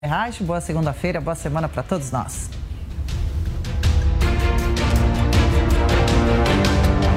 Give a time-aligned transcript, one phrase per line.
[0.00, 2.48] Ferraz, boa segunda-feira, boa semana para todos nós.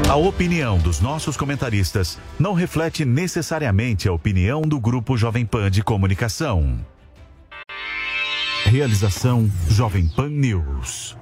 [0.10, 5.84] A opinião dos nossos comentaristas não reflete necessariamente a opinião do Grupo Jovem Pan de
[5.84, 6.84] Comunicação.
[8.66, 11.16] Realização Jovem Pan News.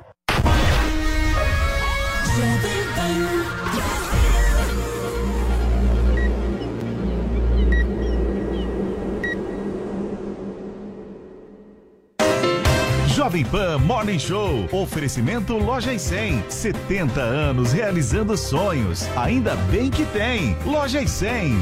[13.19, 14.65] Jovem Pan Morning Show.
[14.71, 16.41] Oferecimento Loja e 100.
[16.47, 19.09] 70 anos realizando sonhos.
[19.17, 20.55] Ainda bem que tem.
[20.65, 21.57] Loja e 100.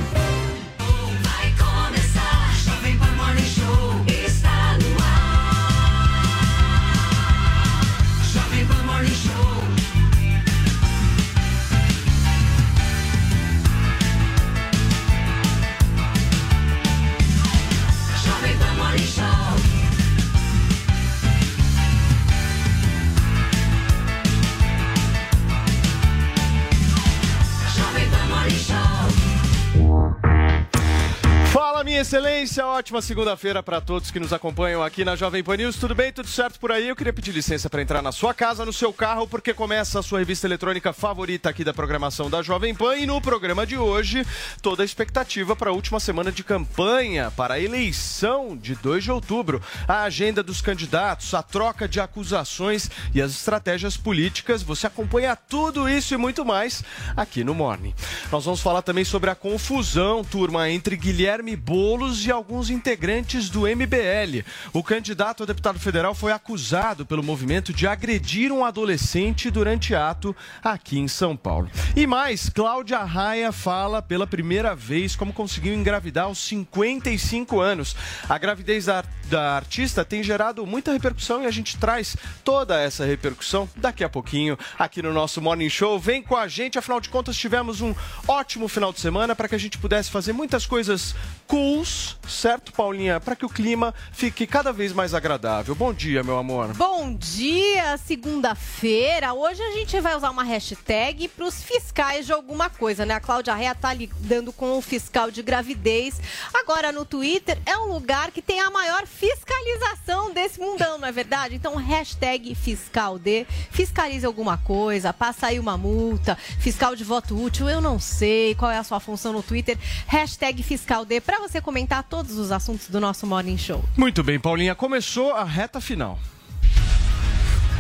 [32.48, 35.76] Excelência, ótima segunda-feira para todos que nos acompanham aqui na Jovem Pan News.
[35.76, 36.14] Tudo bem?
[36.14, 36.88] Tudo certo por aí?
[36.88, 40.04] Eu queria pedir licença para entrar na sua casa, no seu carro, porque começa a
[40.04, 42.96] sua revista eletrônica favorita aqui da programação da Jovem Pan.
[42.96, 44.26] E no programa de hoje,
[44.62, 49.12] toda a expectativa para a última semana de campanha, para a eleição de 2 de
[49.12, 49.62] outubro.
[49.86, 54.64] A agenda dos candidatos, a troca de acusações e as estratégias políticas.
[54.64, 56.82] Você acompanha tudo isso e muito mais
[57.16, 57.94] aqui no Morning.
[58.32, 63.62] Nós vamos falar também sobre a confusão, turma, entre Guilherme Boulos e alguns integrantes do
[63.62, 64.46] MBL.
[64.72, 70.36] O candidato a deputado federal foi acusado pelo movimento de agredir um adolescente durante ato
[70.64, 71.70] aqui em São Paulo.
[71.96, 77.96] E mais, Cláudia Raia fala pela primeira vez como conseguiu engravidar aos 55 anos.
[78.30, 83.06] A gravidez da, da artista tem gerado muita repercussão e a gente traz toda essa
[83.06, 86.00] repercussão daqui a pouquinho aqui no nosso Morning Show.
[86.00, 87.96] Vem com a gente, afinal de contas tivemos um
[88.28, 91.16] ótimo final de semana para que a gente pudesse fazer muitas coisas
[91.48, 93.20] cools, certo, Paulinha?
[93.20, 95.74] Para que o clima fique cada vez mais agradável.
[95.74, 96.74] Bom dia, meu amor.
[96.74, 99.34] Bom dia, segunda-feira.
[99.34, 103.14] Hoje a gente vai usar uma hashtag para os fiscais de alguma coisa, né?
[103.14, 106.20] A Cláudia Rea tá lidando com o fiscal de gravidez.
[106.54, 111.12] Agora no Twitter é um lugar que tem a maior fiscalização desse mundão, não é
[111.12, 111.56] verdade?
[111.56, 117.70] Então hashtag fiscal de fiscalize alguma coisa, passa aí uma multa, fiscal de voto útil,
[117.70, 119.78] eu não sei qual é a sua função no Twitter.
[120.08, 123.84] Hashtag fiscal de você comentar todos os assuntos do nosso Morning Show.
[123.96, 124.76] Muito bem, Paulinha.
[124.76, 126.20] Começou a reta final.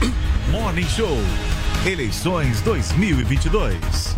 [0.51, 1.17] Morning Show.
[1.85, 4.15] Eleições 2022.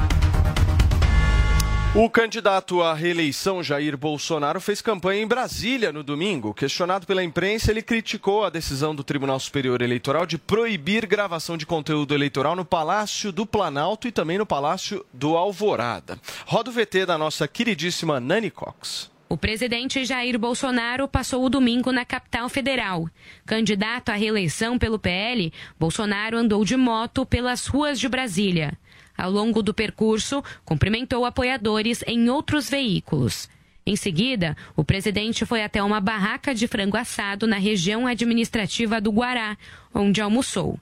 [1.95, 6.53] O candidato à reeleição Jair Bolsonaro fez campanha em Brasília no domingo.
[6.53, 11.65] Questionado pela imprensa, ele criticou a decisão do Tribunal Superior Eleitoral de proibir gravação de
[11.65, 16.19] conteúdo eleitoral no Palácio do Planalto e também no Palácio do Alvorada.
[16.45, 19.09] Roda o VT da nossa queridíssima Nani Cox.
[19.31, 23.07] O presidente Jair Bolsonaro passou o domingo na capital federal.
[23.45, 28.75] Candidato à reeleição pelo PL, Bolsonaro andou de moto pelas ruas de Brasília.
[29.15, 33.47] Ao longo do percurso, cumprimentou apoiadores em outros veículos.
[33.85, 39.11] Em seguida, o presidente foi até uma barraca de frango assado na região administrativa do
[39.11, 39.55] Guará,
[39.93, 40.79] onde almoçou.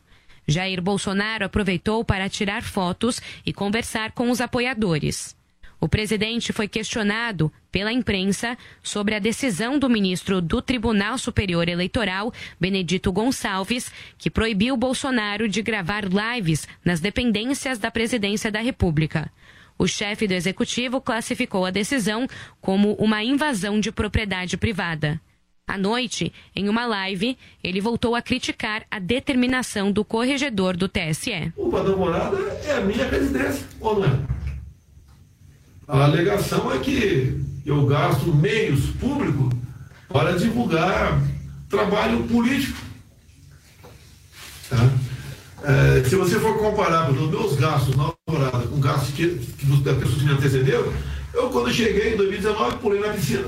[0.48, 5.36] Jair Bolsonaro aproveitou para tirar fotos e conversar com os apoiadores.
[5.80, 12.34] O presidente foi questionado pela imprensa sobre a decisão do ministro do Tribunal Superior Eleitoral,
[12.60, 19.32] Benedito Gonçalves, que proibiu Bolsonaro de gravar lives nas dependências da presidência da República.
[19.78, 22.26] O chefe do executivo classificou a decisão
[22.60, 25.22] como uma invasão de propriedade privada.
[25.68, 31.54] À noite, em uma live, ele voltou a criticar a determinação do corregedor do TSE.
[31.56, 34.38] O da morada é a minha residência, ou não é?
[35.88, 39.54] A alegação é que eu gasto meios públicos
[40.08, 41.22] para divulgar
[41.70, 42.78] trabalho político.
[44.70, 44.90] Tá?
[45.64, 49.94] É, se você for comparar os meus gastos na morada com gastos que, que, da
[49.96, 50.94] pessoa me antecedeu,
[51.34, 53.48] eu quando cheguei em 2019 pulei na piscina.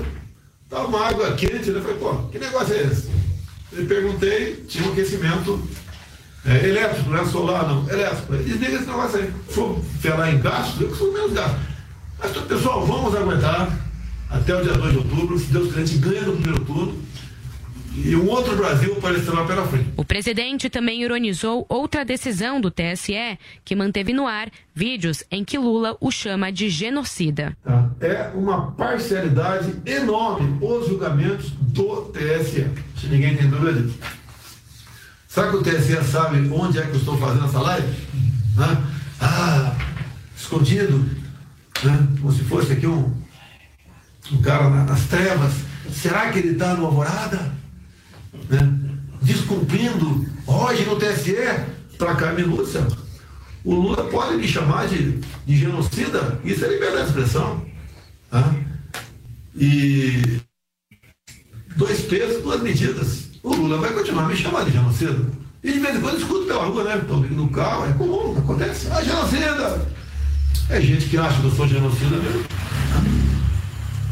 [0.64, 1.80] Estava uma água quente, né?
[1.80, 3.08] Falei, pô, que negócio é esse?
[3.72, 5.66] Eu perguntei tinha um aquecimento
[6.44, 8.36] é, elétrico, não é solar, não, elétrico.
[8.36, 9.32] Desliga esse negócio aí.
[9.48, 11.58] Se for falar em gastos, eu que sou menos gasto.
[12.18, 13.89] Mas, pessoal, vamos aguentar
[14.30, 15.38] até o dia 2 de outubro.
[15.38, 17.10] Se Deus quiser, a gente ganha no primeiro turno.
[17.96, 19.90] E um outro Brasil aparecer lá pela frente.
[19.96, 25.58] O presidente também ironizou outra decisão do TSE, que manteve no ar vídeos em que
[25.58, 27.56] Lula o chama de genocida.
[27.64, 27.90] Tá?
[28.00, 32.66] É uma parcialidade enorme os julgamentos do TSE.
[32.96, 33.98] Se ninguém tem dúvida disso.
[35.26, 37.88] Será que o TSE sabe onde é que eu estou fazendo essa live?
[39.20, 39.76] Ah,
[40.36, 40.98] escondido,
[41.84, 42.08] né?
[42.20, 43.12] como se fosse aqui um,
[44.32, 45.52] um cara na- nas trevas.
[45.92, 47.52] Será que ele está no Alvorada?
[48.48, 48.72] Né?
[49.22, 51.34] Descumprindo hoje no TSE
[51.98, 52.86] para Carmen Lúcia.
[53.64, 57.62] O Lula pode me chamar de, de genocida, isso é liberdade de expressão.
[58.30, 58.54] Tá?
[59.54, 60.40] E
[61.76, 63.24] dois pesos, duas medidas.
[63.42, 65.18] O Lula vai continuar me chamar de genocida.
[65.62, 66.96] E de vez em quando eu escuto pela rua, né?
[66.96, 68.86] Estou vindo no carro, é comum, acontece.
[68.90, 69.86] Ah, genocida!
[70.70, 72.44] É gente que acha que eu sou genocida mesmo.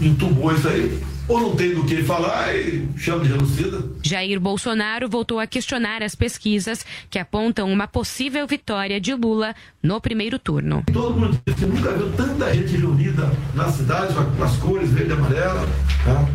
[0.01, 1.03] Entubou isso aí.
[1.29, 3.85] Ou não tem do que falar e chama de genocida.
[4.03, 10.01] Jair Bolsonaro voltou a questionar as pesquisas que apontam uma possível vitória de Lula no
[10.01, 10.85] primeiro turno.
[10.91, 14.91] Todo mundo diz que nunca viu tanta gente reunida na cidade com com as cores
[14.91, 15.69] verde e amarela,
[16.05, 16.29] tá?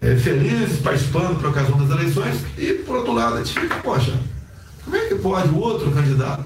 [0.00, 2.44] É, felizes, participando por ocasião das eleições.
[2.56, 4.12] E, por outro lado, a gente fica, poxa,
[4.84, 6.44] como é que pode o outro candidato,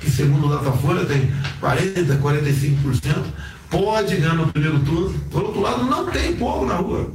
[0.00, 1.30] que segundo o Datafolha tem
[1.60, 3.24] 40%, 45%,
[3.70, 5.18] pode ganhar no primeiro turno?
[5.30, 7.10] Por outro lado, não tem povo na rua.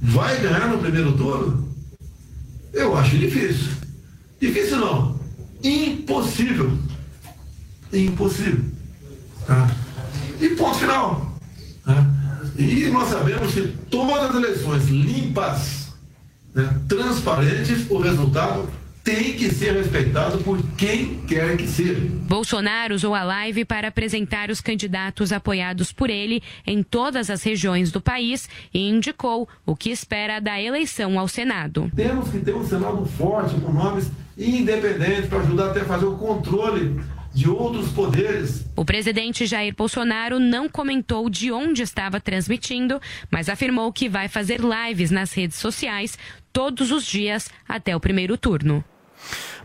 [0.00, 1.68] Vai ganhar no primeiro turno?
[2.72, 3.72] Eu acho difícil.
[4.40, 5.18] Difícil não.
[5.62, 6.76] Impossível.
[7.92, 8.64] Impossível.
[9.46, 9.74] Tá?
[10.40, 11.38] E ponto final.
[11.84, 12.06] Tá?
[12.56, 15.88] E nós sabemos que todas as eleições limpas,
[16.54, 18.68] né, transparentes, o resultado
[19.08, 21.98] tem que ser respeitado por quem quer que seja.
[22.28, 27.90] Bolsonaro usou a live para apresentar os candidatos apoiados por ele em todas as regiões
[27.90, 31.90] do país e indicou o que espera da eleição ao Senado.
[31.96, 36.18] Temos que ter um Senado forte, com nomes independentes, para ajudar até a fazer o
[36.18, 37.00] controle
[37.32, 38.66] de outros poderes.
[38.76, 43.00] O presidente Jair Bolsonaro não comentou de onde estava transmitindo,
[43.30, 46.18] mas afirmou que vai fazer lives nas redes sociais
[46.52, 48.84] todos os dias até o primeiro turno.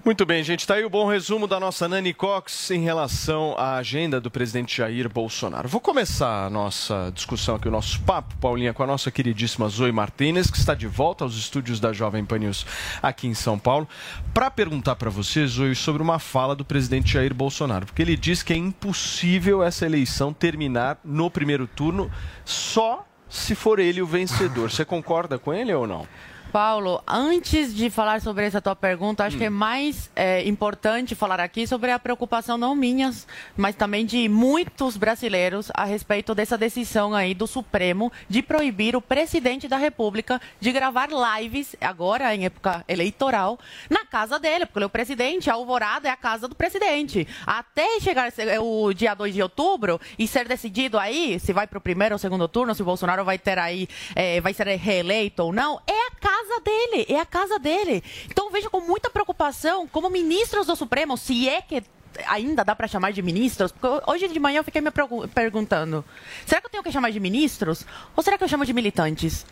[0.06, 0.60] Muito bem, gente.
[0.60, 4.76] Está aí o bom resumo da nossa Nani Cox em relação à agenda do presidente
[4.78, 5.70] Jair Bolsonaro.
[5.70, 9.94] Vou começar a nossa discussão aqui, o nosso papo, Paulinha, com a nossa queridíssima Zoe
[9.94, 12.66] Martinez, que está de volta aos estúdios da Jovem Pan News
[13.02, 13.88] aqui em São Paulo,
[14.34, 17.86] para perguntar para você, Zoe, sobre uma fala do presidente Jair Bolsonaro.
[17.86, 22.12] Porque ele diz que é impossível essa eleição terminar no primeiro turno
[22.44, 24.70] só se for ele o vencedor.
[24.70, 26.06] Você concorda com ele ou não?
[26.54, 29.54] Paulo, antes de falar sobre essa tua pergunta, acho que é Hum.
[29.54, 33.12] mais é, importante falar aqui sobre a preocupação não minha,
[33.58, 39.02] mas também de muitos brasileiros a respeito dessa decisão aí do Supremo de proibir o
[39.02, 41.10] presidente da República de gravar
[41.40, 43.58] lives, agora em época eleitoral,
[43.90, 47.28] na casa dele, porque ele é o presidente, a Alvorada é a casa do presidente.
[47.48, 51.80] Até chegar esse- o dia 2 de outubro e ser decidido aí se vai para
[51.80, 55.42] o primeiro ou segundo turno, se o Bolsonaro vai ter aí, eh, vai ser reeleito
[55.42, 58.04] ou não, é a casa dele, é a casa dele.
[58.26, 61.84] Então vejo com muita preocupação como ministros do Supremo, se é que
[62.28, 66.06] ainda dá para chamar de ministros, porque hoje de manhã eu fiquei me pergu- perguntando,
[66.46, 67.86] será que eu tenho que chamar de ministros
[68.16, 69.46] ou será que eu chamo de militantes?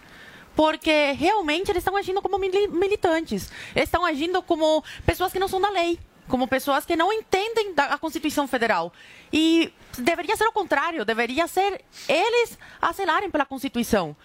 [0.55, 3.49] Porque realmente eles estão agindo como mili- militantes.
[3.73, 5.97] Eles estão agindo como pessoas que não são da lei.
[6.27, 8.91] Como pessoas que não entendem da a Constituição Federal.
[9.31, 11.03] E deveria ser o contrário.
[11.05, 14.15] Deveria ser eles a zelarem pela Constituição.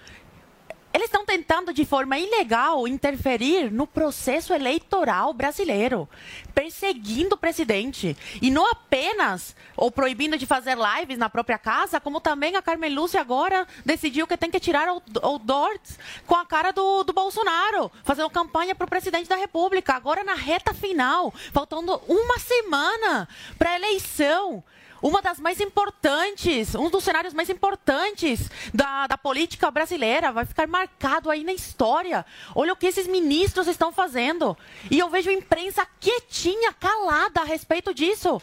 [0.96, 6.08] Eles estão tentando, de forma ilegal, interferir no processo eleitoral brasileiro,
[6.54, 8.16] perseguindo o presidente.
[8.40, 12.94] E não apenas ou proibindo de fazer lives na própria casa, como também a Carmen
[12.94, 15.38] Lúcia agora decidiu que tem que tirar o, o
[16.26, 20.34] com a cara do, do Bolsonaro, fazendo campanha para o presidente da República, agora na
[20.34, 24.64] reta final, faltando uma semana para a eleição
[25.02, 30.66] uma das mais importantes, um dos cenários mais importantes da, da política brasileira, vai ficar
[30.66, 32.24] marcado aí na história.
[32.54, 34.56] Olha o que esses ministros estão fazendo.
[34.90, 38.40] E eu vejo a imprensa quietinha, calada a respeito disso.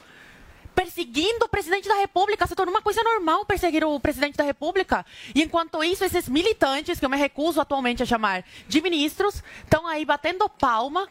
[0.75, 5.05] Perseguindo o presidente da República, se tornou uma coisa normal perseguir o presidente da República.
[5.35, 9.85] E enquanto isso, esses militantes, que eu me recuso atualmente a chamar de ministros, estão
[9.85, 11.07] aí batendo palma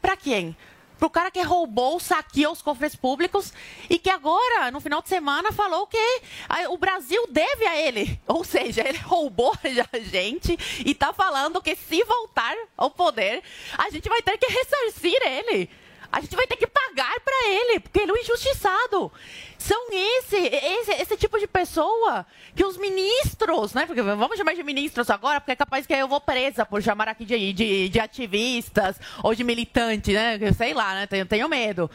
[0.00, 0.56] para quem?
[0.98, 3.52] Pro cara que roubou, saqueou os cofres públicos
[3.88, 6.22] e que agora, no final de semana, falou que
[6.70, 8.20] o Brasil deve a ele.
[8.26, 9.52] Ou seja, ele roubou
[9.92, 13.42] a gente e tá falando que se voltar ao poder,
[13.76, 15.70] a gente vai ter que ressarcir ele.
[16.10, 19.12] A gente vai ter que pagar para ele, porque ele é um injustiçado.
[19.58, 23.86] São esse, esse, esse tipo de pessoa que os ministros, né?
[23.86, 27.08] Porque vamos chamar de ministros agora, porque é capaz que eu vou presa por chamar
[27.08, 30.38] aqui de, de, de ativistas ou de militante, né?
[30.40, 31.06] Eu Sei lá, né?
[31.06, 31.90] Tenho, tenho medo.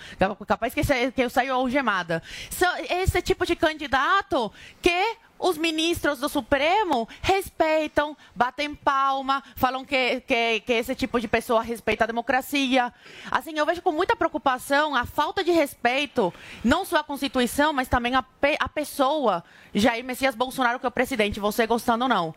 [0.48, 2.22] Capaz que, que eu saio algemada.
[2.50, 4.51] São esse tipo de candidato
[4.82, 11.27] que os ministros do Supremo respeitam, batem palma, falam que, que, que esse tipo de
[11.27, 12.93] pessoa respeita a democracia.
[13.29, 16.31] Assim, eu vejo com muita preocupação a falta de respeito,
[16.63, 19.43] não só à Constituição, mas também pe- a pessoa,
[19.74, 22.36] Jair Messias Bolsonaro, que é o presidente, você gostando ou não.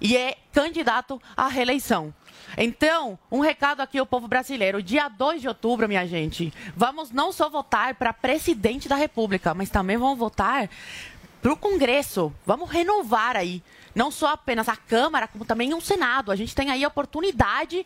[0.00, 2.12] E é candidato à reeleição.
[2.58, 4.82] Então, um recado aqui ao povo brasileiro.
[4.82, 9.70] Dia 2 de outubro, minha gente, vamos não só votar para presidente da República, mas
[9.70, 10.68] também vamos votar
[11.42, 12.32] para o Congresso.
[12.46, 13.62] Vamos renovar aí.
[13.94, 16.30] Não só apenas a Câmara, como também o Senado.
[16.30, 17.84] A gente tem aí a oportunidade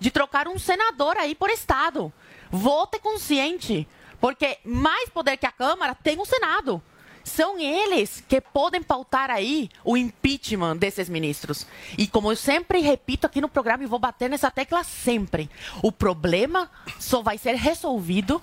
[0.00, 2.12] de trocar um senador aí por Estado.
[2.50, 3.86] Vote consciente.
[4.20, 6.82] Porque mais poder que a Câmara tem o Senado.
[7.22, 11.66] São eles que podem pautar aí o impeachment desses ministros.
[11.96, 15.48] E como eu sempre repito aqui no programa e vou bater nessa tecla sempre,
[15.82, 18.42] o problema só vai ser resolvido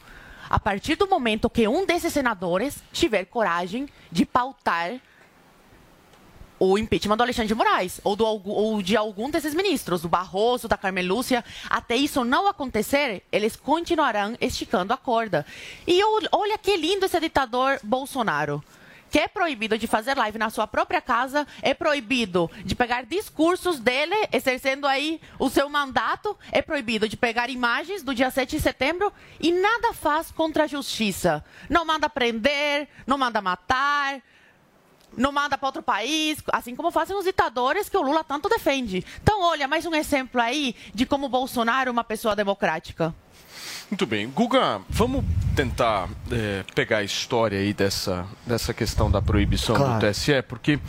[0.51, 4.99] a partir do momento que um desses senadores tiver coragem de pautar
[6.59, 10.67] o impeachment do Alexandre de Moraes ou, do, ou de algum desses ministros, do Barroso,
[10.67, 11.43] da Carmen Lúcia.
[11.69, 15.45] Até isso não acontecer, eles continuarão esticando a corda.
[15.87, 18.61] E ol- olha que lindo esse ditador Bolsonaro.
[19.11, 23.79] Que é proibido de fazer live na sua própria casa, é proibido de pegar discursos
[23.79, 28.61] dele, exercendo aí o seu mandato, é proibido de pegar imagens do dia 7 de
[28.61, 31.43] setembro e nada faz contra a justiça.
[31.69, 34.21] Não manda prender, não manda matar,
[35.15, 39.05] não manda para outro país, assim como fazem os ditadores que o Lula tanto defende.
[39.21, 43.13] Então, olha, mais um exemplo aí de como Bolsonaro é uma pessoa democrática.
[43.91, 44.29] Muito bem.
[44.29, 49.99] Guga, vamos tentar é, pegar a história aí dessa, dessa questão da proibição Claro.
[50.05, 50.79] do TSE, porque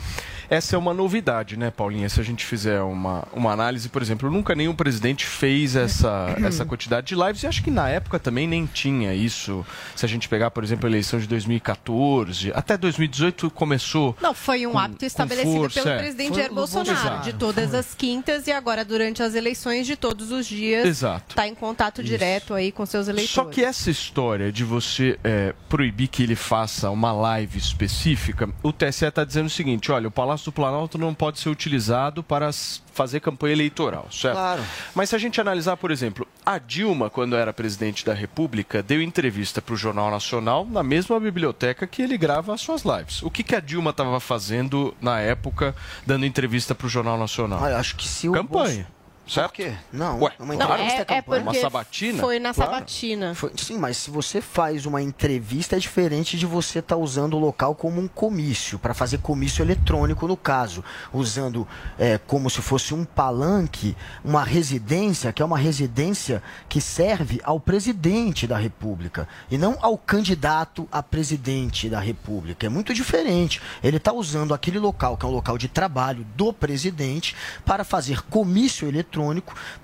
[0.53, 2.07] essa é uma novidade, né, Paulinha?
[2.07, 6.63] Se a gente fizer uma, uma análise, por exemplo, nunca nenhum presidente fez essa, essa
[6.63, 9.65] quantidade de lives, e acho que na época também nem tinha isso.
[9.95, 14.15] Se a gente pegar, por exemplo, a eleição de 2014, até 2018 começou.
[14.21, 15.97] Não, foi um com- hábito estabelecido força, pelo é.
[15.97, 20.31] presidente Foi Jair Bolsonaro, de todas as quintas e agora durante as eleições de todos
[20.31, 20.85] os dias.
[20.85, 21.25] Exato.
[21.29, 23.33] Está em contato direto aí com seus eleitores.
[23.33, 28.71] Só que essa história de você é, proibir que ele faça uma live específica, o
[28.71, 32.51] TSE está dizendo o seguinte: olha, o Palácio do Planalto não pode ser utilizado para
[32.93, 34.35] fazer campanha eleitoral, certo?
[34.35, 34.63] Claro.
[34.93, 39.01] Mas se a gente analisar, por exemplo, a Dilma, quando era presidente da República, deu
[39.01, 43.21] entrevista para o Jornal Nacional na mesma biblioteca que ele grava as suas lives.
[43.23, 47.63] O que, que a Dilma estava fazendo na época, dando entrevista para o Jornal Nacional?
[47.63, 48.87] Acho que se o Campanha.
[49.25, 49.51] Certo?
[49.51, 49.73] Por quê?
[49.91, 51.23] Não, Ué, uma Não, entrevista é, é campanha.
[51.23, 52.19] porque Uma sabatina?
[52.21, 52.71] foi na Claro.
[52.71, 53.33] sabatina.
[53.35, 57.39] Foi- sim, mas se você faz uma entrevista é diferente de você estar usando o
[57.39, 61.65] local como um comício, para fazer comício eletrônico no caso, usando
[61.97, 67.61] é, como se fosse um palanque, uma residência, que é uma residência que serve ao
[67.61, 72.65] presidente da República e não ao candidato a presidente da República.
[72.65, 73.61] É muito diferente.
[73.81, 77.33] Ele está usando aquele local, que é um local de trabalho do presidente,
[77.65, 79.12] para fazer comício eletrônico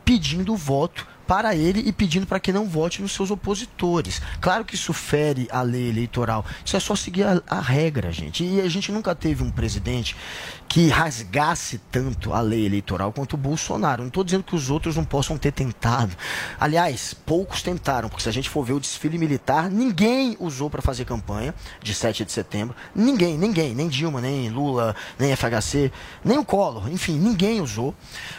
[0.03, 4.19] pedindo voto para ele e pedindo para que não vote nos seus opositores.
[4.41, 6.43] Claro que isso fere a lei eleitoral.
[6.65, 8.43] Isso é só seguir a, a regra, gente.
[8.43, 10.15] E a gente nunca teve um presidente
[10.67, 14.01] que rasgasse tanto a lei eleitoral quanto o Bolsonaro.
[14.01, 16.15] Não estou dizendo que os outros não possam ter tentado.
[16.59, 20.81] Aliás, poucos tentaram, porque se a gente for ver o desfile militar, ninguém usou para
[20.81, 22.75] fazer campanha de 7 de setembro.
[22.95, 25.91] Ninguém, ninguém, nem Dilma, nem Lula, nem FHC,
[26.25, 27.93] nem o Collor, enfim, ninguém usou.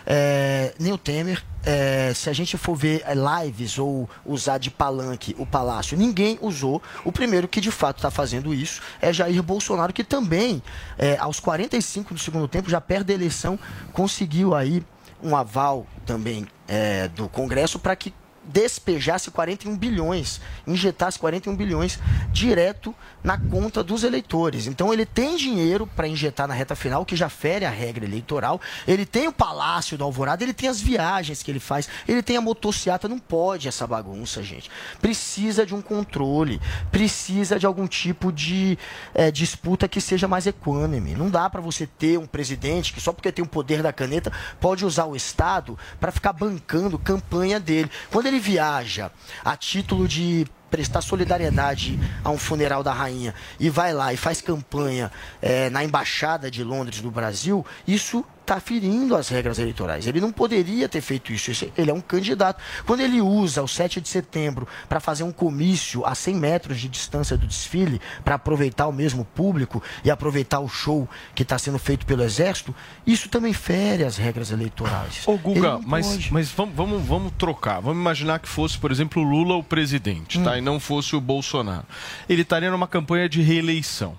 [0.04, 1.40] É, nem o Temer.
[1.64, 6.38] É, se a gente for ver é, lives ou usar de palanque o palácio, ninguém
[6.40, 6.83] usou.
[7.05, 10.62] O primeiro que de fato está fazendo isso é Jair Bolsonaro, que também,
[10.99, 13.59] é, aos 45 do segundo tempo, já perde a eleição,
[13.93, 14.83] conseguiu aí
[15.23, 18.14] um aval também é, do Congresso para que
[18.52, 21.99] despejasse 41 bilhões, injetasse 41 bilhões
[22.33, 24.66] direto na conta dos eleitores.
[24.66, 28.61] Então ele tem dinheiro para injetar na reta final, que já fere a regra eleitoral.
[28.87, 32.37] Ele tem o Palácio do Alvorada, ele tem as viagens que ele faz, ele tem
[32.37, 34.71] a motociata, não pode essa bagunça, gente.
[35.00, 38.78] Precisa de um controle, precisa de algum tipo de
[39.14, 41.14] eh, disputa que seja mais equânime.
[41.14, 44.33] Não dá para você ter um presidente que só porque tem o poder da caneta
[44.61, 47.90] pode usar o Estado para ficar bancando campanha dele.
[48.11, 49.12] Quando ele viaja
[49.44, 54.40] a título de prestar solidariedade a um funeral da rainha e vai lá e faz
[54.40, 55.11] campanha
[55.42, 60.09] eh, na embaixada de Londres do Brasil, isso está ferindo as regras eleitorais.
[60.09, 61.50] Ele não poderia ter feito isso.
[61.78, 62.61] Ele é um candidato.
[62.85, 66.88] Quando ele usa o 7 de setembro para fazer um comício a 100 metros de
[66.88, 71.78] distância do desfile, para aproveitar o mesmo público e aproveitar o show que está sendo
[71.78, 72.75] feito pelo Exército,
[73.07, 75.23] isso também fere as regras eleitorais.
[75.26, 76.33] Ô, Guga, mas, pode.
[76.33, 77.80] mas vamos, vamos, vamos trocar.
[77.80, 80.45] Vamos imaginar que fosse, por exemplo, o Lula o presidente, Hum.
[80.45, 80.59] tá?
[80.59, 81.87] E não fosse o Bolsonaro.
[82.28, 84.19] Ele estaria numa campanha de reeleição.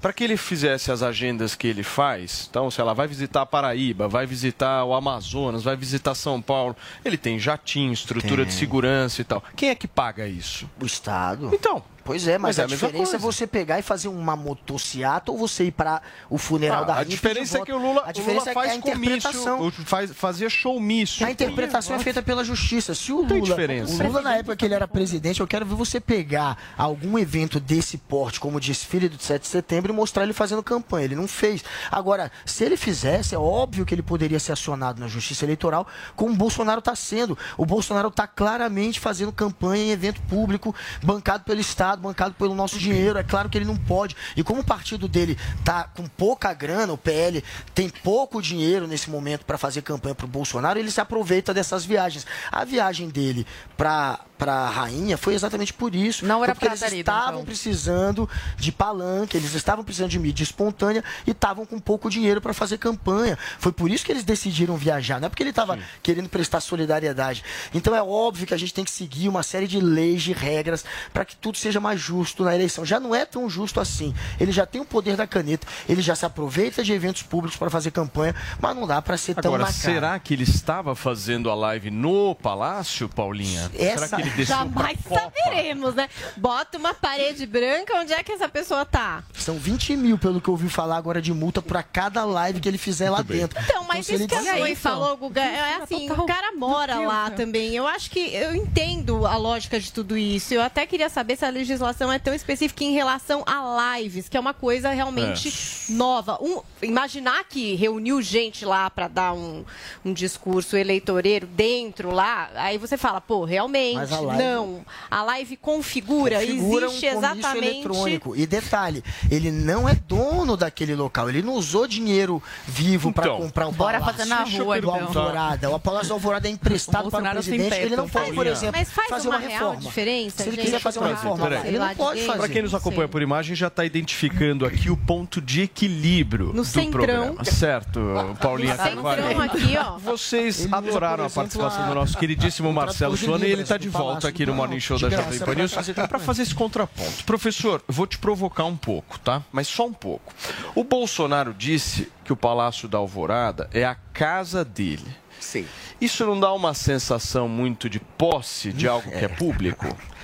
[0.00, 3.46] Para que ele fizesse as agendas que ele faz, então, sei lá, vai visitar a
[3.46, 8.58] Paraíba, vai visitar o Amazonas, vai visitar São Paulo, ele tem jatinho, estrutura de Tem.
[8.58, 9.42] segurança e tal.
[9.56, 10.68] Quem é que paga isso?
[10.80, 11.50] O Estado.
[11.52, 11.82] Então.
[12.04, 15.30] Pois é, mas, Mas é a, a diferença é você pegar e fazer uma motociata
[15.30, 17.78] ou você ir para o funeral Ah, da a diferença é que o.
[17.78, 19.58] Lula, a o diferença Lula faz é a interpretação.
[19.58, 21.26] comício, faz, fazia showmício.
[21.26, 22.94] A interpretação é feita pela justiça.
[22.94, 24.02] Se o Tem Lula, diferença.
[24.02, 27.58] o Lula na época que ele era presidente, eu quero ver você pegar algum evento
[27.60, 31.04] desse porte, como o desfile do 7 de setembro, e mostrar ele fazendo campanha.
[31.06, 31.64] Ele não fez.
[31.90, 36.32] Agora, se ele fizesse, é óbvio que ele poderia ser acionado na justiça eleitoral, como
[36.32, 37.36] o Bolsonaro está sendo.
[37.56, 42.78] O Bolsonaro está claramente fazendo campanha em evento público, bancado pelo Estado, bancado pelo nosso
[42.78, 43.18] dinheiro.
[43.18, 44.16] É claro que ele não pode.
[44.36, 47.42] E como o partido dele tá com pouca grana, o PL
[47.74, 51.84] tem pouco dinheiro nesse momento para fazer campanha para o Bolsonaro, ele se aproveita dessas
[51.84, 52.26] viagens.
[52.50, 56.24] A viagem dele para para a rainha foi exatamente por isso.
[56.24, 57.44] Não era porque pra eles estavam então.
[57.44, 62.54] precisando de palanque, eles estavam precisando de mídia espontânea e estavam com pouco dinheiro para
[62.54, 63.38] fazer campanha.
[63.58, 67.44] Foi por isso que eles decidiram viajar, não é porque ele estava querendo prestar solidariedade.
[67.74, 70.84] Então é óbvio que a gente tem que seguir uma série de leis, de regras,
[71.12, 72.82] para que tudo seja mais justo na eleição.
[72.84, 74.14] Já não é tão justo assim.
[74.40, 77.68] Ele já tem o poder da caneta, ele já se aproveita de eventos públicos para
[77.68, 79.94] fazer campanha, mas não dá para ser tão Agora, na cara.
[79.94, 83.70] será que ele estava fazendo a live no palácio, Paulinha?
[83.78, 85.32] Essa- Será que ele desceu Jamais pra Copa?
[85.36, 86.08] saberemos, né?
[86.36, 89.22] Bota uma parede branca, onde é que essa pessoa tá?
[89.34, 92.68] São 20 mil, pelo que eu ouvi falar agora, de multa para cada live que
[92.68, 93.58] ele fizer lá dentro.
[93.62, 97.30] Então, mas ele isso que a Zoe falou, Guga, é assim, o cara mora lá
[97.30, 97.74] também.
[97.74, 100.54] Eu acho que eu entendo a lógica de tudo isso.
[100.54, 104.36] Eu até queria saber se a legislação é tão específica em relação a lives, que
[104.36, 105.52] é uma coisa realmente
[105.90, 106.38] nova.
[106.40, 109.64] Um- imaginar que reuniu gente lá para dar um,
[110.04, 114.80] um discurso eleitoreiro dentro lá, aí você fala, pô, realmente, Mas a live- não.
[115.10, 117.66] A live configura, configura existe um exatamente.
[117.76, 118.36] eletrônico.
[118.36, 121.28] E detalhe, ele não é dono daquele local.
[121.28, 124.78] Ele não usou dinheiro vivo para Então, comprar o bora palácio fazer na do rua,
[124.78, 124.94] então.
[124.94, 125.70] Alvorada.
[125.70, 127.74] O Palácio do Alvorada é emprestado O para o presidente.
[127.74, 129.80] Ele não pode, por exemplo, Mas faz fazer uma uma, real reforma.
[129.80, 132.38] diferença, Se ele gente, quiser fazer uma reforma, lá, ele não pode fazer.
[132.38, 136.52] Para quem nos acompanha por imagem, já está identificando aqui o ponto de equilíbrio No
[136.54, 136.90] do centrão.
[136.90, 137.44] programa.
[137.44, 138.00] Certo,
[138.40, 139.40] Paulinha Carvalho.
[139.42, 139.98] aqui, ó.
[139.98, 143.76] Vocês Ele usa, adoraram a participação a- do nosso queridíssimo Marcelo Suano e ele está
[143.76, 144.80] do de volta Palácio aqui no Morning.
[144.80, 145.74] Show da Jovem Pan News
[146.08, 147.24] para fazer esse contraponto.
[147.24, 149.42] Professor, eu vou te provocar um pouco, tá?
[149.52, 150.32] Mas só um pouco.
[150.74, 155.06] O Bolsonaro disse que o Palácio da Alvorada é a casa dele.
[155.38, 155.66] Sim.
[156.00, 159.86] Isso não dá uma sensação muito de posse de algo que é público?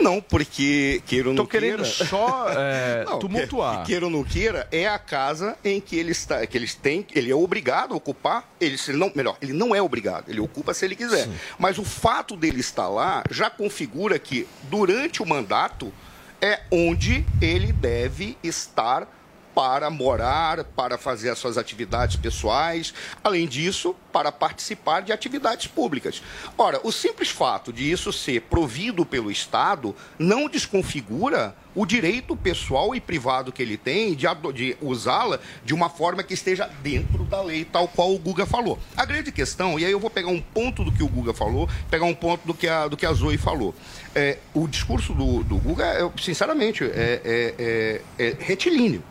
[0.00, 2.06] Não, porque queira ou não querendo queira...
[2.06, 3.80] só é, Não, tumultuar.
[3.80, 7.06] que- Queira ou não queira, é a casa em que ele está, que eles têm,
[7.14, 10.72] ele é obrigado a ocupar, ele, ele não, melhor, ele não é obrigado, ele ocupa
[10.74, 11.28] se ele quiser.
[11.58, 15.92] Mas o fato dele estar lá já configura que durante o mandato
[16.40, 19.06] é onde ele deve estar
[19.54, 26.22] para morar, para fazer as suas atividades pessoais, além disso, para participar de atividades públicas.
[26.56, 32.94] Ora, o simples fato de isso ser provido pelo Estado não desconfigura o direito pessoal
[32.94, 37.40] e privado que ele tem de, de usá-la de uma forma que esteja dentro da
[37.40, 38.78] lei, tal qual o Guga falou.
[38.94, 41.66] A grande questão, e aí eu vou pegar um ponto do que o Guga falou,
[41.90, 43.74] pegar um ponto do que a, do que a Zoe falou.
[44.14, 49.02] É, o discurso do, do Guga, é, sinceramente, é, é- é- é retilíneo.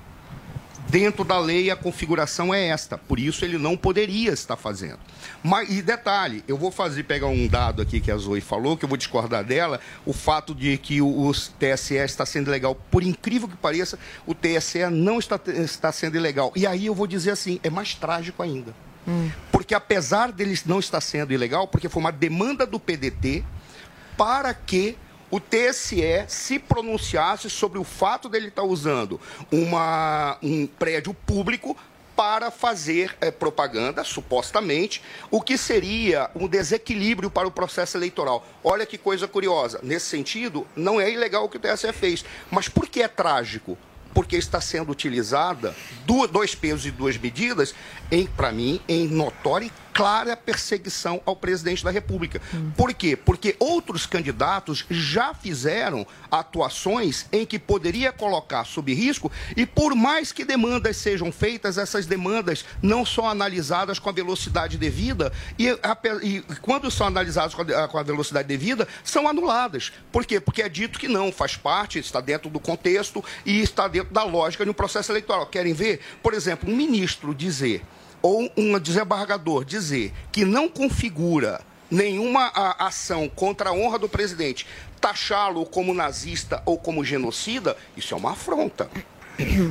[0.91, 2.97] Dentro da lei, a configuração é esta.
[2.97, 4.99] Por isso, ele não poderia estar fazendo.
[5.41, 8.83] Mas, e detalhe, eu vou fazer pegar um dado aqui que a Zoe falou, que
[8.83, 12.75] eu vou discordar dela, o fato de que o, o TSE está sendo ilegal.
[12.75, 16.51] Por incrível que pareça, o TSE não está, está sendo ilegal.
[16.57, 18.75] E aí eu vou dizer assim, é mais trágico ainda.
[19.49, 23.45] Porque apesar dele não estar sendo ilegal, porque foi uma demanda do PDT
[24.17, 24.97] para que
[25.31, 31.75] o TSE se pronunciasse sobre o fato dele estar usando uma, um prédio público
[32.15, 38.45] para fazer eh, propaganda, supostamente, o que seria um desequilíbrio para o processo eleitoral.
[38.63, 39.79] Olha que coisa curiosa.
[39.81, 42.23] Nesse sentido, não é ilegal o que o TSE fez.
[42.51, 43.77] Mas por que é trágico?
[44.13, 45.73] Porque está sendo utilizada
[46.05, 47.73] dois pesos e duas medidas,
[48.27, 52.41] para mim, em notória e clara perseguição ao presidente da República.
[52.77, 53.15] Por quê?
[53.15, 60.31] Porque outros candidatos já fizeram atuações em que poderia colocar sob risco e por mais
[60.31, 65.97] que demandas sejam feitas, essas demandas não são analisadas com a velocidade devida e, a-
[66.23, 69.91] e quando são analisadas com a, com a velocidade devida, são anuladas.
[70.11, 70.39] Por quê?
[70.39, 74.23] Porque é dito que não, faz parte, está dentro do contexto e está dentro da
[74.23, 75.45] lógica de um processo eleitoral.
[75.47, 75.99] Querem ver?
[76.23, 77.81] Por exemplo, um ministro dizer
[78.21, 84.65] ou um desembargador dizer que não configura nenhuma a, ação contra a honra do presidente,
[84.99, 88.89] taxá-lo como nazista ou como genocida, isso é uma afronta.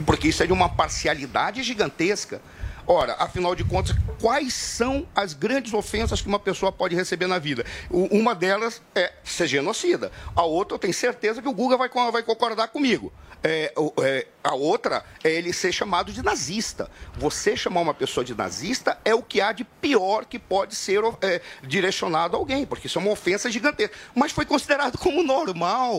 [0.05, 2.43] Porque isso é de uma parcialidade gigantesca.
[2.87, 7.39] Ora, afinal de contas, quais são as grandes ofensas que uma pessoa pode receber na
[7.39, 7.65] vida?
[7.89, 10.11] Uma delas é ser genocida.
[10.35, 13.13] A outra, eu tenho certeza que o Guga vai, vai concordar comigo.
[13.43, 13.73] É,
[14.03, 16.91] é, a outra é ele ser chamado de nazista.
[17.17, 21.01] Você chamar uma pessoa de nazista é o que há de pior que pode ser
[21.23, 23.95] é, direcionado a alguém, porque isso é uma ofensa gigantesca.
[24.15, 25.95] Mas foi considerado como normal.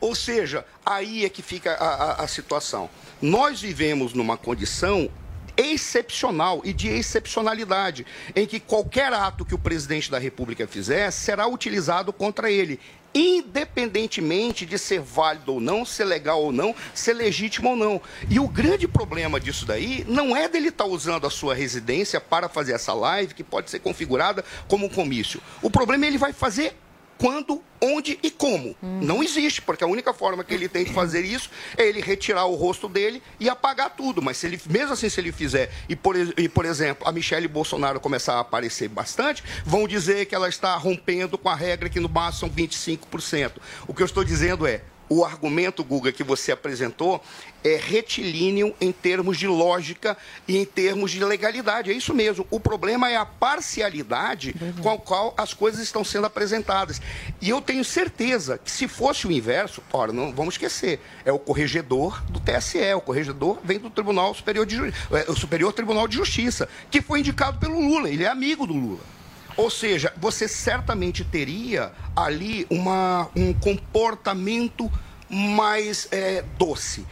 [0.00, 2.90] Ou seja, aí é que fica a, a- a situação.
[3.22, 5.08] Nós vivemos numa condição
[5.56, 11.46] excepcional e de excepcionalidade, em que qualquer ato que o presidente da República fizer será
[11.46, 12.80] utilizado contra ele,
[13.14, 18.02] independentemente de ser válido ou não, ser legal ou não, ser legítimo ou não.
[18.28, 22.48] E o grande problema disso daí não é dele estar usando a sua residência para
[22.48, 25.40] fazer essa live, que pode ser configurada como um comício.
[25.62, 26.76] O problema é ele vai fazer
[27.18, 28.76] quando, onde e como.
[28.82, 32.46] Não existe, porque a única forma que ele tem de fazer isso é ele retirar
[32.46, 34.20] o rosto dele e apagar tudo.
[34.22, 37.48] Mas se ele, mesmo assim, se ele fizer, e por, e, por exemplo, a Michelle
[37.48, 42.00] Bolsonaro começar a aparecer bastante, vão dizer que ela está rompendo com a regra que
[42.00, 43.52] no máximo são 25%.
[43.86, 47.22] O que eu estou dizendo é, o argumento, Guga, que você apresentou
[47.62, 51.90] é retilíneo em termos de lógica e em termos de legalidade.
[51.90, 52.46] É isso mesmo.
[52.50, 57.00] O problema é a parcialidade com a qual as coisas estão sendo apresentadas.
[57.40, 61.38] E eu tenho certeza que se fosse o inverso, ora, não vamos esquecer, é o
[61.38, 64.92] corregedor do TSE, o corregedor vem do Tribunal Superior de Ju-
[65.28, 69.00] o Superior Tribunal de Justiça, que foi indicado pelo Lula, ele é amigo do Lula.
[69.56, 74.90] Ou seja, você certamente teria ali uma, um comportamento
[75.28, 77.06] mais é, doce.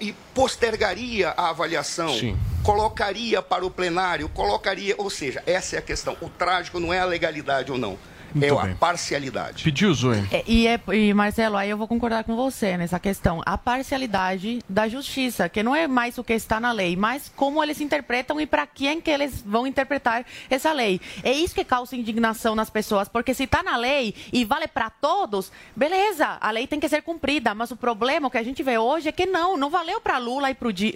[0.00, 2.36] E postergaria a avaliação, Sim.
[2.62, 4.94] colocaria para o plenário, colocaria.
[4.98, 6.16] Ou seja, essa é a questão.
[6.20, 7.98] O trágico não é a legalidade ou não,
[8.34, 8.74] Muito é a bem.
[8.76, 9.64] parcialidade.
[9.64, 10.18] Pediu, Zoe.
[10.30, 13.40] É, E, é- e, Marcelo, aí eu vou concordar com você nessa questão.
[13.46, 17.62] A parcialidade da justiça, que não é mais o que está na lei, mas como
[17.62, 21.00] eles interpretam e para quem que eles vão interpretar essa lei.
[21.22, 24.88] É isso que causa indignação nas pessoas, porque se está na lei e vale para
[24.90, 28.62] todos, beleza, a lei tem que ser cumprida, mas o problema o que a gente
[28.62, 30.54] vê hoje é que não, não valeu para Lula e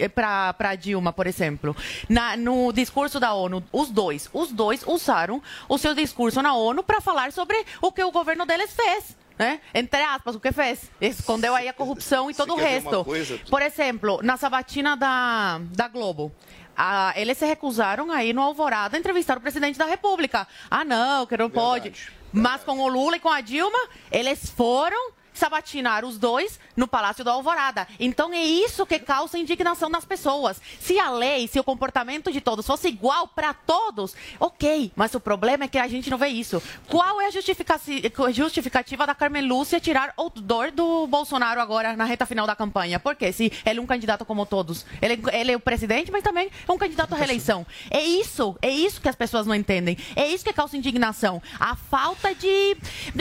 [0.09, 1.75] para Dilma, por exemplo.
[2.09, 6.83] Na- no discurso da ONU, os dois, os dois usaram o seu discurso na ONU
[6.83, 9.17] para falar sobre o que o governo deles fez.
[9.37, 9.61] Né?
[9.73, 10.89] Entre aspas, o que fez?
[10.99, 13.05] Escondeu aí a corrupção e todo o resto.
[13.05, 13.39] coisa?
[13.49, 16.31] Por exemplo, na sabatina da, da Globo.
[16.75, 20.47] ah, eles se recusaram aí no Alvorada a entrevistar o presidente da República.
[20.69, 21.93] Ah, não, que não pode.
[22.31, 23.79] Mas com o Lula e com a Dilma,
[24.11, 27.87] eles foram sabatinar os dois no Palácio do Alvorada.
[27.99, 30.61] Então é isso que causa indignação nas pessoas.
[30.79, 34.91] Se a lei, se o comportamento de todos fosse igual para todos, ok.
[34.95, 36.61] Mas o problema é que a gente não vê isso.
[36.87, 42.25] Qual é a justificativa da Carmen Lúcia tirar o dor do Bolsonaro agora na reta
[42.25, 42.99] final da campanha?
[42.99, 46.49] Porque se ele é um candidato como todos, ele, ele é o presidente, mas também
[46.67, 47.65] é um candidato à reeleição.
[47.89, 49.97] É isso, é isso que as pessoas não entendem.
[50.15, 51.41] É isso que causa indignação.
[51.59, 52.75] A falta de,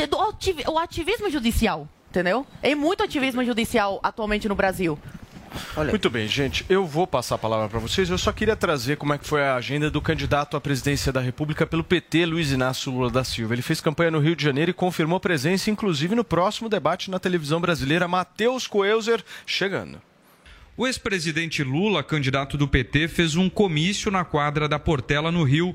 [0.09, 1.89] do ati- o ativismo judicial.
[2.11, 2.47] Entendeu?
[2.63, 4.99] É muito ativismo judicial atualmente no Brasil.
[5.91, 6.65] Muito bem, gente.
[6.69, 8.11] Eu vou passar a palavra para vocês.
[8.11, 11.21] Eu só queria trazer como é que foi a agenda do candidato à presidência da
[11.21, 13.55] República pelo PT, Luiz Inácio Lula da Silva.
[13.55, 17.19] Ele fez campanha no Rio de Janeiro e confirmou presença, inclusive, no próximo debate na
[17.19, 18.09] televisão brasileira.
[18.09, 20.01] Matheus Coelzer chegando.
[20.77, 25.75] O ex-presidente Lula, candidato do PT, fez um comício na quadra da Portela, no Rio.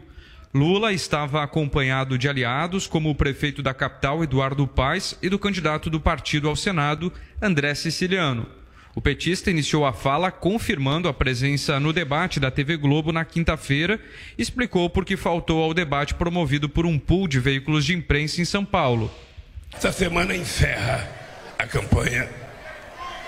[0.53, 5.89] Lula estava acompanhado de aliados, como o prefeito da capital, Eduardo Paes, e do candidato
[5.89, 7.11] do partido ao Senado,
[7.41, 8.45] André Siciliano.
[8.93, 13.97] O petista iniciou a fala confirmando a presença no debate da TV Globo na quinta-feira
[14.37, 18.41] e explicou por que faltou ao debate promovido por um pool de veículos de imprensa
[18.41, 19.09] em São Paulo.
[19.73, 21.09] Essa semana encerra
[21.57, 22.27] a campanha.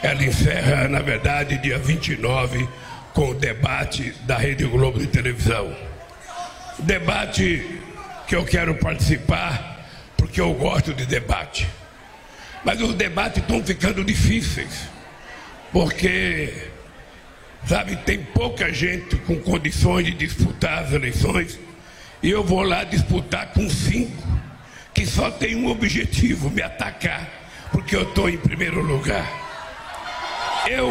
[0.02, 2.68] Ela encerra, na verdade, dia 29,
[3.14, 5.74] com o debate da Rede Globo de televisão.
[6.80, 7.82] Debate
[8.28, 9.74] que eu quero participar
[10.18, 11.68] porque eu gosto de debate.
[12.64, 14.88] Mas os debates estão ficando difíceis.
[15.72, 16.70] Porque,
[17.68, 21.60] sabe, tem pouca gente com condições de disputar as eleições
[22.22, 24.24] E eu vou lá disputar com cinco,
[24.94, 27.28] que só tem um objetivo: me atacar,
[27.72, 29.30] porque eu estou em primeiro lugar.
[30.68, 30.90] Eu.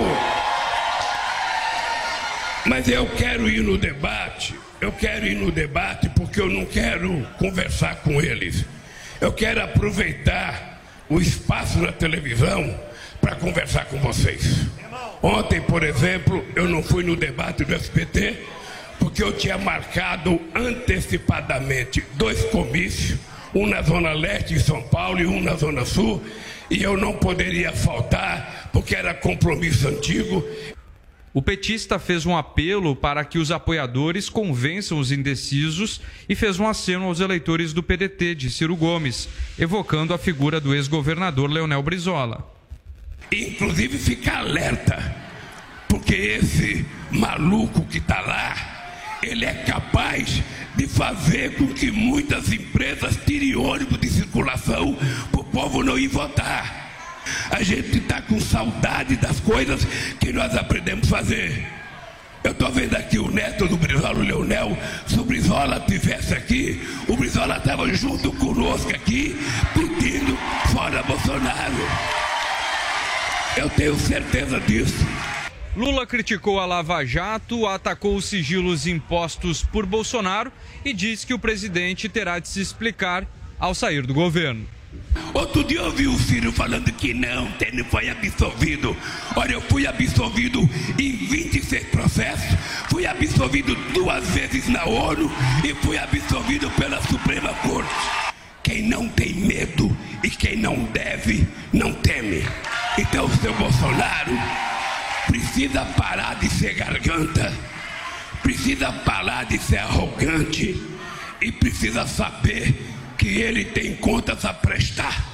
[2.66, 7.24] Mas eu quero ir no debate, eu quero ir no debate porque eu não quero
[7.38, 8.64] conversar com eles.
[9.20, 12.76] Eu quero aproveitar o espaço na televisão
[13.20, 14.66] para conversar com vocês.
[15.22, 18.38] Ontem, por exemplo, eu não fui no debate do SPT
[18.98, 23.20] porque eu tinha marcado antecipadamente dois comícios,
[23.54, 26.20] um na Zona Leste de São Paulo e um na Zona Sul,
[26.68, 30.44] e eu não poderia faltar porque era compromisso antigo.
[31.34, 36.66] O petista fez um apelo para que os apoiadores convençam os indecisos e fez um
[36.66, 42.46] aceno aos eleitores do PDT de Ciro Gomes, evocando a figura do ex-governador Leonel Brizola.
[43.32, 45.16] Inclusive fica alerta,
[45.88, 50.42] porque esse maluco que está lá, ele é capaz
[50.76, 54.94] de fazer com que muitas empresas tirem ônibus de circulação
[55.30, 56.81] para o povo não ir votar.
[57.50, 59.84] A gente está com saudade das coisas
[60.18, 61.66] que nós aprendemos a fazer.
[62.44, 64.76] Eu estou vendo aqui o neto do Brizola, o Leonel.
[65.06, 69.36] Se o Brizola estivesse aqui, o Brizola estava junto conosco aqui,
[69.72, 70.36] pedindo
[70.72, 71.72] fora Bolsonaro.
[73.56, 75.06] Eu tenho certeza disso.
[75.76, 80.52] Lula criticou a Lava Jato, atacou os sigilos impostos por Bolsonaro
[80.84, 83.24] e disse que o presidente terá de se explicar
[83.58, 84.66] ao sair do governo.
[85.34, 88.96] Outro dia eu ouvi o Ciro falando que não, não foi absolvido.
[89.34, 90.60] Olha, eu fui absolvido
[90.98, 92.58] em 26 processos,
[92.90, 95.30] fui absolvido duas vezes na ONU
[95.64, 97.90] e fui absolvido pela Suprema Corte.
[98.62, 102.44] Quem não tem medo e quem não deve, não teme.
[102.96, 104.32] Então, seu Bolsonaro
[105.26, 107.52] precisa parar de ser garganta,
[108.42, 110.80] precisa parar de ser arrogante
[111.40, 112.74] e precisa saber
[113.22, 115.30] que ele tem contas a prestar.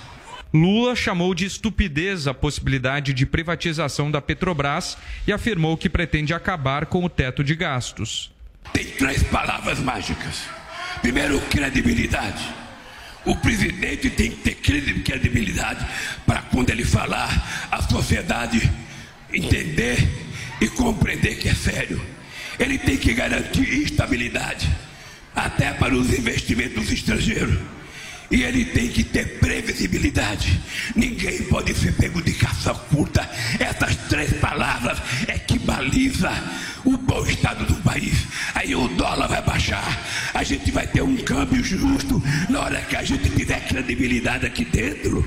[0.52, 6.84] Lula chamou de estupidez a possibilidade de privatização da Petrobras e afirmou que pretende acabar
[6.84, 8.30] com o teto de gastos.
[8.74, 10.42] Tem três palavras mágicas.
[11.00, 12.44] Primeiro, credibilidade.
[13.24, 15.86] O presidente tem que ter credi- credibilidade
[16.26, 18.70] para quando ele falar, a sociedade
[19.32, 20.06] entender
[20.60, 22.02] e compreender que é sério.
[22.58, 24.68] Ele tem que garantir estabilidade,
[25.34, 27.77] até para os investimentos estrangeiros.
[28.30, 30.60] E ele tem que ter previsibilidade.
[30.94, 33.28] Ninguém pode ser pego de caça curta.
[33.58, 36.30] Essas três palavras é que baliza
[36.84, 38.26] o bom estado do país.
[38.54, 39.82] Aí o dólar vai baixar.
[40.34, 44.64] A gente vai ter um câmbio justo na hora que a gente tiver credibilidade aqui
[44.66, 45.26] dentro.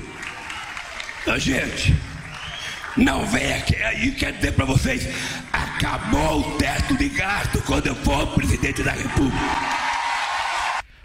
[1.26, 1.94] Ô, gente,
[2.96, 3.76] não venha aqui.
[3.82, 5.08] Aí quer dizer para vocês:
[5.52, 10.01] acabou o teto de gasto quando eu for presidente da República.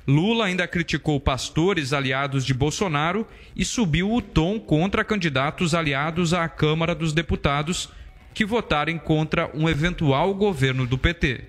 [0.08, 6.48] Lula ainda criticou pastores aliados de Bolsonaro e subiu o tom contra candidatos aliados à
[6.48, 7.90] Câmara dos Deputados
[8.34, 11.44] que votarem contra um eventual governo do PT.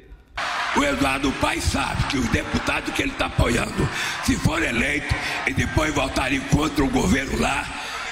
[0.76, 3.88] O Eduardo Paes sabe que os deputados que ele está apoiando,
[4.24, 5.14] se for eleito
[5.46, 7.64] e depois votarem contra o governo lá,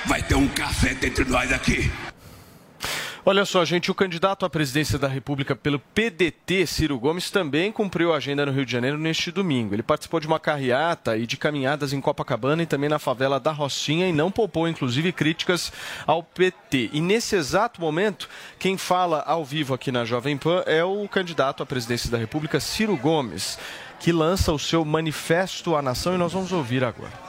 [0.07, 1.91] vai ter um cacete entre nós aqui.
[3.29, 8.13] Olha só, gente, o candidato à presidência da República pelo PDT, Ciro Gomes, também cumpriu
[8.13, 9.75] a agenda no Rio de Janeiro neste domingo.
[9.75, 13.51] Ele participou de uma carreata e de caminhadas em Copacabana e também na favela da
[13.51, 15.73] Rocinha e não poupou, inclusive, críticas
[16.07, 16.91] ao PT.
[16.93, 18.29] E nesse exato momento,
[18.61, 22.61] quem fala ao vivo aqui na Jovem Pan é o candidato à presidência da República,
[22.61, 23.59] Ciro Gomes,
[23.99, 27.27] que lança o seu manifesto à nação e nós vamos ouvir agora.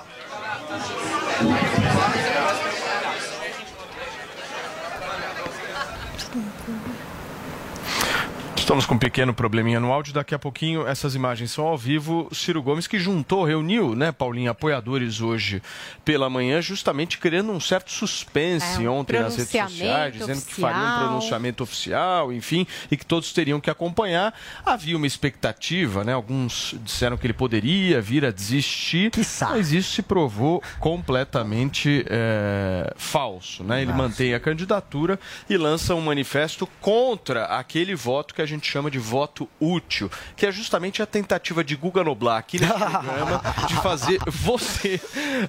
[8.68, 10.14] Estamos com um pequeno probleminha no áudio.
[10.14, 12.28] Daqui a pouquinho essas imagens são ao vivo.
[12.34, 15.64] Ciro Gomes que juntou, reuniu, né, Paulinho, apoiadores hoje
[16.04, 20.54] pela manhã, justamente criando um certo suspense É, um ontem nas redes sociais, dizendo que
[20.54, 24.34] faria um pronunciamento oficial, enfim, e que todos teriam que acompanhar.
[24.66, 26.12] Havia uma expectativa, né?
[26.12, 29.12] Alguns disseram que ele poderia vir a desistir,
[29.50, 33.82] mas isso se provou completamente é, falso, né?
[33.82, 35.18] Ele mantém a candidatura
[35.50, 40.46] e lança um manifesto contra aquele voto que a gente chama de voto útil, que
[40.46, 45.00] é justamente a tentativa de Guga Noblar aqui nesse programa de fazer você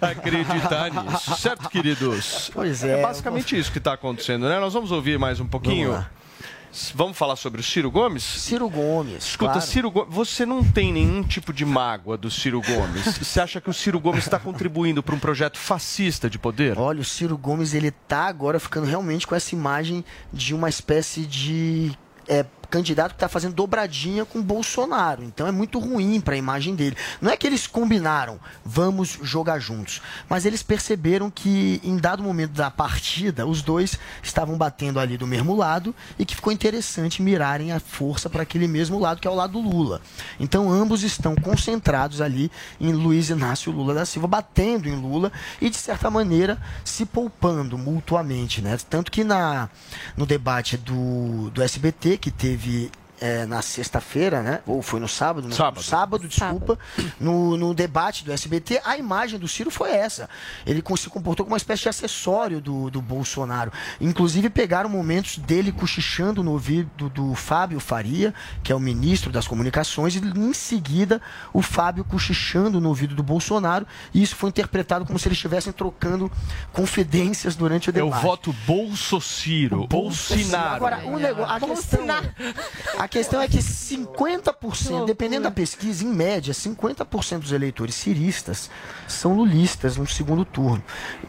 [0.01, 1.35] acreditar nisso.
[1.37, 2.51] Certo, queridos?
[2.53, 4.59] Pois é, É basicamente isso que está acontecendo, né?
[4.59, 5.93] Nós vamos ouvir mais um pouquinho.
[5.93, 6.19] Vamos.
[6.95, 8.23] Vamos falar sobre o Ciro Gomes?
[8.23, 9.25] Ciro Gomes.
[9.25, 9.67] Escuta, claro.
[9.67, 13.19] Ciro Gomes, você não tem nenhum tipo de mágoa do Ciro Gomes?
[13.19, 16.79] Você acha que o Ciro Gomes está contribuindo para um projeto fascista de poder?
[16.79, 21.25] Olha, o Ciro Gomes, ele tá agora ficando realmente com essa imagem de uma espécie
[21.25, 21.93] de
[22.29, 25.23] é, candidato que está fazendo dobradinha com Bolsonaro.
[25.23, 26.97] Então é muito ruim para a imagem dele.
[27.21, 32.53] Não é que eles combinaram, vamos jogar juntos, mas eles perceberam que em dado momento
[32.53, 37.73] da partida, os dois estavam batendo ali do mesmo lado e que ficou interessante mirarem
[37.73, 40.01] a força para aquele mesmo lado, que é o lado do Lula.
[40.39, 42.51] Então ambos estão concentrados ali
[42.81, 47.79] em Luiz Inácio Lula da Silva, batendo em Lula e, de certa maneira, se poupando
[47.79, 48.61] mutuamente.
[48.61, 48.77] Né?
[48.89, 49.69] Tanto que na,
[50.17, 54.61] no debate do, do SBT, que teve teve é, na sexta-feira, né?
[54.67, 55.49] Ou foi no sábado?
[55.49, 55.77] No Sábado.
[55.77, 56.79] no sábado, desculpa.
[57.21, 60.29] No, no debate do SBT, a imagem do Ciro foi essa.
[60.67, 63.73] Ele se comportou como uma espécie de acessório do, do Bolsonaro.
[64.01, 69.47] Inclusive, pegaram momentos dele cochichando no ouvido do Fábio Faria, que é o ministro das
[69.47, 71.21] Comunicações, e em seguida
[71.53, 73.87] o Fábio cochichando no ouvido do Bolsonaro.
[74.13, 76.31] E isso foi interpretado como se eles estivessem trocando
[76.73, 78.23] confidências durante o Eu debate.
[78.23, 80.75] voto Bolsociro, Bolsonaro.
[80.77, 82.07] Agora, um negócio, a, questão,
[82.99, 88.71] a questão é que 50%, dependendo da pesquisa, em média, 50% dos eleitores ciristas
[89.07, 90.83] são lulistas no segundo turno.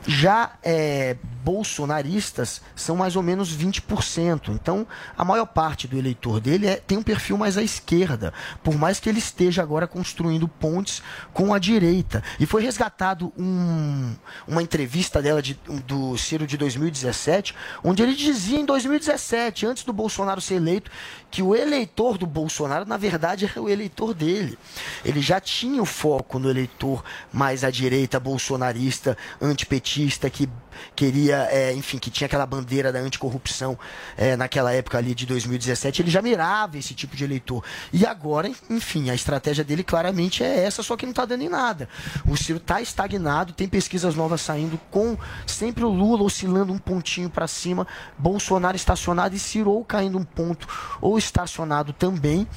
[0.08, 4.50] Já é, bolsonaristas são mais ou menos 20%.
[4.50, 4.86] Então,
[5.18, 9.00] a maior parte do eleitor dele é- tem um perfil mais à esquerda, por mais
[9.00, 11.02] que ele esteja agora construindo pontes
[11.34, 12.24] com a direita.
[12.40, 14.14] E foi resgatado um-
[14.48, 19.94] uma entrevista dela de- do Ciro de 2017, onde ele dizia em 2017, antes do
[19.94, 20.92] Bolsonaro ser eleito,
[21.32, 24.58] que o eleitor do Bolsonaro, na verdade, era o eleitor dele.
[25.06, 30.50] Ele já tinha o foco no eleitor mais à direita, bolsonarista, antipetista, que
[30.96, 33.78] queria, é, enfim, que tinha aquela bandeira da anticorrupção
[34.18, 36.02] é, naquela época ali de 2017.
[36.02, 37.64] Ele já mirava esse tipo de eleitor.
[37.92, 41.50] E agora, enfim, a estratégia dele claramente é essa, só que não está dando em
[41.50, 41.90] nada.
[42.26, 47.30] O Ciro está estagnado, tem pesquisas novas saindo com sempre o Lula oscilando um pontinho
[47.30, 47.88] para cima,
[48.18, 50.68] Bolsonaro estacionado e Ciro ou caindo um ponto
[51.02, 52.48] ou estacionado também.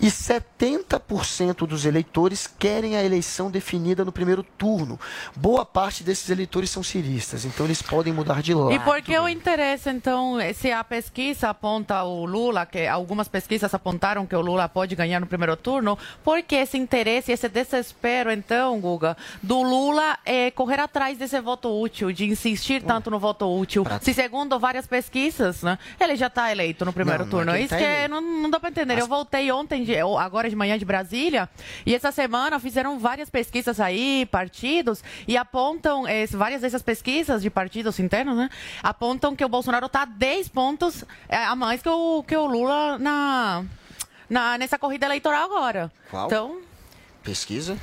[0.00, 4.98] E 70% dos eleitores querem a eleição definida no primeiro turno.
[5.36, 8.72] Boa parte desses eleitores são ciristas, então eles podem mudar de lado.
[8.72, 13.72] E por que o interesse, então, se a pesquisa aponta o Lula, que algumas pesquisas
[13.74, 18.30] apontaram que o Lula pode ganhar no primeiro turno, por que esse interesse, esse desespero,
[18.32, 23.46] então, Guga, do Lula é correr atrás desse voto útil, de insistir tanto no voto
[23.46, 23.84] útil?
[24.00, 27.52] Se, segundo várias pesquisas, né, ele já está eleito no primeiro Não, não é turno.
[27.54, 28.10] ele Isso tá que eleito.
[28.10, 28.98] não, não dá para entender.
[29.00, 31.48] Eu voltei ontem, de- agora de manhã de Brasília,
[31.86, 37.50] e essa semana fizeram várias pesquisas aí, partidos, e apontam, eh, várias dessas pesquisas de
[37.50, 38.48] partidos internos, né,
[38.82, 42.98] apontam que o Bolsonaro está 10 pontos eh, a mais que o, que o Lula
[42.98, 43.64] na,
[44.28, 45.92] na, nessa corrida eleitoral agora.
[46.10, 46.26] Qual?
[46.26, 46.60] Então,
[47.22, 47.76] Pesquisa?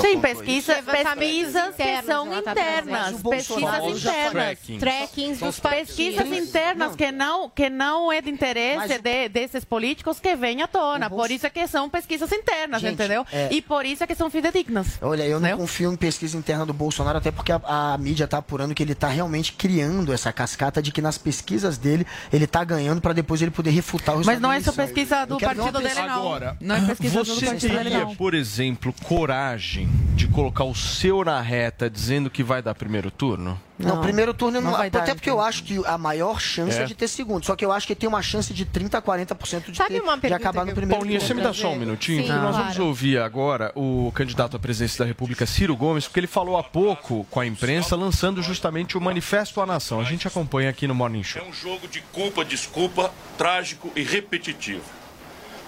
[0.00, 3.22] Sim, pesquisa, pesquisas que são internas.
[3.22, 4.58] Pesquisas internas.
[4.78, 5.38] Trackings.
[5.40, 10.62] Dos Pesquisas internas que não, que não é de interesse de- desses políticos que vêm
[10.62, 11.08] à tona.
[11.10, 13.26] Por isso é que são pesquisas internas, Gente, entendeu?
[13.32, 14.98] é- E por isso é que são fidedignas.
[15.00, 15.56] Olha, eu não Né?
[15.56, 18.92] confio em pesquisa interna do Bolsonaro, até porque a, a mídia está apurando que ele
[18.92, 23.40] está realmente criando essa cascata de que nas pesquisas dele ele está ganhando para depois
[23.42, 26.08] ele poder refutar os Mas não é só pesquisa do partido dele, não.
[26.20, 28.14] Agora, não é pesquisa do você partido dele, não.
[28.16, 29.67] por exemplo, coragem
[30.14, 33.60] de colocar o seu na reta dizendo que vai dar primeiro turno?
[33.78, 36.40] Não, Não, primeiro turno não, não vai até dar, porque eu acho que a maior
[36.40, 36.82] chance é.
[36.82, 36.84] É.
[36.84, 37.44] de ter segundo.
[37.44, 40.28] Só que eu acho que tem uma chance de 30 a 40% de, Sabe ter,
[40.28, 41.42] de acabar no primeiro Paulinho, você turno.
[41.42, 42.22] me dá só um minutinho?
[42.22, 42.64] Sim, porque nós claro.
[42.64, 46.62] vamos ouvir agora o candidato à presidência da República, Ciro Gomes, porque ele falou há
[46.64, 50.00] pouco com a imprensa, lançando justamente o Manifesto à Nação.
[50.00, 51.40] A gente acompanha aqui no Morning Show.
[51.40, 54.97] É um jogo de culpa, desculpa, trágico e repetitivo.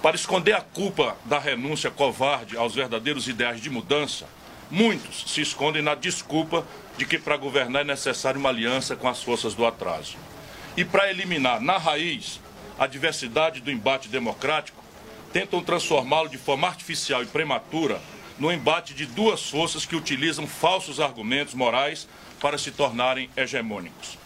[0.02, 4.26] Para esconder a culpa da renúncia covarde aos verdadeiros ideais de mudança,
[4.70, 9.22] muitos se escondem na desculpa de que para governar é necessário uma aliança com as
[9.22, 10.16] forças do atraso.
[10.74, 12.40] E para eliminar na raiz
[12.78, 14.82] a diversidade do embate democrático,
[15.34, 18.00] tentam transformá-lo de forma artificial e prematura
[18.38, 22.08] no embate de duas forças que utilizam falsos argumentos morais
[22.40, 24.16] para se tornarem hegemônicos.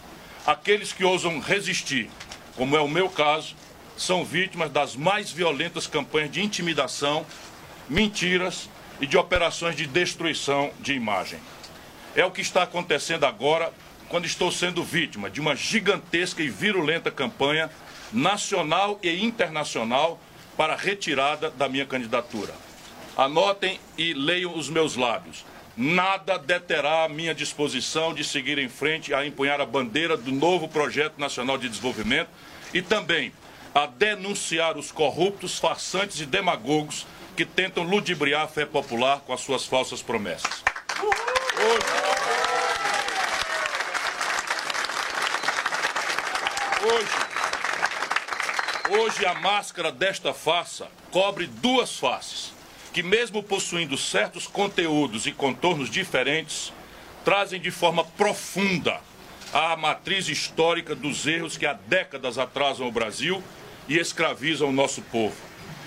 [0.45, 2.09] Aqueles que ousam resistir,
[2.55, 3.57] como é o meu caso,
[3.97, 7.25] são vítimas das mais violentas campanhas de intimidação,
[7.89, 11.39] mentiras e de operações de destruição de imagem.
[12.15, 13.73] É o que está acontecendo agora
[14.09, 17.69] quando estou sendo vítima de uma gigantesca e virulenta campanha
[18.11, 20.19] nacional e internacional
[20.55, 22.53] para a retirada da minha candidatura.
[23.17, 25.45] Anotem e leiam os meus lábios.
[25.75, 30.69] Nada deterá a minha disposição de seguir em frente a empunhar a bandeira do novo
[30.69, 32.29] Projeto Nacional de Desenvolvimento
[32.73, 33.33] e também
[33.75, 37.05] a denunciar os corruptos, farsantes e demagogos
[37.35, 40.63] que tentam ludibriar a fé popular com as suas falsas promessas.
[46.81, 47.25] Hoje,
[48.87, 52.53] Hoje a máscara desta farsa cobre duas faces,
[52.93, 56.71] que mesmo possuindo certos conteúdos e contornos diferentes,
[57.25, 59.01] trazem de forma profunda
[59.51, 63.43] a matriz histórica dos erros que há décadas atrasam o Brasil
[63.87, 65.35] e escravizam o nosso povo.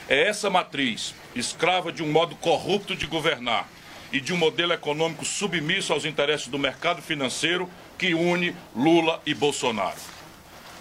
[0.09, 3.69] É essa matriz, escrava de um modo corrupto de governar
[4.13, 7.69] e de um modelo econômico submisso aos interesses do mercado financeiro,
[7.99, 9.99] que une Lula e Bolsonaro.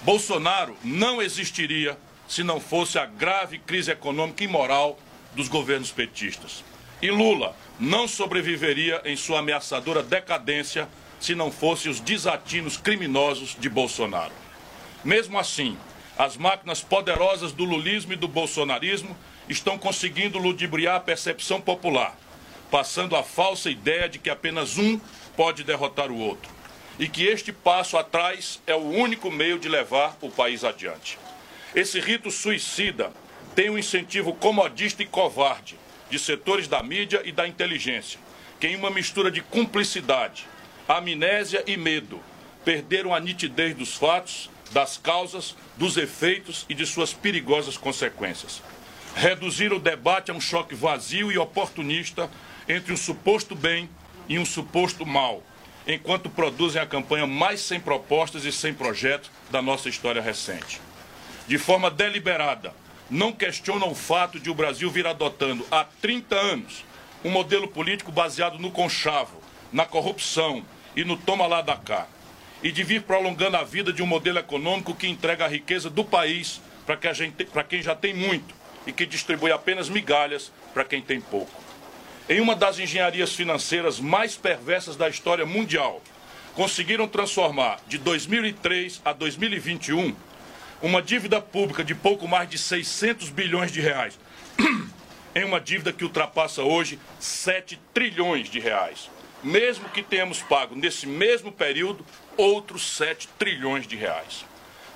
[0.03, 1.97] Bolsonaro não existiria
[2.27, 4.97] se não fosse a grave crise econômica e moral
[5.35, 6.63] dos governos petistas.
[7.01, 10.87] E Lula não sobreviveria em sua ameaçadora decadência
[11.19, 14.33] se não fossem os desatinos criminosos de Bolsonaro.
[15.03, 15.77] Mesmo assim,
[16.17, 19.15] as máquinas poderosas do lulismo e do bolsonarismo
[19.47, 22.17] estão conseguindo ludibriar a percepção popular,
[22.71, 24.99] passando a falsa ideia de que apenas um
[25.35, 26.57] pode derrotar o outro
[26.99, 31.19] e que este passo atrás é o único meio de levar o país adiante.
[31.75, 33.11] Esse rito suicida
[33.55, 35.77] tem um incentivo comodista e covarde
[36.09, 38.19] de setores da mídia e da inteligência,
[38.59, 40.47] que em uma mistura de cumplicidade,
[40.87, 42.19] amnésia e medo,
[42.65, 48.61] perderam a nitidez dos fatos, das causas, dos efeitos e de suas perigosas consequências.
[49.15, 52.29] Reduziram o debate a um choque vazio e oportunista
[52.67, 53.89] entre um suposto bem
[54.27, 55.41] e um suposto mal,
[55.87, 60.81] enquanto produzem a campanha mais sem propostas e sem projeto da nossa história recente.
[61.47, 62.73] De forma deliberada,
[63.09, 66.83] não questionam o fato de o Brasil vir adotando há 30 anos
[67.23, 69.41] um modelo político baseado no conchavo,
[69.71, 70.63] na corrupção
[70.95, 72.07] e no toma lá da cá,
[72.61, 76.03] e de vir prolongando a vida de um modelo econômico que entrega a riqueza do
[76.03, 77.07] país para que
[77.69, 78.55] quem já tem muito
[78.85, 81.51] e que distribui apenas migalhas para quem tem pouco.
[82.29, 86.01] Em uma das engenharias financeiras mais perversas da história mundial,
[86.55, 90.15] conseguiram transformar de 2003 a 2021
[90.81, 94.19] uma dívida pública de pouco mais de 600 bilhões de reais
[95.35, 99.09] em uma dívida que ultrapassa hoje 7 trilhões de reais.
[99.43, 102.03] Mesmo que tenhamos pago nesse mesmo período
[102.37, 104.45] outros 7 trilhões de reais.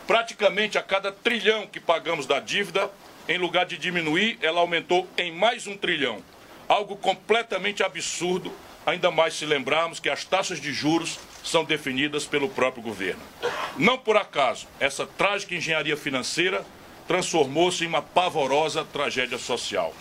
[0.08, 2.90] Praticamente a cada trilhão que pagamos da dívida,
[3.28, 6.24] em lugar de diminuir, ela aumentou em mais um trilhão.
[6.68, 8.54] Algo completamente absurdo,
[8.86, 13.22] ainda mais se lembrarmos que as taxas de juros são definidas pelo próprio governo.
[13.78, 16.66] Não por acaso, essa trágica engenharia financeira
[17.08, 19.94] transformou-se em uma pavorosa tragédia social.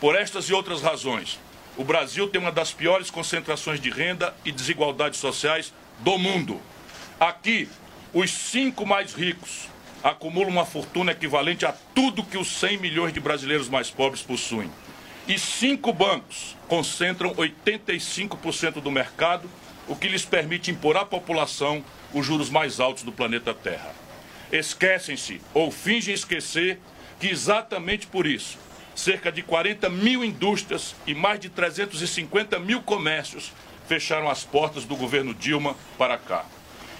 [0.00, 1.38] Por estas e outras razões,
[1.76, 5.72] o Brasil tem uma das piores concentrações de renda e desigualdades sociais
[6.02, 6.60] do mundo.
[7.18, 7.68] Aqui,
[8.12, 9.68] os cinco mais ricos
[10.02, 14.68] acumulam uma fortuna equivalente a tudo que os 100 milhões de brasileiros mais pobres possuem.
[15.28, 19.48] E cinco bancos concentram 85% do mercado,
[19.86, 23.94] o que lhes permite impor à população os juros mais altos do planeta Terra.
[24.50, 26.80] Esquecem-se ou fingem esquecer
[27.20, 28.58] que exatamente por isso,
[28.96, 33.52] cerca de 40 mil indústrias e mais de 350 mil comércios
[33.92, 36.46] fecharam as portas do governo Dilma para cá.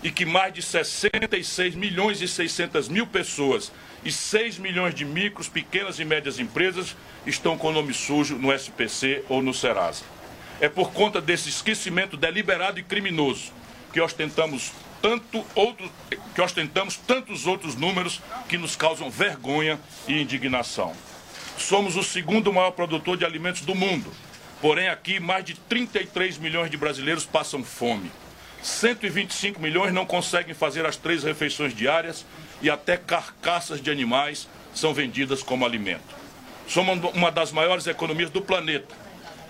[0.03, 3.73] E que mais de 66 milhões e 600 mil pessoas
[4.05, 6.95] e 6 milhões de micros, pequenas e médias empresas
[7.27, 10.05] estão com nome sujo no SPC ou no Serasa.
[10.61, 13.53] É por conta desse esquecimento deliberado e criminoso
[13.91, 14.71] que ostentamos
[15.01, 15.91] tanto outro,
[16.35, 18.21] que ostentamos tantos outros números
[18.51, 20.93] que nos causam vergonha e indignação.
[21.57, 24.13] Somos o segundo maior produtor de alimentos do mundo.
[24.63, 28.13] Porém, aqui mais de 33 milhões de brasileiros passam fome.
[28.63, 32.25] 125 milhões não conseguem fazer as três refeições diárias
[32.63, 36.15] e até carcaças de animais são vendidas como alimento.
[36.69, 38.95] Somos uma das maiores economias do planeta,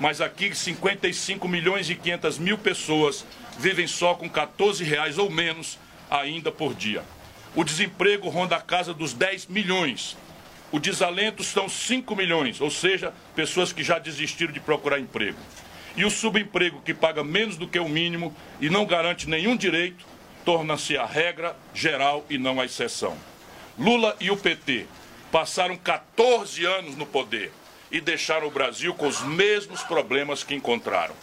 [0.00, 3.26] mas aqui 55 milhões e 500 mil pessoas
[3.58, 5.78] vivem só com 14 reais ou menos
[6.10, 7.04] ainda por dia.
[7.54, 10.16] O desemprego ronda a casa dos 10 milhões.
[10.72, 15.38] O desalento são 5 milhões, ou seja, pessoas que já desistiram de procurar emprego.
[15.94, 20.02] E o subemprego, que paga menos do que o mínimo e não garante nenhum direito,
[20.46, 23.14] torna-se a regra geral e não a exceção.
[23.78, 24.86] Lula e o PT
[25.30, 27.52] passaram 14 anos no poder
[27.90, 31.14] e deixaram o Brasil com os mesmos problemas que encontraram.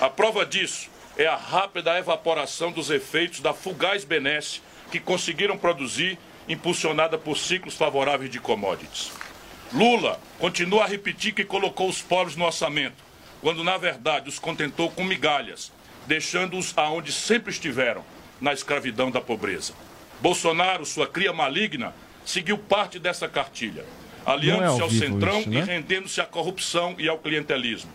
[0.00, 6.18] A prova disso é a rápida evaporação dos efeitos da fugaz benesse que conseguiram produzir,
[6.48, 9.12] impulsionada por ciclos favoráveis de commodities.
[9.72, 13.02] Lula continua a repetir que colocou os pobres no orçamento,
[13.40, 15.72] quando na verdade os contentou com migalhas,
[16.06, 18.04] deixando-os aonde sempre estiveram,
[18.40, 19.72] na escravidão da pobreza.
[20.20, 23.84] Bolsonaro, sua cria maligna, seguiu parte dessa cartilha,
[24.26, 25.58] aliando-se ao ao vivo centrão isso, né?
[25.60, 27.90] e rendendo-se à corrupção e ao clientelismo.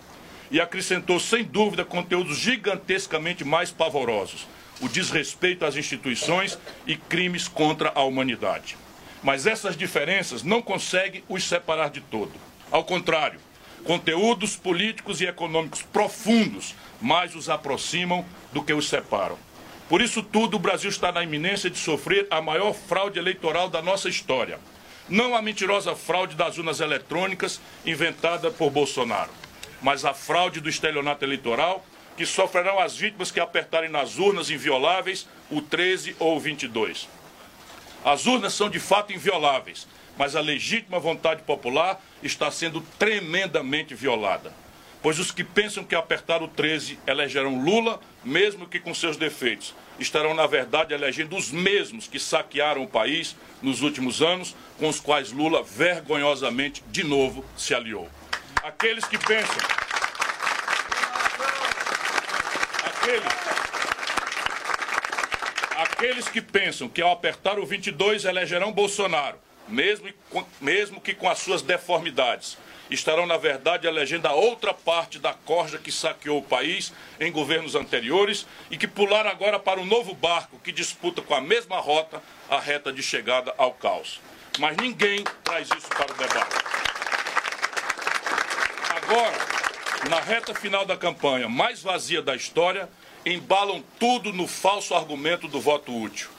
[0.50, 4.48] E acrescentou, sem dúvida, conteúdos gigantescamente mais pavorosos:
[4.82, 8.78] o desrespeito às instituições e crimes contra a humanidade.
[9.24, 12.32] Mas essas diferenças não conseguem os separar de todo.
[12.72, 13.40] Ao contrário,
[13.84, 19.38] conteúdos políticos e econômicos profundos mais os aproximam do que os separam.
[19.90, 23.82] Por isso tudo, o Brasil está na iminência de sofrer a maior fraude eleitoral da
[23.82, 24.60] nossa história.
[25.08, 29.32] Não a mentirosa fraude das urnas eletrônicas inventada por Bolsonaro,
[29.82, 31.86] mas a fraude do estelionato eleitoral
[32.18, 37.08] que sofrerão as vítimas que apertarem nas urnas invioláveis o 13 ou o 22.
[38.04, 39.88] As urnas são de fato invioláveis,
[40.18, 44.52] mas a legítima vontade popular está sendo tremendamente violada.
[45.02, 49.76] Pois os que pensam que apertar o 13 elegerão Lula, mesmo que com seus defeitos,
[50.00, 55.00] estarão, na verdade, elegendo os mesmos que saquearam o país nos últimos anos, com os
[55.00, 58.10] quais Lula vergonhosamente, de novo, se aliou.
[58.64, 59.56] Aqueles que pensam.
[63.08, 63.34] Aqueles.
[65.78, 69.38] Aqueles que pensam que ao apertar o 22 elegerão Bolsonaro,
[69.68, 70.14] mesmo,
[70.60, 72.58] mesmo que com as suas deformidades,
[72.90, 77.76] estarão, na verdade, elegendo a outra parte da corja que saqueou o país em governos
[77.76, 82.22] anteriores e que pularam agora para um novo barco que disputa com a mesma rota
[82.50, 84.20] a reta de chegada ao caos.
[84.60, 86.56] Mas ninguém traz isso para o debate.
[88.96, 89.38] Agora,
[90.10, 92.90] na reta final da campanha mais vazia da história,
[93.34, 96.30] embalam tudo no falso argumento do voto útil.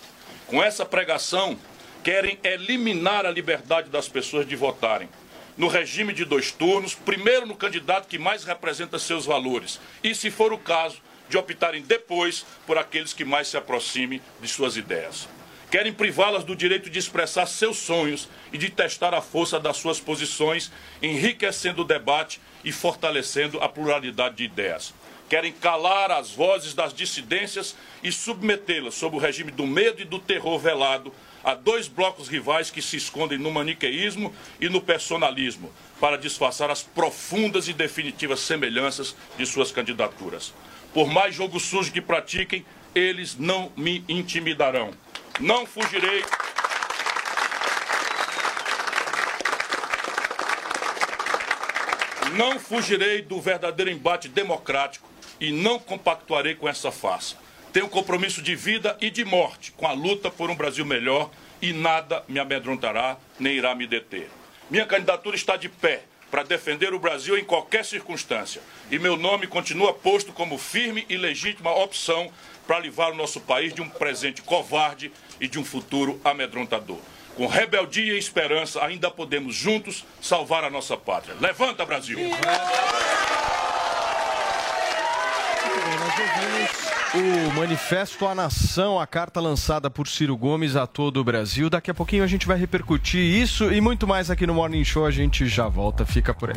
[0.46, 1.58] Com essa pregação,
[2.02, 5.08] querem eliminar a liberdade das pessoas de votarem.
[5.56, 10.30] No regime de dois turnos, primeiro no candidato que mais representa seus valores, e, se
[10.30, 15.28] for o caso, de optarem depois por aqueles que mais se aproximem de suas ideias.
[15.70, 20.00] Querem privá-las do direito de expressar seus sonhos e de testar a força das suas
[20.00, 20.72] posições,
[21.02, 24.94] enriquecendo o debate e fortalecendo a pluralidade de ideias.
[25.28, 30.18] Querem calar as vozes das dissidências e submetê-las sob o regime do medo e do
[30.18, 31.12] terror velado
[31.44, 35.70] a dois blocos rivais que se escondem no maniqueísmo e no personalismo
[36.00, 40.54] para disfarçar as profundas e definitivas semelhanças de suas candidaturas.
[40.94, 42.64] Por mais jogo sujo que pratiquem,
[42.94, 44.92] eles não me intimidarão.
[45.38, 46.24] Não fugirei.
[52.34, 57.36] Não fugirei do verdadeiro embate democrático e não compactuarei com essa farsa.
[57.72, 61.30] Tenho compromisso de vida e de morte com a luta por um Brasil melhor
[61.60, 64.28] e nada me amedrontará nem irá me deter.
[64.70, 68.60] Minha candidatura está de pé para defender o Brasil em qualquer circunstância
[68.90, 72.30] e meu nome continua posto como firme e legítima opção
[72.66, 75.10] para livrar o nosso país de um presente covarde
[75.40, 76.98] e de um futuro amedrontador.
[77.34, 81.36] Com rebeldia e esperança, ainda podemos juntos salvar a nossa pátria.
[81.40, 82.18] Levanta, Brasil!
[87.14, 91.70] O Manifesto à Nação, a carta lançada por Ciro Gomes a todo o Brasil.
[91.70, 95.06] Daqui a pouquinho a gente vai repercutir isso e muito mais aqui no Morning Show.
[95.06, 96.56] A gente já volta, fica por aí.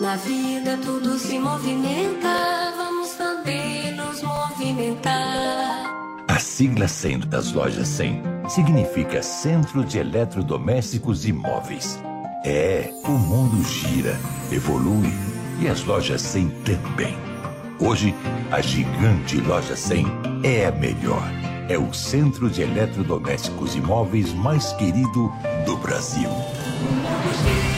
[0.00, 6.03] Na vida tudo se movimenta, vamos também nos movimentar.
[6.54, 11.98] Sigla 100 das lojas 100 significa Centro de Eletrodomésticos e Móveis.
[12.44, 14.16] É, o mundo gira,
[14.52, 15.12] evolui
[15.60, 17.16] e as lojas 100 também.
[17.80, 18.14] Hoje,
[18.52, 20.06] a gigante loja 100
[20.44, 21.24] é a melhor.
[21.68, 25.32] É o centro de eletrodomésticos e móveis mais querido
[25.66, 26.30] do Brasil.
[26.30, 27.73] Gira, gira,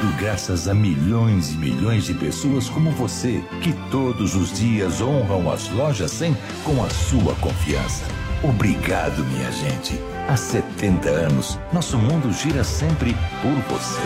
[0.00, 5.52] Tudo graças a milhões e milhões de pessoas como você, que todos os dias honram
[5.52, 6.34] as lojas 100
[6.64, 8.06] com a sua confiança.
[8.42, 10.00] Obrigado, minha gente.
[10.26, 14.00] Há 70 anos, nosso mundo gira sempre por você.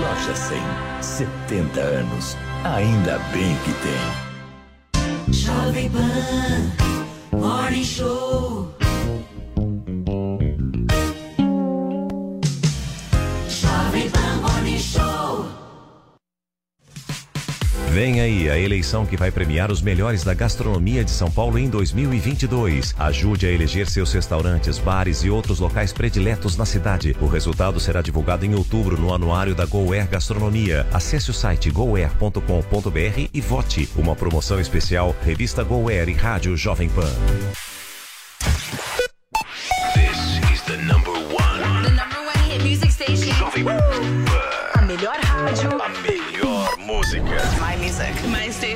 [0.00, 0.62] Loja 100,
[1.00, 2.36] 70 anos.
[2.62, 5.34] Ainda bem que tem.
[5.34, 6.70] Jovem Pan
[7.36, 8.83] Morning Show.
[17.94, 21.70] Vem aí a eleição que vai premiar os melhores da gastronomia de São Paulo em
[21.70, 22.92] 2022.
[22.98, 27.16] Ajude a eleger seus restaurantes, bares e outros locais prediletos na cidade.
[27.20, 30.84] O resultado será divulgado em outubro no anuário da GoAir Gastronomia.
[30.92, 33.88] Acesse o site goair.com.br e vote.
[33.94, 37.12] Uma promoção especial, revista GoAir e Rádio Jovem Pan.
[39.94, 41.84] This is the number one.
[41.84, 43.32] The number one hit music station.
[43.34, 43.78] Jovem Pan.
[44.74, 45.80] A melhor rádio.
[45.80, 46.13] A melhor.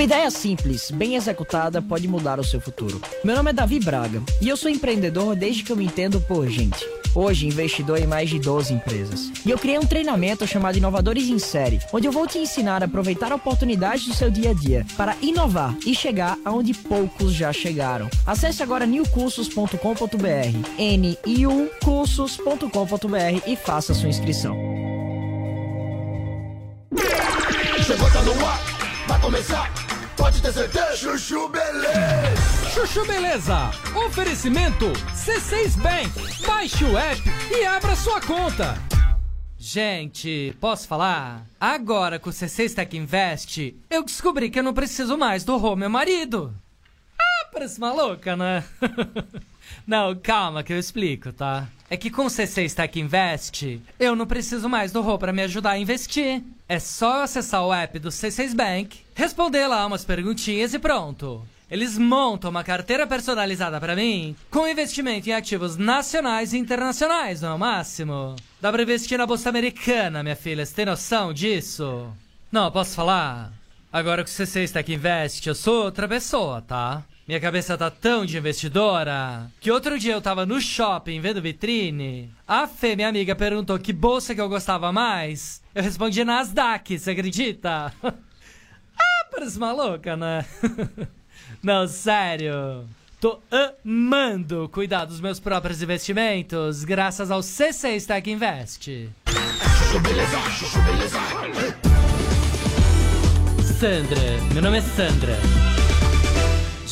[0.00, 3.02] Uma ideia simples, bem executada, pode mudar o seu futuro.
[3.22, 6.48] Meu nome é Davi Braga e eu sou empreendedor desde que eu me entendo por
[6.48, 6.88] gente.
[7.14, 9.30] Hoje, investidor em mais de 12 empresas.
[9.44, 12.86] E eu criei um treinamento chamado Inovadores em Série, onde eu vou te ensinar a
[12.86, 18.08] aproveitar oportunidades do seu dia a dia para inovar e chegar aonde poucos já chegaram.
[18.26, 19.76] Acesse agora newcursos.com.br,
[21.26, 24.56] niucursos.com.br e faça sua inscrição.
[27.84, 28.60] Chegou, tá no ar,
[29.06, 29.70] vai começar,
[30.20, 30.96] pode ter certeza.
[30.96, 32.70] Chuchu Beleza.
[32.74, 33.70] Chuchu Beleza.
[34.06, 36.46] Oferecimento C6 Bank.
[36.46, 38.76] Baixe o app e abra sua conta.
[39.58, 41.46] Gente, posso falar?
[41.58, 45.74] Agora com o C6 Tech Invest, eu descobri que eu não preciso mais do Rô,
[45.74, 46.54] meu marido.
[47.18, 48.64] Ah, parece maluca, né?
[49.86, 51.66] não, calma que eu explico, tá?
[51.92, 55.72] É que com C6 Tech Invest, eu não preciso mais do Rô pra me ajudar
[55.72, 56.40] a investir.
[56.68, 61.44] É só acessar o app do C6 Bank, responder lá umas perguntinhas e pronto.
[61.68, 67.50] Eles montam uma carteira personalizada pra mim com investimento em ativos nacionais e internacionais, não
[67.50, 68.36] é o máximo?
[68.60, 70.64] Dá pra investir na bolsa americana, minha filha.
[70.64, 72.08] Você tem noção disso?
[72.52, 73.52] Não, posso falar?
[73.92, 77.02] Agora que o C6 Tech Invest, eu sou outra pessoa, tá?
[77.30, 82.28] Minha cabeça tá tão de investidora que outro dia eu tava no shopping vendo vitrine.
[82.44, 85.62] A Fê, minha amiga, perguntou que bolsa que eu gostava mais.
[85.72, 87.94] Eu respondi Nasdaq, você acredita?
[88.02, 90.44] ah, parece maluca, né?
[91.62, 92.84] Não, sério.
[93.20, 99.08] Tô amando cuidar dos meus próprios investimentos graças ao C6 Tech Invest.
[103.78, 104.20] Sandra,
[104.52, 105.59] meu nome é Sandra.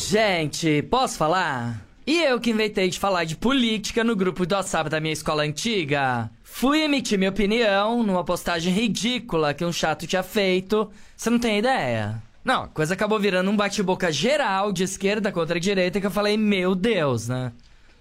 [0.09, 1.85] Gente, posso falar?
[2.07, 5.43] E eu que inventei de falar de política no grupo do WhatsApp da minha escola
[5.43, 6.31] antiga.
[6.43, 10.89] Fui emitir minha opinião numa postagem ridícula que um chato tinha feito.
[11.15, 12.23] Você não tem ideia?
[12.43, 16.35] Não, a coisa acabou virando um bate-boca geral de esquerda contra direita que eu falei,
[16.35, 17.51] meu Deus, né?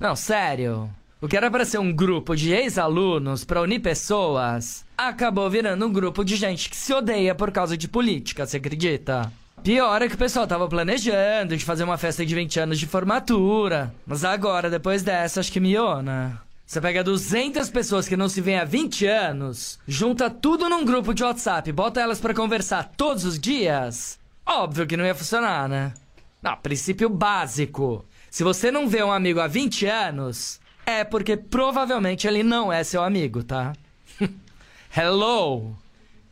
[0.01, 0.89] Não, sério.
[1.21, 5.93] O que era pra ser um grupo de ex-alunos pra unir pessoas, acabou virando um
[5.93, 9.31] grupo de gente que se odeia por causa de política, você acredita?
[9.63, 12.87] Pior é que o pessoal tava planejando de fazer uma festa de 20 anos de
[12.87, 13.93] formatura.
[14.07, 16.39] Mas agora, depois dessa, acho que miou, né?
[16.65, 21.15] Você pega 200 pessoas que não se veem há 20 anos, junta tudo num grupo
[21.15, 24.19] de WhatsApp, bota elas pra conversar todos os dias.
[24.45, 25.95] Óbvio que não ia funcionar, né?
[26.43, 28.05] Não, princípio básico.
[28.31, 32.85] Se você não vê um amigo há 20 anos, é porque provavelmente ele não é
[32.85, 33.73] seu amigo, tá?
[34.95, 35.75] Hello!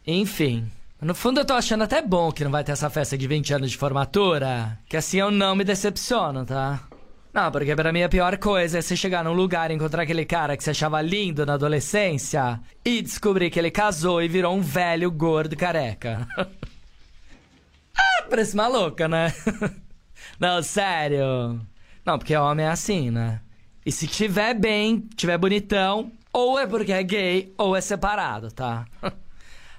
[0.06, 0.70] Enfim.
[1.00, 3.52] No fundo eu tô achando até bom que não vai ter essa festa de 20
[3.52, 6.80] anos de formatura, que assim eu não me decepciono, tá?
[7.34, 10.24] Não, porque pra mim a pior coisa é você chegar num lugar e encontrar aquele
[10.24, 14.62] cara que você achava lindo na adolescência e descobrir que ele casou e virou um
[14.62, 16.26] velho gordo careca.
[17.94, 19.34] ah, parece maluca, né?
[20.40, 21.60] não, sério.
[22.06, 23.42] Não, porque homem é assim, né?
[23.84, 28.86] E se tiver bem, tiver bonitão, ou é porque é gay, ou é separado, tá?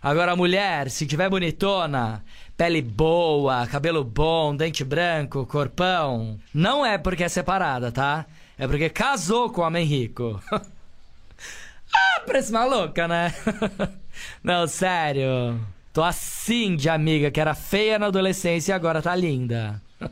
[0.08, 2.24] Agora, mulher, se tiver bonitona,
[2.56, 8.26] pele boa, cabelo bom, dente branco, corpão, não é porque é separada, tá?
[8.58, 10.42] É porque casou com o homem rico.
[10.50, 13.36] ah, parece maluca, né?
[14.42, 15.60] não, sério.
[15.92, 19.82] Tô assim de amiga que era feia na adolescência e agora tá linda.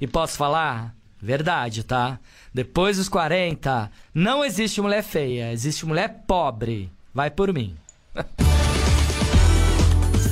[0.00, 0.92] e posso falar?
[1.22, 2.18] Verdade, tá?
[2.52, 6.90] Depois dos 40, não existe mulher feia, existe mulher pobre.
[7.14, 7.76] Vai por mim.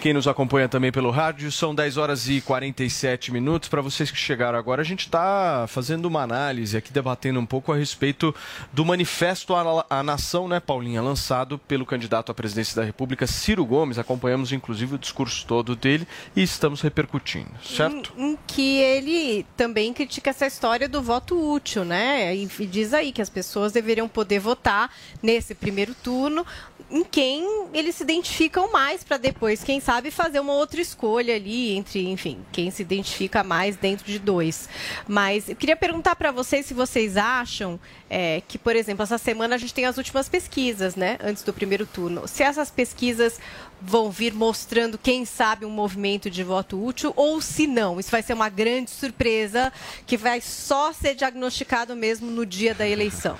[0.00, 3.68] Quem nos acompanha também pelo rádio, são 10 horas e 47 minutos.
[3.68, 7.72] Para vocês que chegaram agora, a gente está fazendo uma análise aqui, debatendo um pouco
[7.72, 8.34] a respeito
[8.72, 11.02] do manifesto à, nação, né, Paulinha?
[11.02, 13.98] Lançado pelo candidato à presidência da República, Ciro Gomes.
[13.98, 18.12] Acompanhamos, inclusive, o discurso todo dele e estamos repercutindo, certo?
[18.16, 22.36] Em, em que ele também critica essa história do voto útil, né?
[22.36, 26.46] E diz aí que as pessoas deveriam poder votar nesse primeiro turno
[26.90, 31.76] em quem eles se identificam mais para depois, quem sabe, fazer uma outra escolha ali
[31.76, 34.68] entre, enfim, quem se identifica mais dentro de dois.
[35.06, 37.78] Mas eu queria perguntar para vocês se vocês acham
[38.08, 41.52] é, que, por exemplo, essa semana a gente tem as últimas pesquisas, né, antes do
[41.52, 42.26] primeiro turno.
[42.26, 43.38] Se essas pesquisas
[43.80, 48.00] vão vir mostrando, quem sabe, um movimento de voto útil ou se não.
[48.00, 49.72] Isso vai ser uma grande surpresa
[50.06, 53.38] que vai só ser diagnosticado mesmo no dia da eleição.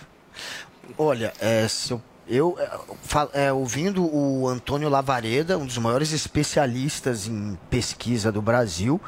[0.96, 7.26] Olha, é, se eu Eu, é, é, ouvindo o Antônio Lavareda, um dos maiores especialistas
[7.26, 9.00] em pesquisa do Brasil,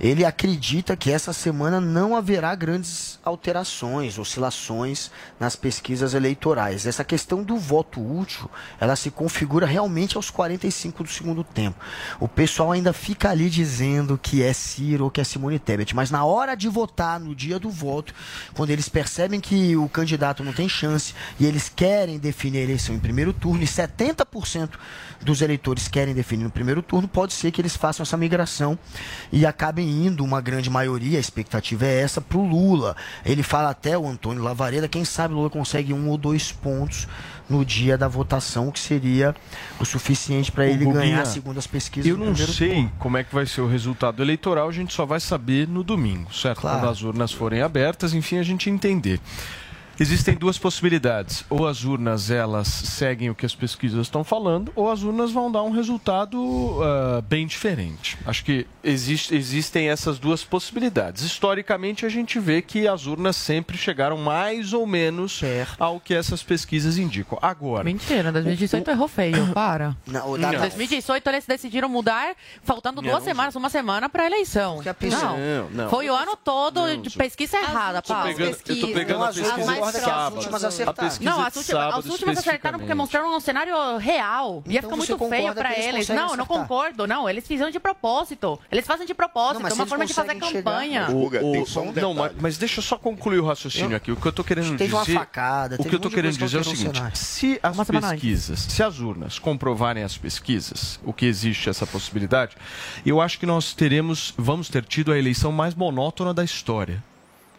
[0.00, 6.86] ele acredita que essa semana não haverá grandes alterações, oscilações nas pesquisas eleitorais.
[6.86, 11.78] Essa questão do voto útil, ela se configura realmente aos 45 do segundo tempo.
[12.20, 16.10] O pessoal ainda fica ali dizendo que é Ciro ou que é Simone Tebet, mas
[16.10, 18.14] na hora de votar, no dia do voto,
[18.54, 22.94] quando eles percebem que o candidato não tem chance e eles querem definir a eleição
[22.94, 24.70] em primeiro turno e 70%
[25.22, 28.78] dos eleitores querem definir no primeiro turno, pode ser que eles façam essa migração
[29.32, 32.96] e acabem indo, uma grande maioria, a expectativa é essa, para o Lula.
[33.24, 37.06] Ele fala até, o Antônio Lavareda, quem sabe o Lula consegue um ou dois pontos
[37.48, 39.34] no dia da votação, que seria
[39.78, 42.10] o suficiente para ele Rubinho, ganhar, segundo as pesquisas.
[42.10, 42.92] Eu não sei turno.
[42.98, 46.32] como é que vai ser o resultado eleitoral, a gente só vai saber no domingo,
[46.32, 46.62] certo?
[46.62, 46.78] Claro.
[46.78, 49.20] Quando as urnas forem abertas, enfim, a gente entender.
[49.98, 51.44] Existem duas possibilidades.
[51.48, 55.50] Ou as urnas elas seguem o que as pesquisas estão falando, ou as urnas vão
[55.50, 58.16] dar um resultado ah, bem diferente.
[58.26, 61.22] Acho que existe- existem essas duas possibilidades.
[61.22, 65.40] Historicamente, a gente vê que as urnas sempre chegaram mais ou menos
[65.78, 67.38] ao que essas pesquisas indicam.
[67.40, 67.84] Agora.
[67.84, 69.96] Mentira, 2018 errou feio, para.
[70.06, 74.24] Não, o Em 2018 eles decidiram mudar, faltando Não, duas não semanas, uma semana para
[74.24, 74.82] a eleição.
[74.84, 75.90] Não, Não, não.
[75.90, 78.24] foi o ano todo Não, de pesquisa errada, Paulo.
[78.24, 80.14] pegando- eu tô pegando a pesquisa As próximas.
[80.16, 80.36] sábado.
[80.36, 81.08] últimas A acertaram.
[81.20, 84.62] Não, as sábado as últimas acertaram porque mostraram um cenário real.
[84.66, 86.08] Ia Então ficar muito feio para que eles eles.
[86.08, 86.46] Não, eu não acertar?
[86.46, 87.06] concordo.
[87.06, 88.58] Não, eles fizeram de propósito.
[88.70, 89.62] Eles fazem de propósito.
[89.62, 91.08] Não, é uma forma de fazer campanha.
[91.10, 94.10] O- Guga, o- só um não, mas, mas deixa eu só concluir o raciocínio aqui.
[94.12, 95.14] O que eu estou querendo Teve uma dizer.
[95.18, 98.60] facada, o que eu estou querendo dizer é o que seguinte: o se as pesquisas,
[98.60, 102.56] se as urnas comprovarem as pesquisas, o que existe essa possibilidade,
[103.04, 107.02] eu acho que nós teremos, vamos ter tido a eleição mais monótona da história.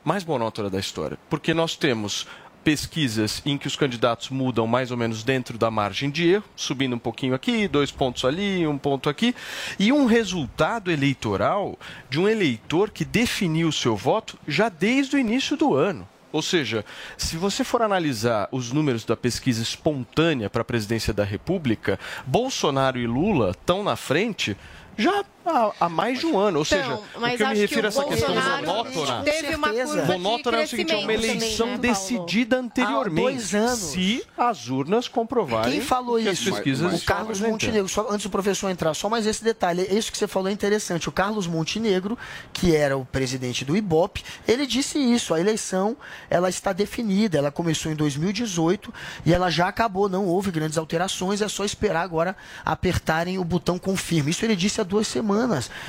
[0.05, 1.17] Mais monótona da história.
[1.29, 2.27] Porque nós temos
[2.63, 6.95] pesquisas em que os candidatos mudam mais ou menos dentro da margem de erro, subindo
[6.95, 9.35] um pouquinho aqui, dois pontos ali, um ponto aqui,
[9.77, 11.77] e um resultado eleitoral
[12.09, 16.07] de um eleitor que definiu o seu voto já desde o início do ano.
[16.31, 16.83] Ou seja,
[17.17, 22.99] se você for analisar os números da pesquisa espontânea para a presidência da República, Bolsonaro
[22.99, 24.57] e Lula estão na frente
[24.97, 26.59] já há, há mais de um ano.
[26.59, 29.23] Ou Então, seja, o que eu me refiro a essa questão Bolsonaro monótona.
[29.23, 33.27] teve uma curva monótona é o seguinte, é uma eleição também, né, decidida anteriormente.
[33.27, 33.79] Há dois anos.
[33.79, 36.51] Se as urnas comprovarem Quem falou que as isso?
[36.51, 37.39] pesquisas o Carlos.
[37.41, 37.87] Montenegro.
[37.87, 39.83] Só, antes do professor entrar, só mais esse detalhe.
[39.91, 41.07] Isso que você falou é interessante.
[41.09, 42.17] O Carlos Montenegro,
[42.53, 45.33] que era o presidente do IBOP, ele disse isso.
[45.33, 45.95] A eleição
[46.29, 47.37] ela está definida.
[47.37, 48.93] Ela começou em 2018
[49.25, 50.09] e ela já acabou.
[50.09, 51.41] Não houve grandes alterações.
[51.41, 54.29] É só esperar agora apertarem o botão confirma.
[54.29, 55.34] Isso ele disse há duas semanas.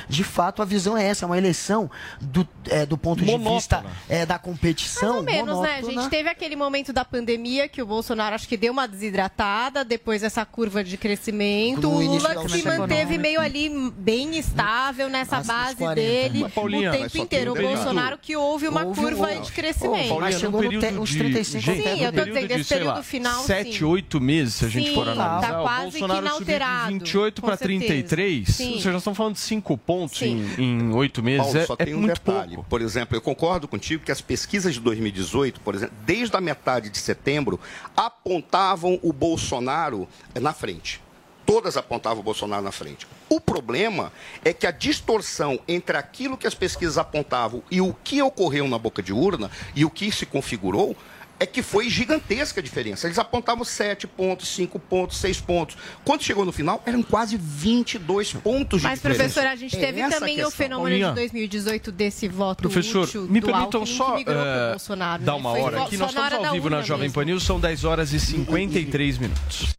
[0.09, 1.25] De fato, a visão é essa.
[1.25, 1.89] É uma eleição
[2.21, 3.55] do, é, do ponto de Monótona.
[3.55, 5.23] vista é, da competição.
[5.23, 5.69] Mais ou menos, né?
[5.77, 6.01] A monótona.
[6.01, 10.23] gente teve aquele momento da pandemia que o Bolsonaro acho que deu uma desidratada, depois
[10.23, 11.89] essa curva de crescimento.
[11.89, 15.95] O Lula que se manteve meio ali bem estável nessa base 40.
[15.95, 17.53] dele Mas, Paulinha, o tempo tem inteiro.
[17.53, 20.09] um O Bolsonaro que houve uma Houve curva de crescimento.
[20.09, 22.53] Paulinha, Mas num chegou no te- uns de- 35 gente, Sim, eu tô dizendo, de,
[22.53, 23.83] esse período lá, final, 7, sim.
[23.83, 26.51] 8 meses, se a gente Sim, for tá analisar, quase o que Bolsonaro subiu de
[26.53, 27.79] inalterado, 28 com para certeza.
[27.85, 28.47] 33.
[28.47, 28.67] Sim.
[28.69, 30.49] Ou seja, nós estamos falando de 5 pontos Sim.
[30.57, 31.45] em, em 8 meses.
[31.45, 32.55] Paulo, é só é tem um muito detalhe.
[32.55, 32.69] pouco.
[32.69, 36.89] Por exemplo, eu concordo contigo que as pesquisas de 2018, por exemplo, desde a metade
[36.89, 37.59] de setembro,
[37.95, 41.01] apontavam o Bolsonaro eh, na frente.
[41.45, 43.07] Todas apontavam o Bolsonaro na frente.
[43.29, 44.11] O problema
[44.43, 48.77] é que a distorção entre aquilo que as pesquisas apontavam e o que ocorreu na
[48.77, 50.95] boca de urna e o que se configurou
[51.39, 53.07] é que foi gigantesca a diferença.
[53.07, 55.77] Eles apontavam 7 pontos, 5 pontos, 6 pontos.
[56.03, 59.19] Quando chegou no final, eram quase 22 pontos de Mas, diferença.
[59.23, 61.09] professor, a gente É teve a também o fenômeno Paulinha.
[61.09, 65.33] de 2018 desse voto Professor, útil me do permitam Alckmin só pro eh, Bolsonaro, dar
[65.33, 65.37] né?
[65.37, 65.97] uma hora aqui.
[65.97, 67.13] Nós na estamos ao vivo na Jovem mesmo.
[67.15, 69.75] Pan News, são 10 horas e 53 minutos.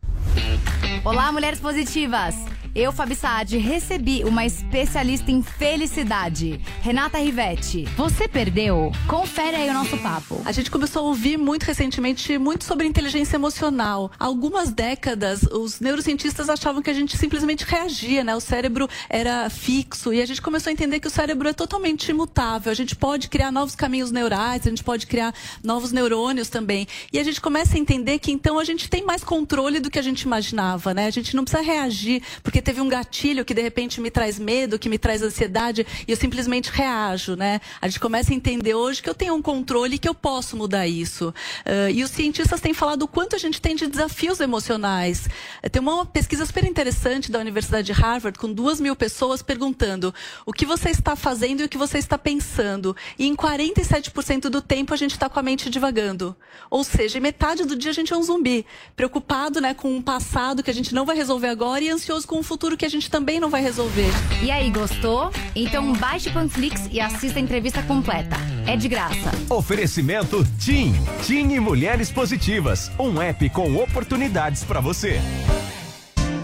[1.04, 2.34] Olá, mulheres positivas!
[2.78, 7.82] Eu, Fabi Saad, recebi uma especialista em felicidade, Renata Rivetti.
[7.96, 8.92] Você perdeu?
[9.08, 10.40] Confere aí o nosso papo.
[10.44, 14.12] A gente começou a ouvir muito recentemente muito sobre inteligência emocional.
[14.16, 18.36] Há algumas décadas, os neurocientistas achavam que a gente simplesmente reagia, né?
[18.36, 22.08] O cérebro era fixo e a gente começou a entender que o cérebro é totalmente
[22.12, 22.70] imutável.
[22.70, 26.86] A gente pode criar novos caminhos neurais, a gente pode criar novos neurônios também.
[27.12, 29.98] E a gente começa a entender que então a gente tem mais controle do que
[29.98, 31.06] a gente imaginava, né?
[31.06, 34.78] A gente não precisa reagir porque teve um gatilho que de repente me traz medo,
[34.78, 37.62] que me traz ansiedade, e eu simplesmente reajo, né?
[37.80, 40.54] A gente começa a entender hoje que eu tenho um controle e que eu posso
[40.54, 41.32] mudar isso.
[41.64, 45.30] Ah, e os cientistas têm falado o quanto a gente tem de desafios emocionais.
[45.62, 50.14] Eh, Tem uma pesquisa super interessante da Universidade de Harvard com duas mil pessoas perguntando
[50.44, 52.94] o que você está fazendo e o que você está pensando.
[53.18, 56.36] E em 47% do tempo a gente está com a mente divagando.
[56.68, 60.62] Ou seja, metade do dia a gente é um zumbi, preocupado né, com um passado
[60.62, 63.10] que a gente não vai resolver agora e ansioso com um futuro que a gente
[63.10, 64.10] também não vai resolver.
[64.42, 65.30] E aí, gostou?
[65.54, 68.36] Então baixe o Panflix e assista a entrevista completa.
[68.66, 69.30] É de graça.
[69.48, 70.92] Oferecimento TIM.
[71.24, 72.90] TIM e Mulheres Positivas.
[72.98, 75.20] Um app com oportunidades para você.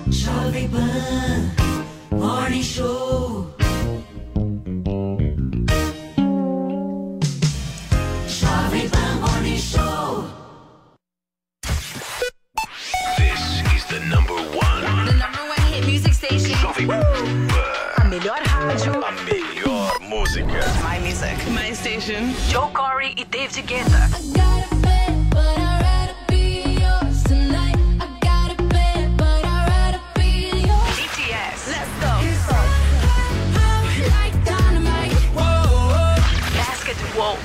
[0.08, 1.64] Jovem Pan
[2.10, 3.53] Morning Show.
[21.74, 22.02] Music.
[22.02, 22.34] Station.
[22.48, 24.08] Joe Corey e David Guetta.
[30.96, 31.68] BTS.
[31.68, 32.12] Let's go.
[34.10, 35.12] Like dynamite.
[35.34, 36.14] Whoa,
[37.16, 37.36] whoa.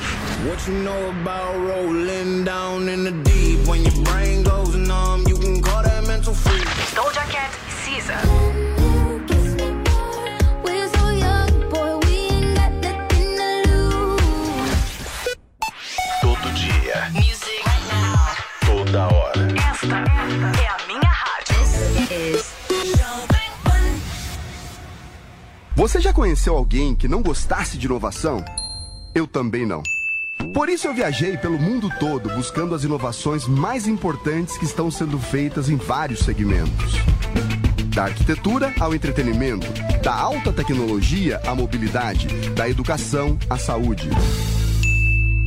[0.47, 3.67] What you know about rolling down in the deep?
[3.67, 6.63] When your brain goes numb, you can call that mental freeze.
[6.95, 7.51] Doja Cat
[7.83, 8.68] Caesar.
[19.91, 21.55] É a minha rádio.
[25.75, 28.45] Você já conheceu alguém que não gostasse de inovação?
[29.15, 29.81] Eu também não.
[30.53, 35.17] Por isso eu viajei pelo mundo todo buscando as inovações mais importantes que estão sendo
[35.17, 36.93] feitas em vários segmentos.
[37.95, 39.67] Da arquitetura ao entretenimento,
[40.03, 44.09] da alta tecnologia à mobilidade, da educação à saúde.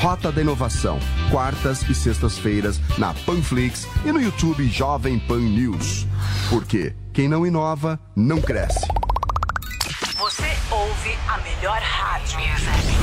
[0.00, 6.06] Rota da Inovação, quartas e sextas-feiras na Panflix e no YouTube Jovem Pan News.
[6.48, 8.86] Porque quem não inova não cresce.
[10.16, 12.38] Você ouve a melhor rádio.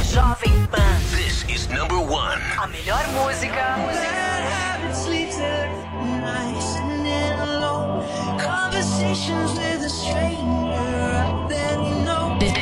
[0.10, 1.18] Jovem Pan.
[1.18, 2.42] This is number one.
[2.58, 3.76] A melhor música.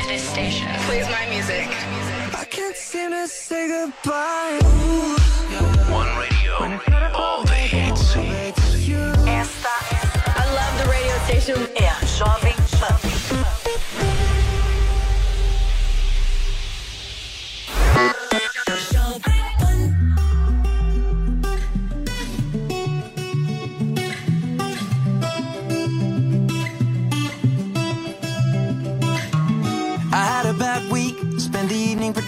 [0.08, 1.83] This station plays my music.
[3.04, 4.60] I can't seem to say goodbye.
[5.92, 6.54] One radio.
[7.14, 8.16] All the hits.
[9.26, 9.68] Esta,
[10.26, 11.68] I love the radio station.
[11.74, 14.43] É a Jovem Pan.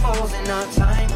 [0.00, 1.10] falls in our time,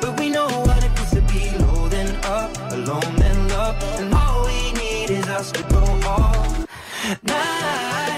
[0.00, 4.14] but we know what it feels to be low then up, alone then love, and
[4.14, 6.66] all we need is us to go all
[7.24, 8.09] night.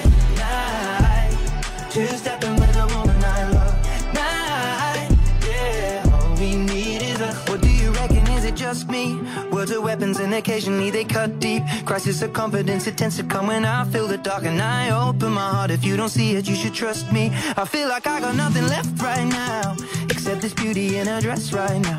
[10.19, 11.63] And occasionally they cut deep.
[11.85, 15.33] Crisis of confidence, it tends to come when I feel the dark and I open
[15.33, 15.71] my heart.
[15.71, 17.31] If you don't see it, you should trust me.
[17.57, 19.77] I feel like I got nothing left right now
[20.11, 21.99] except this beauty in her dress right now.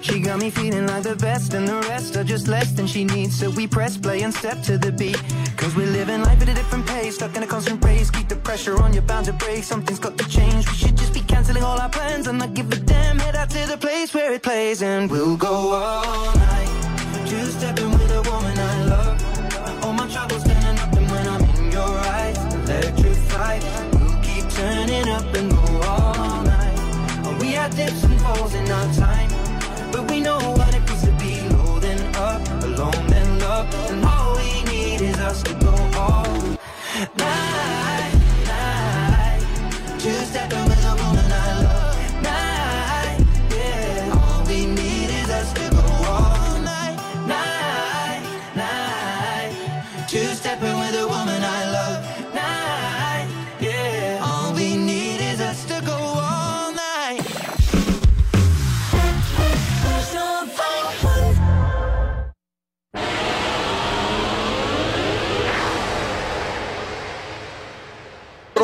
[0.00, 3.04] She got me feeling like the best, and the rest are just less than she
[3.04, 3.38] needs.
[3.38, 5.20] So we press play and step to the beat.
[5.56, 8.10] Cause we're living life at a different pace, stuck in a constant race.
[8.10, 9.64] Keep the pressure on, you're bound to break.
[9.64, 10.66] Something's got to change.
[10.68, 13.18] We should just be canceling all our plans and not give a damn.
[13.18, 16.87] Head out to the place where it plays, and we'll go all night.
[17.28, 19.84] Just stepping with a woman I love.
[19.84, 23.62] All my troubles up, and when I'm in your eyes, electrified.
[23.92, 26.78] We'll keep turning up and go all night.
[27.26, 29.28] Oh, we had dips and falls in our time,
[29.92, 34.02] but we know what it feels to be low then up, alone then love, and
[34.06, 36.24] all we need is us to go all
[37.18, 37.87] night.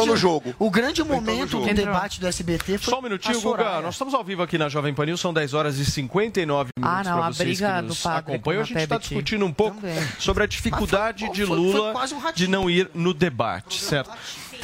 [0.04, 0.54] Entrou no jogo.
[0.58, 3.40] O grande momento do debate do SBT foi Só um minutinho.
[3.40, 3.80] Guga.
[3.80, 6.96] Nós estamos ao vivo aqui na Jovem Pan News, são 10 horas e 59 minutos
[6.96, 8.62] Ah, não, a vocês briga que do acompanham.
[8.62, 9.80] A gente está discutindo um pouco
[10.18, 14.10] sobre a dificuldade de Lula um de não ir no debate, certo?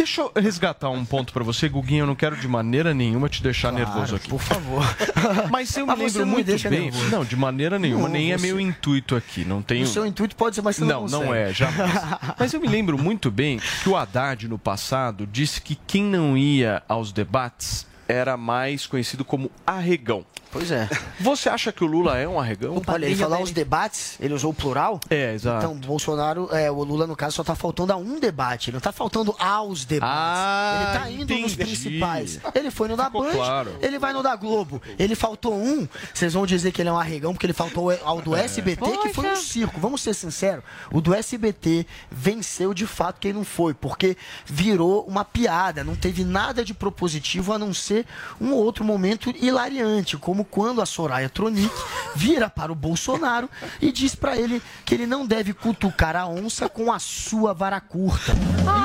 [0.01, 2.05] Deixa eu resgatar um ponto pra você, Guguinho.
[2.05, 4.30] Eu não quero de maneira nenhuma te deixar nervoso aqui.
[4.30, 4.82] Por favor.
[5.53, 6.80] Mas eu me Mas lembro muito bem.
[6.84, 7.11] nervoso.
[7.11, 8.05] Não, de maneira nenhuma.
[8.05, 9.44] Não, nem é você- meu intuito aqui.
[9.44, 9.84] Não tenho.
[9.84, 11.92] O seu intuito pode ser, você não Não, não é, jamais.
[12.40, 16.34] Mas eu me lembro muito bem que o Haddad, no passado, disse que quem não
[16.34, 20.24] ia aos debates era mais conhecido como arregão.
[20.53, 20.88] Pois é.
[21.20, 22.82] Você acha que o Lula é um arregão?
[22.86, 24.98] Olha, ele falou os debates, ele usou o plural.
[25.09, 25.64] É, exato.
[25.64, 28.70] Então, Bolsonaro, é, o Lula, no caso, só tá faltando a um debate.
[28.70, 30.11] Ele não tá faltando aos debates.
[30.12, 31.57] Ah, ele tá indo nos entendi.
[31.57, 32.40] principais.
[32.55, 33.70] Ele foi no da Ficou Band, claro.
[33.80, 34.82] ele vai no da Globo.
[34.98, 38.20] Ele faltou um, vocês vão dizer que ele é um arregão, porque ele faltou ao
[38.20, 39.80] do SBT, que foi um circo.
[39.80, 45.24] Vamos ser sinceros, o do SBT venceu de fato quem não foi, porque virou uma
[45.24, 48.05] piada, não teve nada de propositivo a não ser
[48.40, 51.70] um outro momento hilariante, como quando a Soraya Tronic
[52.14, 53.49] vira para o Bolsonaro
[53.80, 57.80] e diz para ele que ele não deve cutucar a onça com a sua vara
[57.80, 58.32] curta.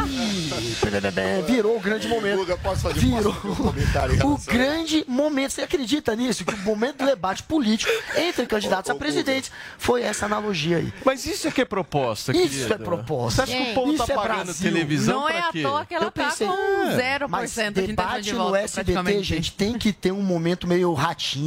[0.08, 2.38] Ih, virou o grande momento.
[2.38, 5.51] Guga, posso fazer Virou posso um comentário o grande momento.
[5.51, 6.45] Você acredita nisso?
[6.45, 10.93] Que o momento do debate político entre candidatos a presidente foi essa analogia aí.
[11.03, 12.76] Mas isso é que é proposta, Isso querida.
[12.76, 13.45] é proposta.
[13.45, 14.72] Você acha que o povo Isso tá é pagando Brasil.
[14.72, 17.70] televisão Não é à toa que ela Eu tá pensei, com é, 0% mas de
[17.72, 21.45] debate de no SBT, gente, tem que ter um momento meio ratinho,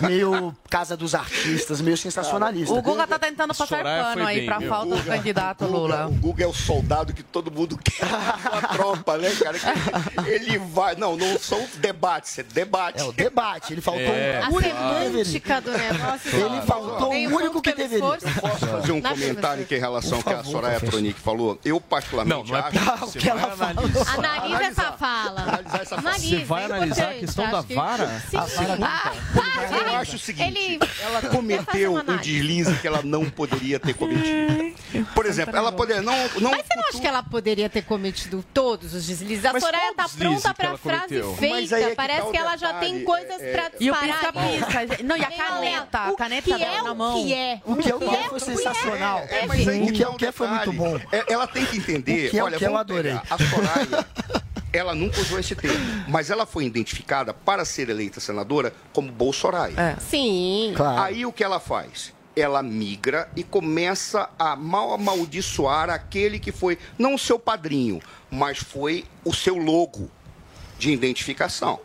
[0.00, 2.74] meio Casa dos Artistas, meio sensacionalista.
[2.74, 6.06] O Guga tá tentando passar Soraya pano aí bem, pra falta do candidato Guga, Lula.
[6.06, 9.58] O Guga é o soldado que todo mundo quer na tropa, né, cara?
[10.26, 10.94] Ele vai.
[10.94, 13.00] Não, não são debates, é debate.
[13.00, 13.72] É o debate.
[13.72, 15.24] Ele faltou É, um único deveria.
[15.24, 16.36] semântica do negócio.
[16.36, 18.00] Ele faltou o único que deveria.
[18.06, 20.80] Posso fazer um comentário aqui em relação ao que a Soraya.
[20.80, 21.58] Tronic falou?
[21.64, 23.84] Eu, particularmente, Não, não é acho o que ela falou.
[24.16, 25.40] Analisa essa fala.
[25.42, 28.22] Analisa, Você vai analisar a questão da que- vara?
[28.30, 28.36] Sim.
[28.36, 28.76] A vara
[29.36, 33.94] Ah, Eu acho o seguinte, Ele- ela cometeu um deslize que ela não poderia ter
[33.94, 34.74] cometido.
[35.14, 38.44] Por exemplo, ela poderia não, não Mas você não acha que ela poderia ter cometido
[38.54, 39.44] todos os deslizes?
[39.44, 41.36] A Mas Soraya qual tá deslize pronta que pra ela frase cometeu?
[41.40, 41.90] Mas aí é feita.
[41.90, 44.32] que Parece tá o que ela já detalhe, tem coisas é- pra E o disparar.
[44.32, 45.02] pisca-pisca.
[45.04, 45.98] Não, e a caneta.
[45.98, 47.22] A caneta O que dela é na o mão.
[47.22, 47.60] que é?
[47.64, 48.56] O que é o que é foi o que é?
[48.56, 49.18] sensacional.
[49.28, 51.00] É, mas aí O que é tá o que foi muito bom.
[51.12, 52.28] É, Ela tem que entender.
[52.28, 53.12] O que é o olha, que eu vamos adorei.
[53.12, 53.24] pegar.
[53.30, 54.06] A Soraya,
[54.72, 59.98] ela nunca usou esse termo, mas ela foi identificada para ser eleita senadora como Bolsoraya.
[60.00, 60.74] Sim.
[60.98, 62.12] Aí o que ela faz?
[62.36, 68.00] Ela migra e começa a mal amaldiçoar aquele que foi, não o seu padrinho,
[68.30, 70.10] mas foi o seu logo
[70.78, 71.80] de identificação.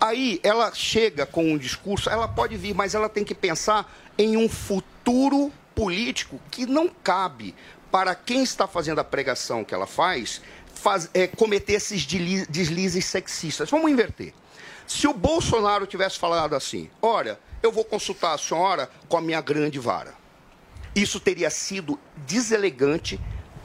[0.00, 4.36] Aí ela chega com um discurso, ela pode vir, mas ela tem que pensar em
[4.36, 7.54] um futuro político que não cabe
[7.90, 10.42] para quem está fazendo a pregação que ela faz,
[10.84, 13.70] faz- é, cometer esses desli- deslizes sexistas.
[13.70, 14.34] Vamos inverter.
[14.86, 19.40] Se o Bolsonaro tivesse falado assim, olha, eu vou consultar a senhora com a minha
[19.40, 20.12] grande vara.
[20.94, 23.18] Isso teria sido deselegante,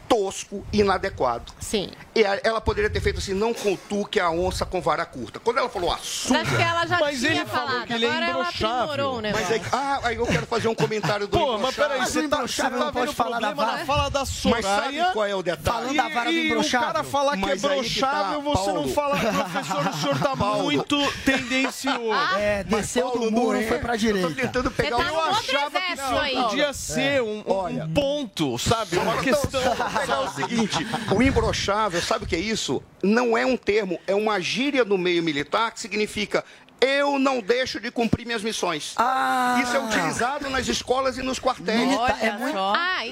[0.09, 1.53] tosco e inadequado.
[1.59, 1.91] Sim.
[2.15, 5.39] E a- ela poderia ter feito assim, não contuque a onça com vara curta.
[5.39, 6.33] Quando ela falou assunto.
[6.33, 7.85] Mas acho que ela já Mas tinha ele falou falado.
[7.87, 9.21] que ele é Agora ela imbrochável.
[9.33, 12.21] Mas aí, ah, aí eu quero fazer um comentário do Pô, mas peraí, imbrochável.
[12.21, 13.85] você tá, você tá não pode falar da vara.
[13.85, 14.63] fala da Soraya.
[14.63, 15.77] Mas sabe qual é o detalhe?
[15.77, 16.87] Falando da vara do e o imbrochável.
[16.87, 18.89] cara falar que Mas é que tá, brochável, você não Paulo.
[18.93, 20.63] fala, professor, o senhor tá Paulo.
[20.63, 22.13] muito tendencioso.
[22.37, 24.33] É, desceu do muro e foi pra Eu tô direita.
[24.41, 28.97] tentando pegar tá o Eu achava que isso podia ser um, um- um ponto, sabe?
[28.97, 29.61] Uma questão.
[30.01, 32.81] Pegar o seguinte, o imbrochável, sabe o que é isso?
[33.03, 36.43] Não é um termo, é uma gíria no meio militar que significa
[36.81, 38.93] Eu não deixo de cumprir minhas missões.
[38.95, 39.59] Ah.
[39.61, 41.77] Isso é utilizado nas escolas e nos quartéis.
[41.77, 43.05] Milita- é muito- Ah,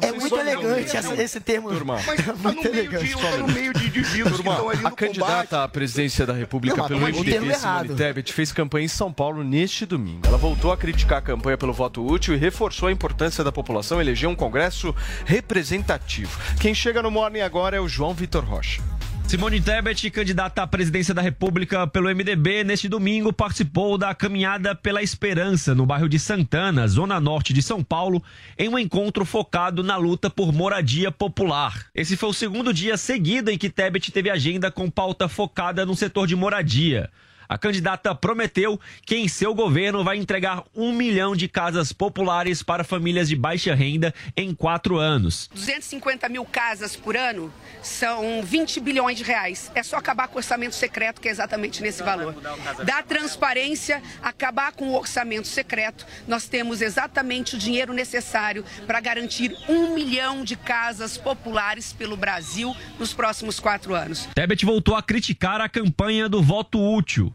[0.00, 1.68] É muito elegante essa- esse termo.
[1.70, 1.98] Turma.
[2.06, 5.62] Mas tá no meio de, tá no meio de indivíduos que estão ali A candidata
[5.64, 7.88] à presidência da República Não, pelo MDB, Simone.
[7.94, 10.26] Tebet, fez campanha em São Paulo neste domingo.
[10.26, 14.00] Ela voltou a criticar a campanha pelo voto útil e reforçou a importância da população
[14.00, 16.38] eleger um Congresso representativo.
[16.60, 18.82] Quem chega no Morning agora é o João Vitor Rocha.
[19.30, 25.04] Simone Tebet, candidata à presidência da República pelo MDB, neste domingo participou da Caminhada pela
[25.04, 28.20] Esperança no bairro de Santana, zona norte de São Paulo,
[28.58, 31.86] em um encontro focado na luta por moradia popular.
[31.94, 35.94] Esse foi o segundo dia seguido em que Tebet teve agenda com pauta focada no
[35.94, 37.08] setor de moradia.
[37.50, 42.84] A candidata prometeu que em seu governo vai entregar um milhão de casas populares para
[42.84, 45.50] famílias de baixa renda em quatro anos.
[45.52, 49.68] 250 mil casas por ano são 20 bilhões de reais.
[49.74, 52.36] É só acabar com o orçamento secreto, que é exatamente nesse valor.
[52.84, 59.56] Da transparência, acabar com o orçamento secreto, nós temos exatamente o dinheiro necessário para garantir
[59.68, 64.28] um milhão de casas populares pelo Brasil nos próximos quatro anos.
[64.36, 67.34] Tebet voltou a criticar a campanha do voto útil.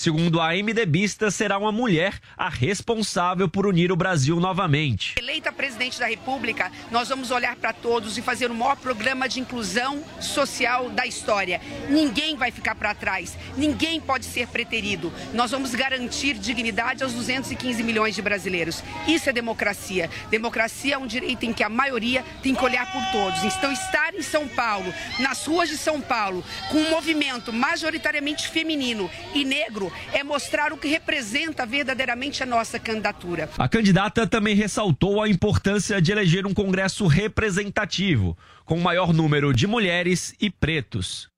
[0.00, 5.14] Segundo a MDBista, será uma mulher a responsável por unir o Brasil novamente.
[5.18, 9.40] Eleita presidente da República, nós vamos olhar para todos e fazer o maior programa de
[9.40, 11.60] inclusão social da história.
[11.90, 15.12] Ninguém vai ficar para trás, ninguém pode ser preterido.
[15.34, 18.82] Nós vamos garantir dignidade aos 215 milhões de brasileiros.
[19.06, 20.08] Isso é democracia.
[20.30, 23.44] Democracia é um direito em que a maioria tem que olhar por todos.
[23.44, 29.10] Então, estar em São Paulo, nas ruas de São Paulo, com um movimento majoritariamente feminino
[29.34, 33.48] e negro, é mostrar o que representa verdadeiramente a nossa candidatura.
[33.58, 39.66] A candidata também ressaltou a importância de eleger um Congresso representativo, com maior número de
[39.66, 41.28] mulheres e pretos.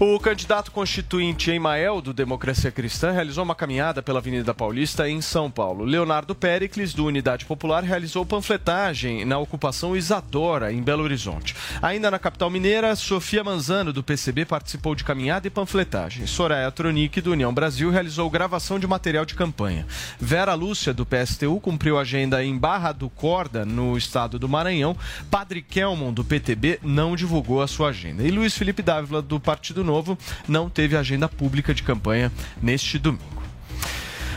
[0.00, 5.48] O candidato constituinte Emael, do Democracia Cristã, realizou uma caminhada pela Avenida Paulista em São
[5.48, 5.84] Paulo.
[5.84, 11.54] Leonardo Pericles, do Unidade Popular, realizou panfletagem na ocupação Isadora, em Belo Horizonte.
[11.80, 16.26] Ainda na capital mineira, Sofia Manzano, do PCB, participou de caminhada e panfletagem.
[16.26, 19.86] Soraya Tronic, do União Brasil, realizou gravação de material de campanha.
[20.18, 24.96] Vera Lúcia, do PSTU, cumpriu agenda em Barra do Corda, no estado do Maranhão.
[25.30, 28.24] Padre Kelmon, do PTB, não divulgou a sua agenda.
[28.24, 30.18] E Luiz Felipe Dávila, do Partido Novo,
[30.48, 33.43] não teve agenda pública de campanha neste domingo.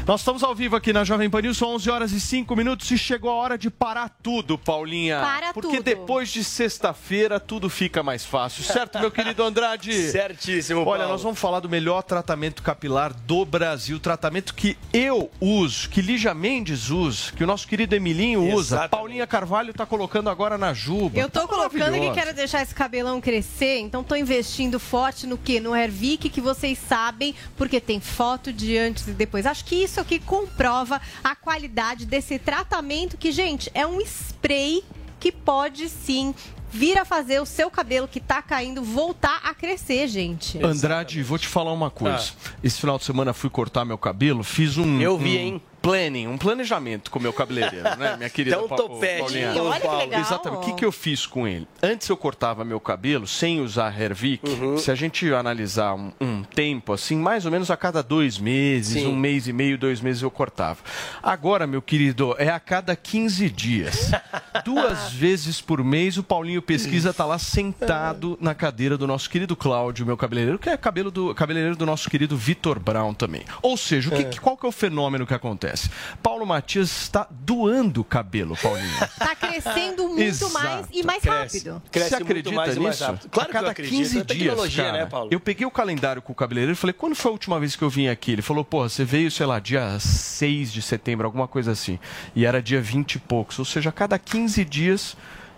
[0.07, 2.89] Nós estamos ao vivo aqui na Jovem Pan News, são 11 horas e 5 minutos
[2.91, 5.19] e chegou a hora de parar tudo, Paulinha.
[5.19, 5.83] Para Porque tudo.
[5.83, 9.91] depois de sexta-feira tudo fica mais fácil, certo, meu querido Andrade?
[10.09, 11.11] Certíssimo, Olha, Paulo.
[11.11, 16.33] nós vamos falar do melhor tratamento capilar do Brasil, tratamento que eu uso, que Lígia
[16.33, 18.91] Mendes usa, que o nosso querido Emilinho usa, Exatamente.
[18.91, 21.19] Paulinha Carvalho tá colocando agora na Juba.
[21.19, 25.37] Eu tô Tá colocando que quero deixar esse cabelão crescer, então tô investindo forte no
[25.37, 25.59] quê?
[25.59, 29.45] No Hervik, que vocês sabem, porque tem foto de antes e depois.
[29.45, 34.83] Acho que isso aqui comprova a qualidade desse tratamento que, gente, é um spray
[35.19, 36.33] que pode sim
[36.69, 40.63] vir a fazer o seu cabelo que tá caindo voltar a crescer, gente.
[40.63, 42.31] Andrade, vou te falar uma coisa.
[42.63, 45.01] Esse final de semana fui cortar meu cabelo, fiz um.
[45.01, 45.61] Eu vi, um hein?
[45.87, 49.63] Planning, um planejamento com o meu cabeleireiro, né, minha querida um Pa- topete, Paulinha?
[49.63, 50.19] Olha que legal.
[50.21, 50.59] Exatamente.
[50.59, 51.67] O que, que eu fiz com ele?
[51.81, 54.47] Antes eu cortava meu cabelo sem usar Hervik.
[54.49, 54.77] Uhum.
[54.77, 59.01] Se a gente analisar um, um tempo, assim, mais ou menos a cada dois meses,
[59.03, 59.07] Sim.
[59.07, 60.79] um mês e meio, dois meses eu cortava.
[61.23, 64.11] Agora, meu querido, é a cada 15 dias.
[64.65, 69.55] Duas vezes por mês o Paulinho Pesquisa tá lá sentado na cadeira do nosso querido
[69.55, 73.43] Cláudio, meu cabeleireiro, que é cabelo do, cabeleireiro do nosso querido Vitor Brown também.
[73.61, 75.76] Ou seja, o que, que- qual que é o fenômeno que acontece?
[76.23, 78.87] Paulo Matias está doando cabelo, Paulinho.
[79.17, 80.53] Tá crescendo muito Exato.
[80.53, 81.57] mais e mais Cresce.
[81.69, 81.81] rápido.
[81.91, 83.11] Cresce Você muito acredita mais e mais nisso?
[83.11, 83.29] rápido.
[83.29, 84.97] Claro a que eu cada acredito, 15 é dias, tecnologia, cara.
[84.97, 85.29] né, Paulo?
[85.31, 87.83] Eu peguei o calendário com o cabeleireiro e falei, quando foi a última vez que
[87.83, 88.31] eu vim aqui?
[88.31, 91.99] Ele falou, porra, você veio, sei lá, dia 6 de setembro, alguma coisa assim.
[92.35, 93.59] E era dia 20 e poucos.
[93.59, 95.17] Ou seja, a cada 15 dias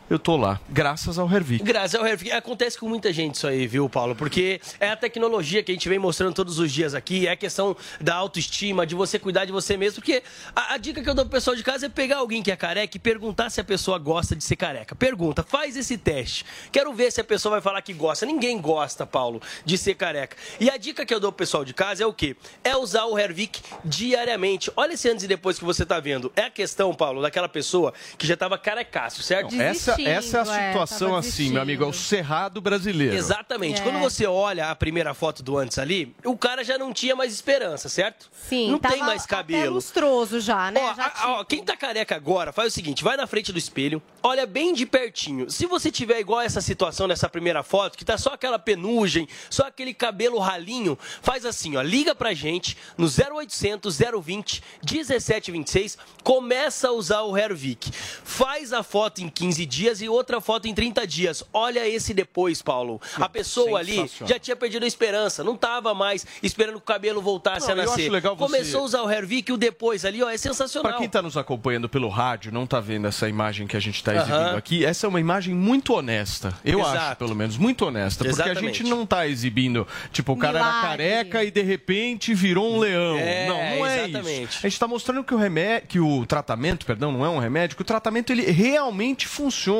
[0.09, 1.63] eu tô lá, graças ao Hervik.
[1.63, 2.31] Graças ao Hervik.
[2.31, 4.15] Acontece com muita gente isso aí, viu, Paulo?
[4.15, 7.35] Porque é a tecnologia que a gente vem mostrando todos os dias aqui, é a
[7.35, 9.95] questão da autoestima, de você cuidar de você mesmo.
[9.95, 10.23] Porque
[10.55, 12.55] a, a dica que eu dou pro pessoal de casa é pegar alguém que é
[12.55, 14.95] careca e perguntar se a pessoa gosta de ser careca.
[14.95, 16.43] Pergunta, faz esse teste.
[16.71, 18.25] Quero ver se a pessoa vai falar que gosta.
[18.25, 20.35] Ninguém gosta, Paulo, de ser careca.
[20.59, 22.35] E a dica que eu dou pro pessoal de casa é o quê?
[22.63, 24.71] É usar o Hervik diariamente.
[24.75, 26.31] Olha esse antes e depois que você tá vendo.
[26.35, 29.53] É a questão, Paulo, daquela pessoa que já tava carecaço, certo?
[29.59, 33.15] Essa, essa é a situação assim, meu amigo, é o cerrado brasileiro.
[33.15, 33.81] Exatamente.
[33.81, 33.83] É.
[33.83, 37.33] Quando você olha a primeira foto do antes ali, o cara já não tinha mais
[37.33, 38.29] esperança, certo?
[38.47, 39.73] Sim, Não tem mais Até cabelo.
[39.75, 40.79] lustroso já, né?
[40.81, 43.57] Ó, Já a- ó, quem tá careca agora, faz o seguinte, vai na frente do
[43.59, 45.49] espelho, olha bem de pertinho.
[45.49, 49.63] Se você tiver igual essa situação nessa primeira foto, que tá só aquela penugem, só
[49.67, 56.91] aquele cabelo ralinho, faz assim, ó, liga pra gente no 0800 020 1726, começa a
[56.91, 57.89] usar o Hervik.
[58.23, 61.43] Faz a foto em 15 dias e outra foto em 30 dias.
[61.53, 63.01] Olha esse depois, Paulo.
[63.19, 67.21] A pessoa ali já tinha perdido a esperança, não tava mais esperando que o cabelo
[67.21, 68.01] voltasse Não, a eu nascer.
[68.03, 70.89] acho legal você- Começou a usar o Hervik e o depois ali, ó, é sensacional.
[70.91, 73.95] Para quem está nos acompanhando pelo rádio, não está vendo essa imagem que a gente
[73.95, 74.57] está exibindo Aham.
[74.57, 76.53] aqui, essa é uma imagem muito honesta.
[76.63, 76.97] Eu Exato.
[76.97, 78.23] acho, pelo menos, muito honesta.
[78.23, 78.77] Porque a Exatamente.
[78.79, 80.89] gente não está exibindo, tipo, o cara era Milagre.
[80.89, 83.17] careca e de repente virou um leão.
[83.17, 84.49] É, não, não é exatamente.
[84.49, 84.57] isso.
[84.59, 87.75] A gente está mostrando que o remédio, que o tratamento, perdão, não é um remédio,
[87.75, 89.78] que o tratamento ele realmente funciona.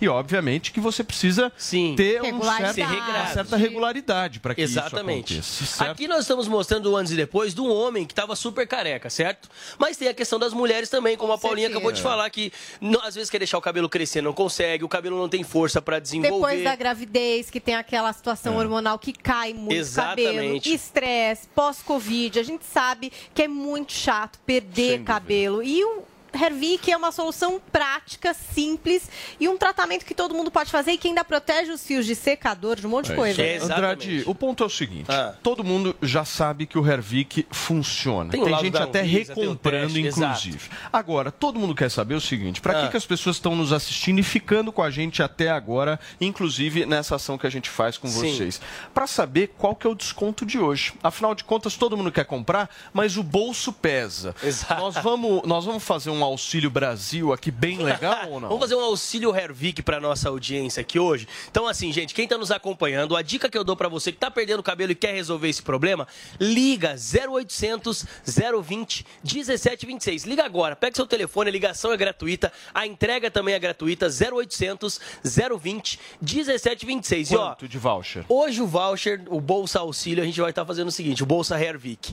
[0.00, 1.50] E obviamente que você precisa
[1.96, 5.38] ter um certo, uma certa regularidade para que Exatamente.
[5.38, 5.76] isso aconteça.
[5.78, 5.90] certo?
[5.92, 9.08] Aqui nós estamos mostrando o antes e depois de um homem que estava super careca,
[9.10, 9.48] certo?
[9.78, 13.00] Mas tem a questão das mulheres também, como a Paulinha acabou de falar, que não-
[13.02, 15.98] às vezes quer deixar o cabelo crescer, não consegue, o cabelo não tem força para
[15.98, 16.34] desenvolver.
[16.36, 18.58] Depois da gravidez, que tem aquela situação É.
[18.58, 20.24] hormonal que cai muito Exatamente.
[20.36, 25.62] cabelo, estresse, pós-Covid, a gente sabe que é muito chato perder cabelo.
[25.62, 26.02] E o
[26.36, 29.08] Hervik é uma solução prática, simples
[29.40, 32.14] e um tratamento que todo mundo pode fazer e que ainda protege os fios de
[32.14, 33.42] secador, de um monte de coisa.
[33.42, 35.08] É, Andrade, o ponto é o seguinte:
[35.42, 38.30] todo mundo já sabe que o Hervik funciona.
[38.30, 40.70] Tem Tem, gente até Anvisa, recomprando, teste, inclusive.
[40.92, 42.82] Agora, todo mundo quer saber o seguinte: para Ah.
[42.84, 46.86] que, que as pessoas estão nos assistindo e ficando com a gente até agora, inclusive
[46.86, 48.34] nessa ação que a gente faz com Sim.
[48.34, 48.60] vocês?
[48.92, 50.94] Para saber qual que é o desconto de hoje.
[51.02, 54.34] Afinal de contas, todo mundo quer comprar, mas o bolso pesa.
[54.78, 58.48] Nós vamos, nós vamos fazer um auxílio Brasil aqui bem legal ou não?
[58.48, 61.26] Vamos fazer um auxílio Hervik para nossa audiência aqui hoje.
[61.50, 64.16] Então, assim, gente, quem está nos acompanhando, a dica que eu dou para você que
[64.16, 66.06] está perdendo o cabelo e quer resolver esse problema,
[66.40, 68.04] liga 0800
[68.62, 70.24] 020 1726.
[70.24, 75.00] Liga agora, pega seu telefone, a ligação é gratuita, a entrega também é gratuita, 0800
[75.60, 77.30] 020 1726.
[77.30, 78.24] E ó, Quanto de voucher?
[78.28, 81.60] Hoje o voucher, o Bolsa Auxílio, a gente vai estar fazendo o seguinte, o Bolsa
[81.60, 82.12] Hervik.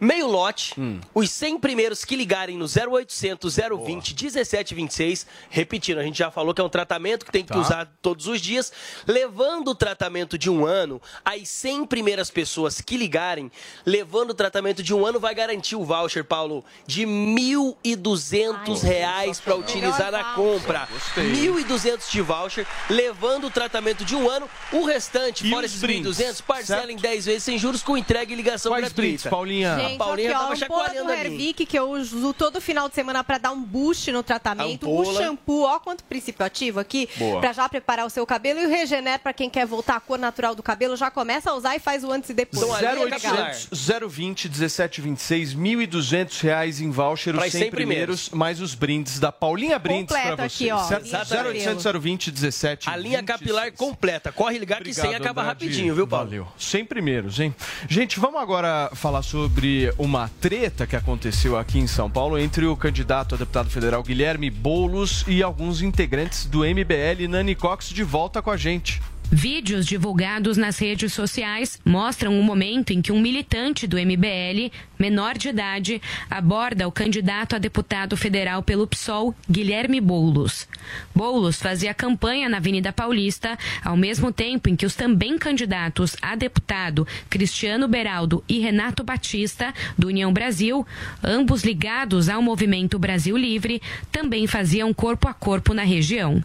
[0.00, 0.74] Meio lote,
[1.14, 6.60] os 100 primeiros que ligarem no 0800 020 1726, repetindo, a gente já falou que
[6.60, 7.58] é um tratamento que tem que Tá.
[7.58, 8.72] usar todos os dias,
[9.06, 13.50] levando o tratamento de um ano, as 100 primeiras pessoas que ligarem,
[13.84, 19.56] levando o tratamento de um ano, vai garantir o voucher, Paulo, de 1.200 reais para
[19.56, 20.88] utilizar na compra.
[20.92, 21.32] Gostei.
[21.32, 26.16] 1.200 de voucher, levando o tratamento de um ano, o restante, E fora esses brindes,
[26.18, 29.00] 1.200, parcela em 10 vezes sem juros com entrega e ligação Quais gratuita.
[29.02, 29.87] brindes, Paulinha?
[29.94, 31.20] A Paulinha Gente, ó, tava chacoalhando do ali.
[31.32, 34.88] Hervik que eu uso todo final de semana para dar um boost no tratamento.
[34.88, 35.22] O Ampola.
[35.22, 37.08] shampoo, ó quanto princípio ativo aqui,
[37.40, 38.60] para já preparar o seu cabelo.
[38.60, 41.54] E o Regener, para quem quer voltar à cor natural do cabelo, já começa a
[41.54, 42.62] usar e faz o antes e depois.
[42.62, 43.34] Então, legal.
[43.34, 43.68] 0800
[44.08, 49.30] 020 1726, 1.200 reais em voucher, os Pras 100 100 primeiros, mais os brindes da
[49.32, 50.72] Paulinha Brindes para aqui, vocês.
[50.72, 50.84] ó.
[50.84, 51.06] certo?
[51.06, 51.68] Exatamente.
[51.68, 54.32] 0800 020 17 A linha capilar completa.
[54.32, 56.26] Corre ligar que 100 acaba rapidinho, viu, Paulo?
[56.26, 56.48] Valeu.
[56.58, 57.54] 100 primeiros, hein?
[57.88, 62.76] Gente, vamos agora falar sobre uma treta que aconteceu aqui em São Paulo entre o
[62.76, 67.28] candidato a deputado federal Guilherme Boulos e alguns integrantes do MBL.
[67.28, 69.00] Nani Cox de volta com a gente.
[69.30, 75.36] Vídeos divulgados nas redes sociais mostram o momento em que um militante do MBL, menor
[75.36, 76.00] de idade,
[76.30, 80.66] aborda o candidato a deputado federal pelo PSOL, Guilherme Boulos.
[81.14, 86.34] Boulos fazia campanha na Avenida Paulista, ao mesmo tempo em que os também candidatos a
[86.34, 90.86] deputado Cristiano Beraldo e Renato Batista, do União Brasil,
[91.22, 96.42] ambos ligados ao Movimento Brasil Livre, também faziam corpo a corpo na região.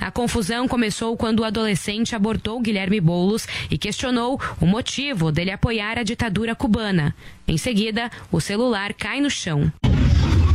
[0.00, 5.98] A confusão começou quando o adolescente abordou Guilherme Boulos e questionou o motivo dele apoiar
[5.98, 7.14] a ditadura cubana.
[7.46, 9.70] Em seguida, o celular cai no chão.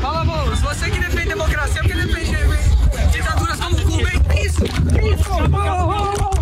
[0.01, 2.31] Fala, Boulos, você que defende democracia, porque defende
[3.11, 4.19] ditaduras como Cuba, hein?
[4.45, 6.38] Isso!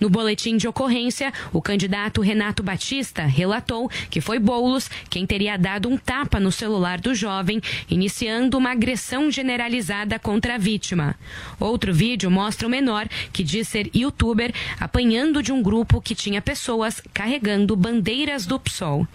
[0.00, 5.90] No boletim de ocorrência, o candidato Renato Batista relatou que foi Boulos quem teria dado
[5.90, 7.60] um tapa no celular do jovem,
[7.90, 11.14] iniciando uma agressão generalizada contra a vítima.
[11.58, 16.40] Outro vídeo mostra o menor, que diz ser youtuber, apanhando de um grupo que tinha
[16.40, 19.06] pessoas carregando bandeiras do PSOL.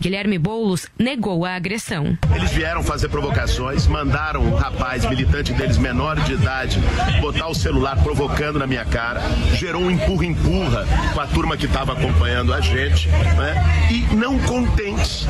[0.00, 2.16] Guilherme Boulos negou a agressão.
[2.34, 6.78] Eles vieram fazer provocações, mandaram um rapaz, militante deles, menor de idade,
[7.20, 9.20] botar o celular provocando na minha cara,
[9.54, 13.88] gerou um empurra empurra com a turma que estava acompanhando a gente, né?
[13.90, 15.26] E não contentes,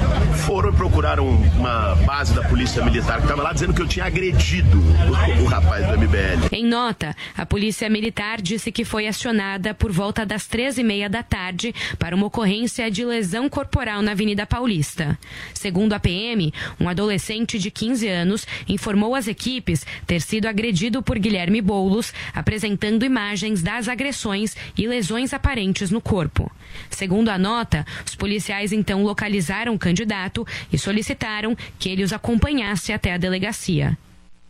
[0.47, 4.05] foram procurar um- uma base da polícia militar que estava lá dizendo que eu tinha
[4.05, 6.48] agredido o, o rapaz do MBL.
[6.52, 11.74] Em nota, a Polícia Militar disse que foi acionada por volta das 13h30 da tarde
[11.98, 15.18] para uma ocorrência de lesão corporal na Avenida Paulista.
[15.55, 21.18] Segundo a PM, um adolescente de 15 anos informou às equipes ter sido agredido por
[21.18, 26.50] Guilherme Boulos, apresentando imagens das agressões e lesões aparentes no corpo.
[26.90, 32.92] Segundo a nota, os policiais então localizaram o candidato e solicitaram que ele os acompanhasse
[32.92, 33.96] até a delegacia.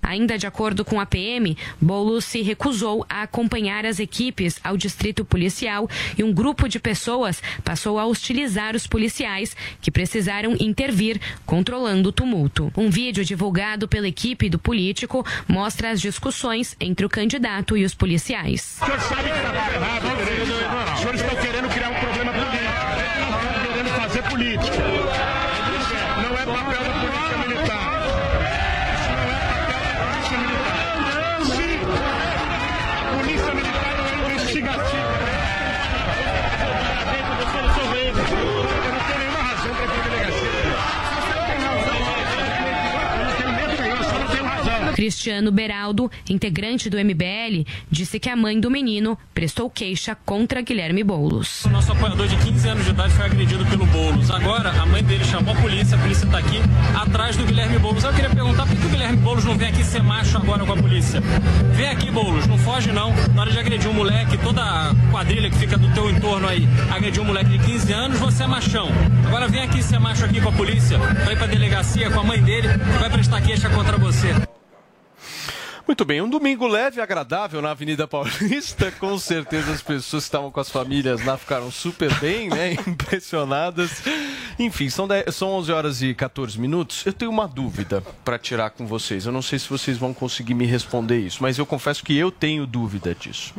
[0.03, 5.25] Ainda de acordo com a PM, Boulos se recusou a acompanhar as equipes ao distrito
[5.25, 12.09] policial e um grupo de pessoas passou a hostilizar os policiais, que precisaram intervir, controlando
[12.09, 12.73] o tumulto.
[12.77, 17.95] Um vídeo divulgado pela equipe do político mostra as discussões entre o candidato e os
[17.95, 18.79] policiais.
[18.81, 22.10] O senhor sabe que está errado, Os senhores estão querendo criar um problema
[45.01, 51.03] Cristiano Beraldo, integrante do MBL, disse que a mãe do menino prestou queixa contra Guilherme
[51.03, 51.65] Boulos.
[51.65, 54.31] O nosso apoiador de 15 anos de idade foi agredido pelo Boulos.
[54.31, 56.59] Agora, a mãe dele chamou a polícia, a polícia está aqui
[56.95, 58.05] atrás do Guilherme Boulos.
[58.05, 60.73] Eu queria perguntar por que o Guilherme Boulos não vem aqui ser macho agora com
[60.75, 61.23] a polícia?
[61.73, 63.15] Vem aqui, Boulos, não foge não.
[63.35, 66.69] Na hora de agredir um moleque, toda a quadrilha que fica do teu entorno aí,
[66.95, 68.91] agredir um moleque de 15 anos, você é machão.
[69.27, 72.43] Agora vem aqui ser macho aqui com a polícia, vai pra delegacia com a mãe
[72.43, 72.69] dele,
[73.01, 74.35] vai prestar queixa contra você.
[75.91, 78.93] Muito bem, um domingo leve e agradável na Avenida Paulista.
[79.01, 82.75] Com certeza as pessoas que estavam com as famílias lá ficaram super bem, né?
[82.87, 84.01] Impressionadas.
[84.57, 87.05] Enfim, são, 10 são 11 horas e 14 minutos.
[87.05, 89.27] Eu tenho uma dúvida para tirar com vocês.
[89.27, 92.31] Eu não sei se vocês vão conseguir me responder isso, mas eu confesso que eu
[92.31, 93.53] tenho dúvida disso.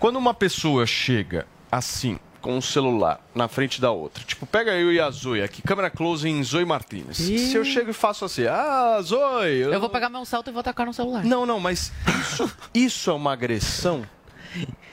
[0.00, 4.92] Quando uma pessoa chega assim, com um celular na frente da outra, tipo, pega eu
[4.92, 7.20] e a Zoe aqui, câmera close em Zoe Martinez.
[7.20, 7.38] Ih.
[7.38, 9.60] Se eu chego e faço assim, ah, Zoe.
[9.60, 11.24] Eu vou pegar meu salto e vou tacar no celular.
[11.24, 14.02] Não, não, mas isso, isso é uma agressão?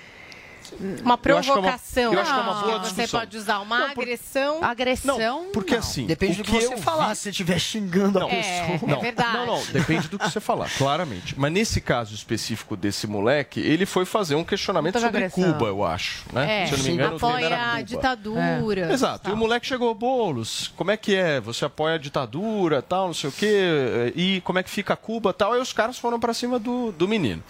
[1.04, 2.14] Uma Eu acho que é uma- provocação.
[2.14, 3.20] eu acho que é uma boa Você discussão.
[3.20, 4.64] pode usar uma Não, por- agressão.
[4.64, 5.46] Agressão?
[5.54, 7.10] Porque assim, Depende do que, que você eu falar.
[7.10, 8.80] vi- Se você estiver xingando a Não, pessoa.
[8.88, 9.34] não, verdade.
[9.38, 11.34] Não, não, depende do que você falar, claramente.
[11.38, 15.54] Mas nesse caso específico desse moleque, ele foi fazer um questionamento sobre agressão.
[15.54, 16.24] Cuba, eu acho.
[16.32, 16.64] Né?
[16.64, 17.84] É, Se eu não me engano, apoia a Cuba.
[17.84, 18.94] ditadura.
[18.94, 19.30] Exato.
[19.30, 21.40] E o moleque chegou, Boulos, como é que é?
[21.42, 25.34] Você apoia a ditadura, tal, não sei o quê, e como é que fica Cuba,
[25.34, 25.54] tal.
[25.54, 27.44] Aí os caras foram pra cima do, do menino.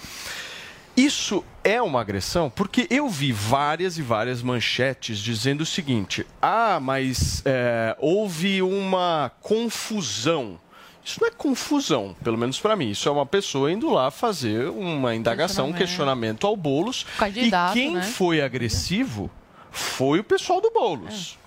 [1.00, 6.78] Isso é uma agressão porque eu vi várias e várias manchetes dizendo o seguinte: ah,
[6.82, 10.60] mas é, houve uma confusão.
[11.02, 12.90] Isso não é confusão, pelo menos para mim.
[12.90, 17.06] Isso é uma pessoa indo lá fazer uma indagação, um questionamento ao Boulos.
[17.34, 18.02] E quem né?
[18.02, 19.32] foi agressivo
[19.72, 21.39] foi o pessoal do Boulos.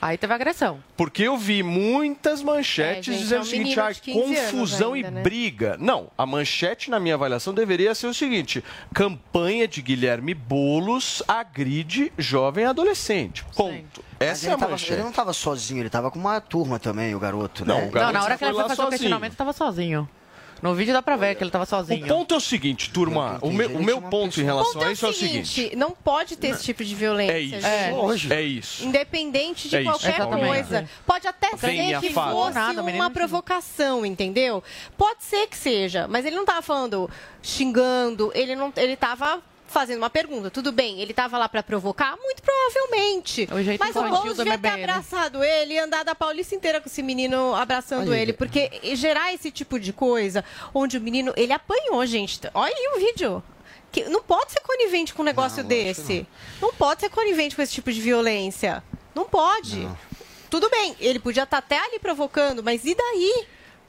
[0.00, 0.78] Aí teve agressão.
[0.94, 4.18] Porque eu vi muitas manchetes É, gente, dizendo é um o seguinte, ah, de 15
[4.36, 5.22] anos confusão ainda, e né?
[5.22, 5.76] briga.
[5.80, 12.12] Não, a manchete, na minha avaliação, deveria ser o seguinte: campanha de Guilherme Boulos agride
[12.18, 13.42] jovem adolescente.
[13.56, 14.04] Ponto.
[14.20, 14.92] Mas Essa é a tava- manchete.
[14.92, 17.64] ele não estava sozinho, ele estava com uma turma também, o garoto.
[17.64, 17.86] Não, né?
[17.86, 18.98] o garoto Não, na hora que foi ele foi lá fazer o sozinho.
[18.98, 20.08] questionamento, tava sozinho.
[20.62, 22.04] No vídeo dá pra ver que ele tava sozinho.
[22.04, 23.38] O ponto é o seguinte, turma.
[23.42, 25.72] O meu, o meu ponto em relação a isso é o seguinte.
[25.76, 27.32] não pode ter esse tipo de violência.
[27.32, 28.16] É isso.
[28.16, 28.32] gente.
[28.32, 28.84] É isso.
[28.84, 30.88] Independente de É isso, qualquer coisa.
[31.06, 34.62] Pode até ser que fosse Nada, uma provocação, entendeu?
[34.96, 37.10] Pode ser que seja, mas ele não tava falando
[37.42, 40.50] xingando, ele não, ele tava fazendo uma pergunta.
[40.50, 42.16] Tudo bem, ele tava lá pra provocar?
[42.16, 43.48] Muito provavelmente.
[43.52, 46.88] O jeito Mas o do devia ter abraçado ele e andado a Paulista inteira com
[46.88, 48.32] esse menino abraçando Olha, ele.
[48.32, 50.44] Porque gerar esse tipo de coisa,
[50.74, 52.40] onde o menino, ele apanhou, gente.
[52.54, 53.42] Olha aí o vídeo.
[53.92, 56.26] Que não pode ser conivente com um negócio desse.
[56.60, 56.72] Não.
[56.72, 58.82] pode ser conivente com esse tipo de violência.
[59.14, 59.88] Não pode.
[60.50, 63.46] Tudo bem, ele podia estar até ali provocando, mas e daí?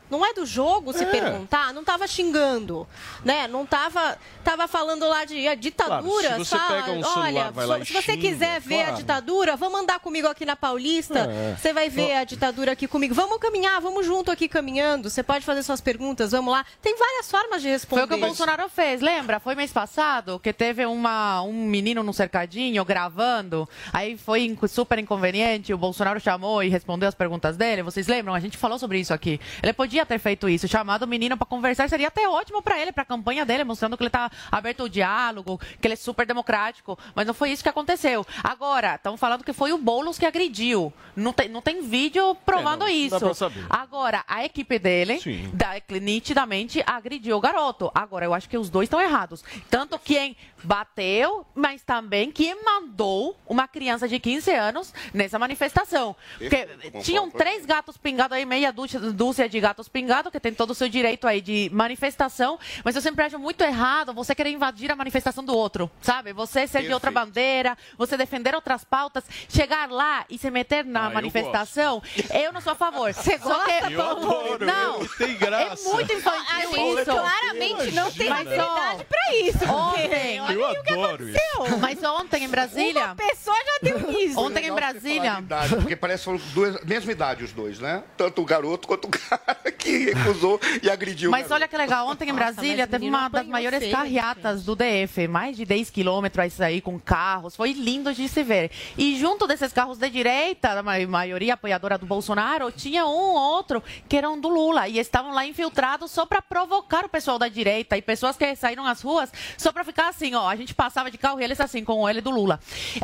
[0.10, 1.08] Não é do jogo se É.
[1.08, 1.74] perguntar?
[1.74, 2.88] Não tava xingando,
[3.24, 3.48] né?
[3.48, 6.28] Não tava, tava falando lá de a ditadura.
[6.30, 8.62] Claro, se você fala, pega um celular, olha, vai lá se e você xinga, quiser
[8.62, 8.98] ver a claro.
[8.98, 11.20] ditadura, vamos andar comigo aqui na Paulista.
[11.20, 11.56] É.
[11.56, 13.14] Você vai ver a ditadura aqui comigo.
[13.14, 15.10] Vamos caminhar, vamos junto aqui caminhando.
[15.10, 16.66] Você pode fazer suas perguntas, vamos lá.
[16.82, 18.08] Tem várias formas de responder.
[18.08, 19.40] Foi o que o Bolsonaro fez, lembra?
[19.40, 25.74] Foi mês passado que teve uma, um menino no cercadinho gravando, aí foi super inconveniente,
[25.74, 28.34] o Bolsonaro chamou e respondeu as perguntas dele, vocês lembram?
[28.34, 29.40] A gente falou sobre isso aqui.
[29.62, 32.80] Ele podia podia ter feito isso, chamado o menino para conversar, seria até ótimo para
[32.80, 35.98] ele, para a campanha dele, mostrando que ele está aberto ao diálogo, que ele é
[35.98, 36.98] super democrático.
[37.16, 38.26] Mas não foi isso que aconteceu.
[38.44, 40.94] Agora, estão falando que foi o Boulos que agrediu.
[41.16, 43.20] Não tem, não tem vídeo provando É, não isso.
[43.20, 43.66] pra saber.
[43.70, 45.20] Agora, a equipe dele,
[45.54, 47.92] da, nitidamente, agrediu o garoto.
[47.96, 49.44] Agora, eu acho que os dois estão errados.
[49.70, 56.16] Tanto quem bateu, mas também quem mandou uma criança de 15 anos nessa manifestação.
[56.38, 56.68] Porque
[57.04, 60.90] tinham três gatos pingados aí, meia dúzia, de gatos pingados, que tem todo o seu
[60.90, 65.44] direito aí de manifestação, mas eu sempre acho muito errado você querer invadir a manifestação
[65.44, 66.34] do outro, sabe?
[66.34, 71.06] Você ser de outra bandeira, você defender outras pautas, chegar lá e se meter na
[71.06, 72.02] Ah, eu manifestação,
[72.34, 73.14] eu, não sou a favor.
[73.14, 73.72] Você gosta?
[73.90, 75.88] Eu adoro, Não, eu- tem graça.
[75.90, 77.12] é muito infantil A gente isso.
[77.12, 79.58] claramente não tem Mas, ó, habilidade pra isso.
[79.60, 80.66] porque Ontem, olha Eu
[81.04, 81.38] adoro isso.
[81.82, 84.40] mas ontem em Brasília, Uma pessoa já deu isso.
[84.40, 88.04] ontem em Brasília, de idade, porque parece que foram duas, mesma idade os dois, né?
[88.16, 92.30] Tanto o garoto quanto o cara que recusou e agrediu Mas olha que legal, ontem
[92.30, 95.90] em Nossa, Brasília o teve uma das maiores feio, carreatas do DF, mais de 10
[95.90, 98.72] quilômetros aí com carros, foi lindo de se ver.
[98.98, 103.36] E junto desses carros de direita, a ma- maioria apoiadora do Bolsonaro, tinha um ou
[103.36, 107.48] outro que eram do Lula e estavam lá infiltrados só para provocar o pessoal da
[107.48, 111.10] direita e pessoas que saíram às ruas só para ficar assim, ó, a gente passava
[111.12, 112.60] de carro e eles assim, com o L do Lula.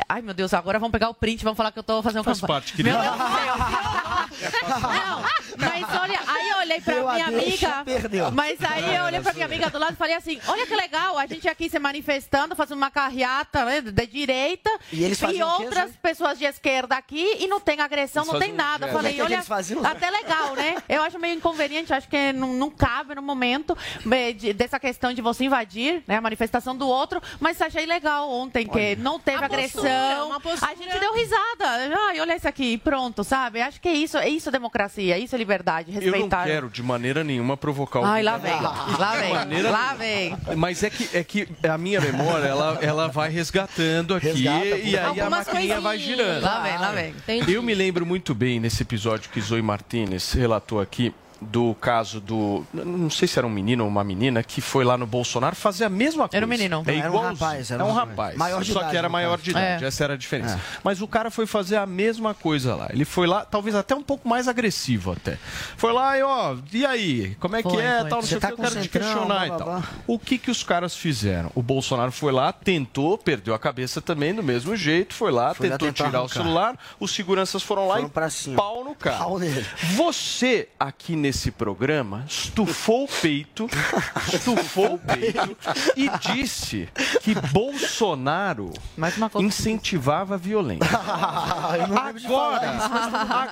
[0.08, 2.40] Ai, meu Deus, agora vão pegar o print, vão falar que eu tô fazendo Faz
[2.40, 2.60] campanha.
[2.60, 2.98] parte, querida.
[2.98, 4.54] Meu Deus do céu.
[4.80, 5.22] Não,
[5.58, 7.84] mas olha, aí eu olhei pra Deu a minha deixa, amiga.
[7.84, 8.30] perdeu.
[8.32, 11.18] Mas aí eu olhei pra minha amiga do lado e falei assim: olha que legal,
[11.18, 14.70] a gente aqui se manifestando, fazendo uma carreata né, de direita.
[14.92, 18.52] E eles quê, outras pessoas de esquerda aqui e não tem agressão, Eles não tem
[18.52, 18.86] nada.
[18.88, 19.88] Eu Falei, é olha, eles faziam, Zé?
[19.88, 20.76] até legal, né?
[20.88, 23.76] Eu acho meio inconveniente, acho que não, não cabe no momento
[24.10, 28.30] eh, de- dessa questão de você invadir né, a manifestação do outro, mas achei legal
[28.30, 29.82] ontem que não teve Uma agressão.
[29.82, 30.72] postura, uma postura.
[30.72, 31.98] A gente deu risada.
[32.08, 33.60] Ai, olha isso aqui, pronto, sabe?
[33.60, 36.44] Acho que é isso, é isso democracia, isso é liberdade, Eu não respeitar.
[36.44, 39.94] quero de maneira nenhuma provocar o Ai, lá vem, lá vem, lá nenhuma.
[39.94, 40.36] vem.
[40.56, 44.96] Mas é que, é que a minha memória, ela, ela vai resgatando aqui Resgata, e
[44.98, 46.42] aí a maquininha vai girando.
[46.42, 47.10] Lá vem, lá vem.
[47.10, 47.52] Entendi.
[47.52, 51.12] Eu me lembro muito bem nesse episódio que Zoe Martinez relatou aqui
[51.44, 52.64] do caso do.
[52.72, 55.84] Não sei se era um menino ou uma menina que foi lá no Bolsonaro fazer
[55.84, 56.36] a mesma coisa.
[56.36, 56.82] Era um menino.
[56.86, 58.36] É Não, era um rapaz, era é um um rapaz.
[58.36, 59.84] Maior de Só idade, que era maior de idade.
[59.84, 59.86] É.
[59.88, 60.56] Essa era a diferença.
[60.56, 60.78] É.
[60.82, 62.88] Mas o cara foi fazer a mesma coisa lá.
[62.90, 65.38] Ele foi lá, talvez até um pouco mais agressivo até.
[65.76, 67.34] Foi lá e ó, e aí?
[67.40, 68.00] Como é que Foi, é?
[68.00, 68.08] foi.
[68.10, 69.66] Tal, não Você sei o tá que, eu quero te questionar e blá, blá, tal.
[69.80, 69.88] blá.
[70.06, 71.50] O que que os caras fizeram?
[71.54, 75.68] O Bolsonaro foi lá, tentou, perdeu a cabeça também do mesmo jeito, foi lá, Foi
[75.68, 76.34] lá tentou tentar tirar o arrancar.
[76.42, 78.56] celular, os seguranças foram lá Foram e pra cima.
[78.56, 79.18] pau no cara.
[79.18, 79.64] Pau nele.
[79.96, 83.68] Você aqui nesse programa estufou o peito,
[84.32, 85.56] estufou o peito
[85.96, 86.88] e disse
[87.22, 88.72] que Bolsonaro
[89.38, 90.88] incentivava a violência.
[91.84, 92.70] falar Agora,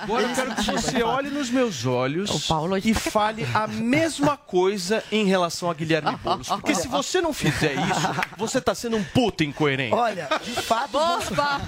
[0.01, 2.49] agora eu quero que você olhe nos meus olhos
[2.83, 6.47] e tá fale a mesma coisa em relação a Guilherme Boulos.
[6.47, 8.07] Porque se você não fizer isso,
[8.37, 9.93] você tá sendo um puta incoerente.
[9.93, 11.63] Olha, de fato, o Bolsonaro,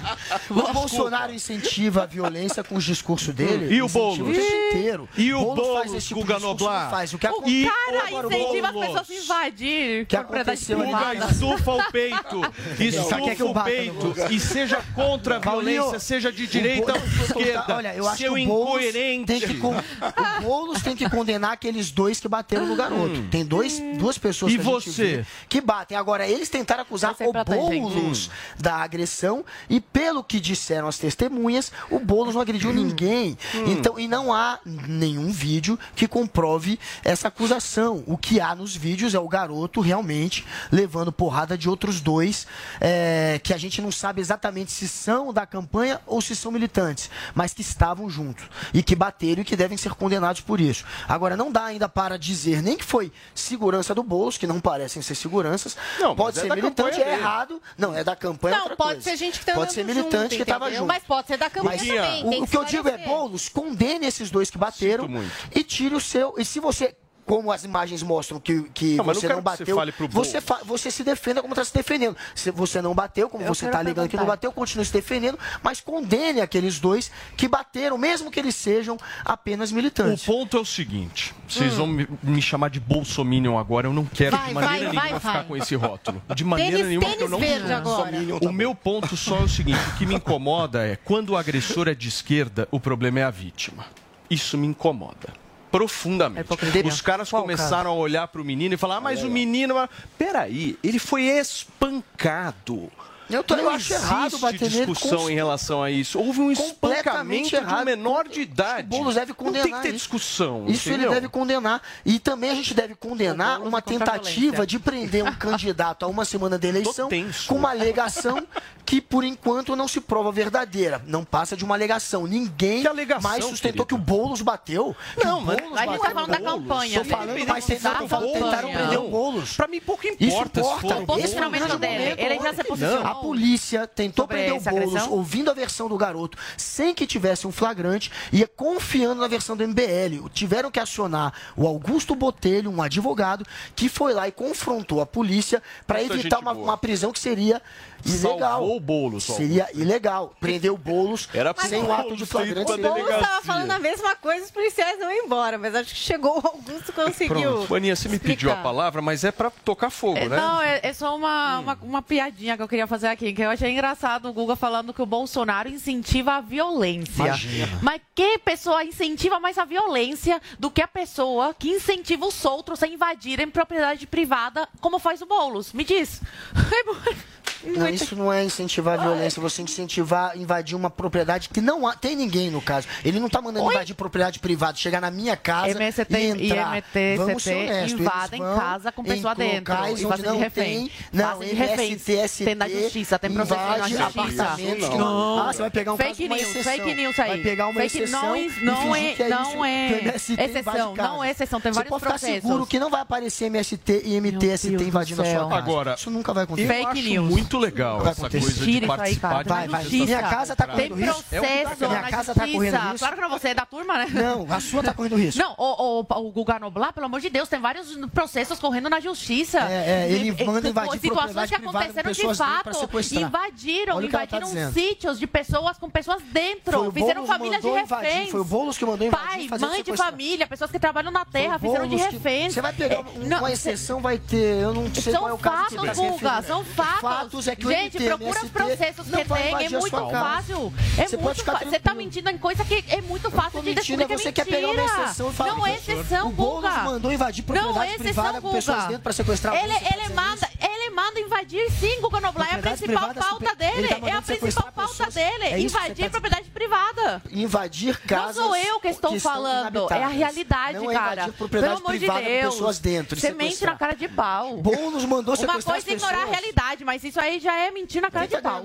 [0.50, 3.74] o Bolsonaro incentiva a violência com os discursos dele.
[3.74, 4.18] E o Boulos?
[4.18, 5.08] O inteiro.
[5.16, 6.90] E o Boulos faz Boulos, esse tipo Guga discurso, Noblar?
[6.90, 7.12] faz.
[7.12, 7.64] O que O acontece?
[7.64, 10.06] cara incentiva as pessoas a invadir.
[10.06, 10.78] Que aconteceu.
[10.78, 12.40] Guga, estufa o peito.
[12.76, 14.14] Que Estufa o peito.
[14.30, 17.76] E seja contra a violência, seja de direita ou de esquerda.
[17.76, 19.26] Olha, eu acho Seu que o Boulos incoerente.
[19.26, 23.22] Tem que o Boulos tem que condenar aqueles dois que bateram no garoto.
[23.30, 25.24] Tem dois, duas pessoas E que você?
[25.48, 25.96] que batem.
[25.96, 27.32] Agora, eles tentaram acusar é o.
[27.32, 33.36] Boulos da agressão e pelo que disseram as testemunhas, o Boulos não agrediu ninguém.
[33.66, 38.02] Então, e não há nenhum vídeo que comprove essa acusação.
[38.06, 42.46] O que há nos vídeos é o garoto realmente levando porrada de outros dois
[42.80, 47.10] é, que a gente não sabe exatamente se são da campanha ou se são militantes,
[47.34, 50.84] mas que estavam juntos e que bateram e que devem ser condenados por isso.
[51.08, 55.02] Agora, não dá ainda para dizer nem que foi segurança do bolso, que não parecem
[55.02, 55.76] ser seguranças.
[55.98, 57.62] Não, mas pode é ser da militante, campanha é errado.
[57.76, 58.54] Não, é da campanha.
[58.54, 59.10] é Não, outra pode coisa.
[59.10, 60.86] ser gente que tá Pode ser militante junto, que estava junto.
[60.86, 62.40] Mas pode ser da campanha Guguinha, também.
[62.40, 62.98] O, o que eu digo é.
[62.98, 65.08] Boulos, condene esses dois que bateram
[65.54, 66.34] e tire o seu.
[66.38, 66.94] E se você.
[67.26, 69.76] Como as imagens mostram que, que Não, não você quero não que você bateu,
[70.10, 70.44] você, Boulos.
[70.44, 72.16] fa- você se defenda como está se defendendo.
[72.36, 75.36] Se você não bateu, como Eu você está alegando que não bateu, continue se defendendo,
[75.60, 80.24] mas condene aqueles dois que bateram, mesmo que eles sejam apenas O militantes.
[80.24, 84.36] ponto é o seguinte: vocês vão me, me chamar de bolsominion agora, eu não quero
[84.36, 85.44] Vai, de maneira vai, nenhuma vai, ficar vai.
[85.46, 86.22] com esse rótulo.
[86.32, 88.12] De maneira Tênis- nenhuma, porque eu tênis não verde agora.
[88.48, 91.88] O meu ponto só é o seguinte: o que me incomoda é quando o agressor
[91.88, 93.84] é de esquerda, o problema é a vítima.
[94.30, 95.44] Isso me incomoda.
[95.70, 96.48] Profundamente.
[96.50, 96.86] É.
[96.88, 99.74] Os caras Qual começaram a olhar para o menino e falar: ah, mas o menino.
[100.18, 102.90] Peraí, ele foi espancado.
[103.28, 106.16] Eu tô- não eu acho errado bater discussão em relação a isso.
[106.16, 107.84] Houve um espancamento completamente de um errado.
[107.84, 108.86] menor de idade.
[108.86, 109.96] O Boulos deve Não condenar tem que ter isso.
[109.96, 110.64] discussão.
[110.68, 111.82] Isso ele deve condenar.
[112.04, 116.56] E também a gente deve condenar uma tentativa de prender um candidato a uma semana
[116.56, 117.08] da eleição
[117.48, 118.46] com uma alegação
[118.86, 121.02] que, por enquanto, não se prova verdadeira.
[121.06, 122.24] Não passa de uma alegação.
[122.26, 122.84] Ninguém
[123.20, 124.94] mais sustentou que o Boulos bateu.
[125.22, 126.68] Não, mas Boulos a gente tá falando no da Boulos.
[126.68, 126.98] campanha.
[127.00, 128.32] Tô falando, mas campanha.
[128.32, 129.56] tentaram prender o Boulos.
[129.56, 130.62] Pra mim, pouco Isso importa.
[130.62, 130.94] se importa.
[130.94, 131.98] é o posicionamento grande dele.
[132.04, 132.18] momento.
[132.20, 133.06] Ele já se posicionou.
[133.06, 135.12] A polícia tentou Sobre prender o Boulos, agressão?
[135.12, 139.66] ouvindo a versão do garoto, sem que tivesse um flagrante, e confiando na versão do
[139.66, 140.28] MBL.
[140.32, 143.44] Tiveram que acionar o Augusto Botelho, um advogado,
[143.74, 147.60] que foi lá e confrontou a polícia para evitar uma, uma prisão que seria
[148.04, 148.75] ilegal.
[148.76, 149.24] Salvou o Boulos.
[149.24, 150.34] Seria ilegal.
[150.40, 152.72] Prender o Boulos Era sem o ato de flagrante.
[152.72, 156.00] O Boulos estava falando a mesma coisa, os policiais não iam embora, mas acho que
[156.00, 157.64] chegou o Augusto conseguiu.
[157.66, 157.96] Pronto.
[157.96, 160.36] Você me pediu a palavra, mas é pra tocar fogo, É, né?
[160.36, 163.50] Não, é, é só uma, uma, uma piadinha que eu queria fazer aqui, que eu
[163.50, 167.24] achei engraçado o Guga falando que o Bolsonaro incentiva a violência.
[167.24, 167.78] Imagina.
[167.82, 172.82] Mas que pessoa incentiva mais a violência do que a pessoa que incentiva os outros
[172.82, 175.72] a invadirem propriedade privada, como faz o Boulos?
[175.72, 176.20] Me diz.
[177.64, 181.94] Não, isso não é incentivar a violência, você incentivar invadir uma propriedade que não há,
[181.94, 182.86] tem ninguém no caso.
[183.04, 186.82] Ele não está mandando invadir propriedade privada, chegar na minha casa MST e entrar.
[187.16, 190.64] Vamos ser honestos, invadem casa com pessoa dentro locais e onde fazem de não refém.
[190.64, 191.92] tem, não, Fazem de refém.
[191.92, 194.56] MST, Tem na justiça, tem processo na justiça.
[194.90, 194.98] Não.
[194.98, 195.38] não...
[195.38, 196.72] Ah, você vai pegar um Fake caso de uma news, exceção.
[196.72, 197.28] fake news aí.
[197.28, 198.22] Vai pegar uma Fake exceção
[198.62, 199.98] não, não é, é não é
[200.38, 202.42] exceção, não é exceção, tem Você vários pode ficar processos.
[202.42, 205.54] seguro que não vai aparecer MST e MTST invadindo a sua casa.
[205.56, 206.72] Agora, isso nunca vai acontecer.
[206.80, 207.02] eu acho
[207.46, 208.44] muito legal Vai essa acontecer.
[208.44, 209.42] coisa de Tira participar cara.
[209.44, 209.84] de Vai, vai.
[209.84, 211.22] Minha casa tá Tem correndo risco.
[211.30, 212.98] processo Minha na casa tá correndo risco.
[212.98, 214.06] Claro que não, você é da turma, né?
[214.10, 215.40] Não, a sua tá correndo risco.
[215.40, 219.00] Não, o, o, o Guga Noblar, pelo amor de Deus, tem vários processos correndo na
[219.00, 219.60] justiça.
[219.60, 222.70] É, é, ele manda e- invadir Situações que aconteceram de fato.
[223.12, 224.72] Invadiram, tá invadiram dizendo.
[224.72, 226.90] sítios de pessoas com pessoas dentro.
[226.92, 228.30] Fizeram famílias de reféns.
[228.30, 231.24] foi o Boulos que mandou invadir, Pai, fazer mãe de família, pessoas que trabalham na
[231.24, 232.54] terra, fizeram de reféns.
[232.54, 234.62] Você vai pegar É, um- não, uma exceção, vai ter.
[234.62, 237.35] Eu não sei São qual é o caso que você fatos, tá Guga, são fatos.
[237.46, 240.72] É que Gente, MT, procura os processos que tem, é muito fácil.
[240.96, 241.70] É Você muito fácil.
[241.70, 244.32] Você tá mentindo em coisa que é muito fácil de descobrir é que é você
[244.32, 245.04] quer pegar uma mentira.
[245.04, 246.82] exceção e falar, Não é exceção, o Boulos Guga.
[246.84, 248.88] mandou invadir é propriedade privada com pessoas Guga.
[248.88, 250.48] dentro pra sequestrar Ele, ele manda,
[250.96, 252.54] manda invadir sim, Guga Noblar.
[252.54, 253.88] É a principal pauta dele.
[253.88, 255.14] tá é a principal pauta pessoas.
[255.14, 255.44] dele.
[255.44, 257.22] É que invadir tá propriedade privada.
[257.30, 258.36] Invadir casas.
[258.36, 261.12] Não sou eu que estou estão falando, é a realidade, não é cara.
[261.12, 262.54] invadir propriedade Pelo amor de privada com Deus.
[262.54, 263.20] pessoas dentro.
[263.20, 264.56] Você mente na cara de pau.
[264.56, 267.70] Boulos mandou Uma sequestrar coisa as é ignorar a realidade, mas isso aí já é
[267.70, 268.64] mentir na cara de pau.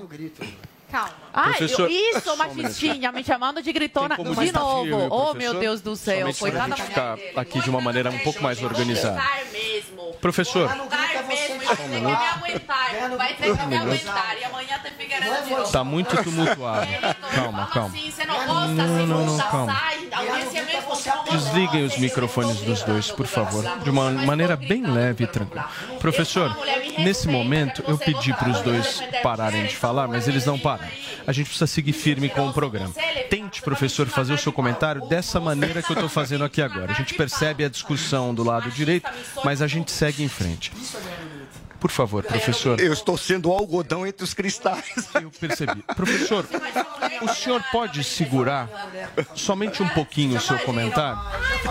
[0.91, 1.21] Calma.
[1.33, 4.51] Ah, Professor- eu- isso, Só um machistinha, me chamando de gritona de desafio,
[4.97, 5.07] novo.
[5.09, 6.25] Oh, meu Deus do céu.
[6.27, 9.21] Pra Coitada gente ficar aqui de uma maneira um pouco mais organizada.
[9.53, 10.01] mesmo.
[10.19, 13.17] Professor, Lugar mesmo, vai ter que me aguentar.
[13.17, 14.35] Vai ter que me aguentar.
[14.39, 15.71] E amanhã tem Figueiredo de novo.
[15.71, 16.87] tá muito tumultuado.
[17.33, 17.89] Calma, calma.
[17.95, 19.81] Sim, você não gosta, Não, não, calma.
[21.31, 25.69] Desliguem os microfones dos dois, por favor, de uma maneira bem leve e tranquila.
[25.99, 26.55] Professor,
[26.99, 30.80] nesse momento eu pedi para os dois pararem de falar, mas eles não param.
[31.25, 32.93] A gente precisa seguir firme com o programa.
[33.29, 36.91] Tente, professor, fazer o seu comentário dessa maneira que eu estou fazendo aqui agora.
[36.91, 39.09] A gente percebe a discussão do lado direito,
[39.43, 40.71] mas a gente segue em frente.
[41.81, 42.79] Por favor, professor.
[42.79, 45.09] Eu estou sendo o algodão entre os cristais.
[45.15, 45.81] Eu percebi.
[45.95, 46.45] Professor,
[47.23, 48.69] o senhor pode segurar
[49.33, 51.19] somente um pouquinho o seu comentário?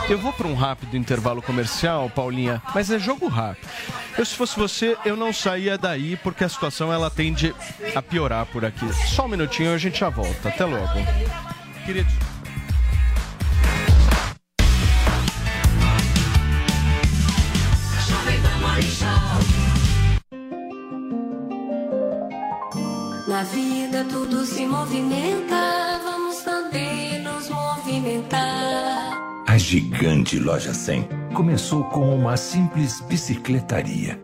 [0.08, 3.68] Eu vou para um rápido intervalo comercial, Paulinha, mas é jogo rápido.
[4.18, 7.54] Eu, se fosse você, eu não saía daí porque a situação ela tende
[7.94, 8.92] a piorar por aqui.
[9.14, 10.48] Só um minutinho, a gente já volta.
[10.48, 10.88] Até logo.
[11.86, 12.12] Queridos.
[24.90, 29.18] Tudo se movimenta, vamos também nos movimentar.
[29.46, 34.22] A gigante Loja 100 começou como uma simples bicicletaria.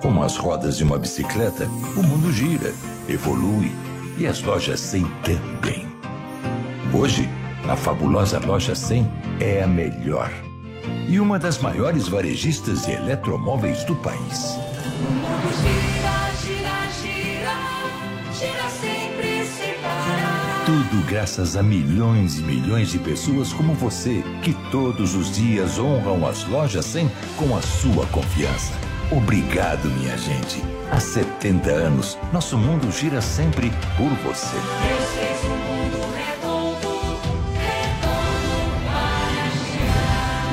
[0.00, 2.72] Como as rodas de uma bicicleta, o mundo gira,
[3.08, 3.70] evolui
[4.18, 5.86] e as lojas 100 também.
[6.94, 7.28] Hoje,
[7.68, 9.10] a fabulosa Loja 100
[9.40, 10.30] é a melhor
[11.08, 14.56] e uma das maiores varejistas de eletromóveis do país.
[15.52, 16.21] Gira, gira,
[20.64, 26.24] Tudo graças a milhões e milhões de pessoas como você, que todos os dias honram
[26.24, 28.72] as lojas 100 com a sua confiança.
[29.10, 30.62] Obrigado, minha gente.
[30.92, 34.56] Há 70 anos, nosso mundo gira sempre por você.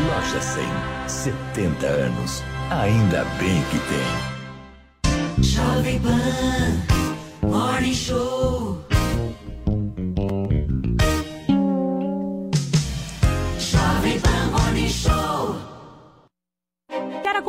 [0.08, 0.66] Loja 100,
[1.08, 2.44] 70 anos.
[2.72, 5.44] Ainda bem que tem.
[5.44, 7.48] Jovem Pan.
[7.48, 8.89] Morning Show.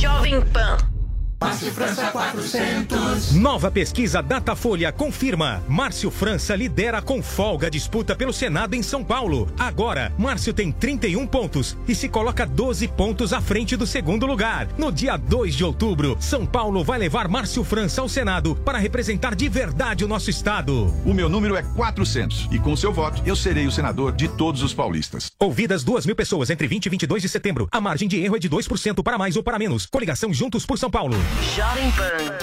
[0.00, 0.97] Jovem Pan.
[1.40, 3.32] Márcio França 400.
[3.34, 5.62] Nova pesquisa Datafolha confirma.
[5.68, 9.48] Márcio França lidera com folga a disputa pelo Senado em São Paulo.
[9.56, 14.66] Agora, Márcio tem 31 pontos e se coloca 12 pontos à frente do segundo lugar.
[14.76, 19.36] No dia 2 de outubro, São Paulo vai levar Márcio França ao Senado para representar
[19.36, 20.92] de verdade o nosso estado.
[21.06, 24.60] O meu número é 400 e com seu voto eu serei o senador de todos
[24.60, 25.30] os paulistas.
[25.38, 27.68] Ouvidas 2 mil pessoas entre 20 e 22 de setembro.
[27.70, 29.86] A margem de erro é de 2% para mais ou para menos.
[29.86, 31.16] Coligação Juntos por São Paulo.
[31.54, 32.38] Jovem Pan.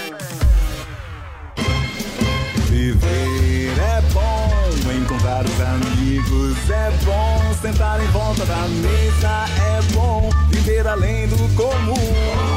[2.68, 10.30] Viver é bom, encontrar os amigos é bom, sentar em volta da mesa é bom,
[10.50, 12.55] viver além do comum.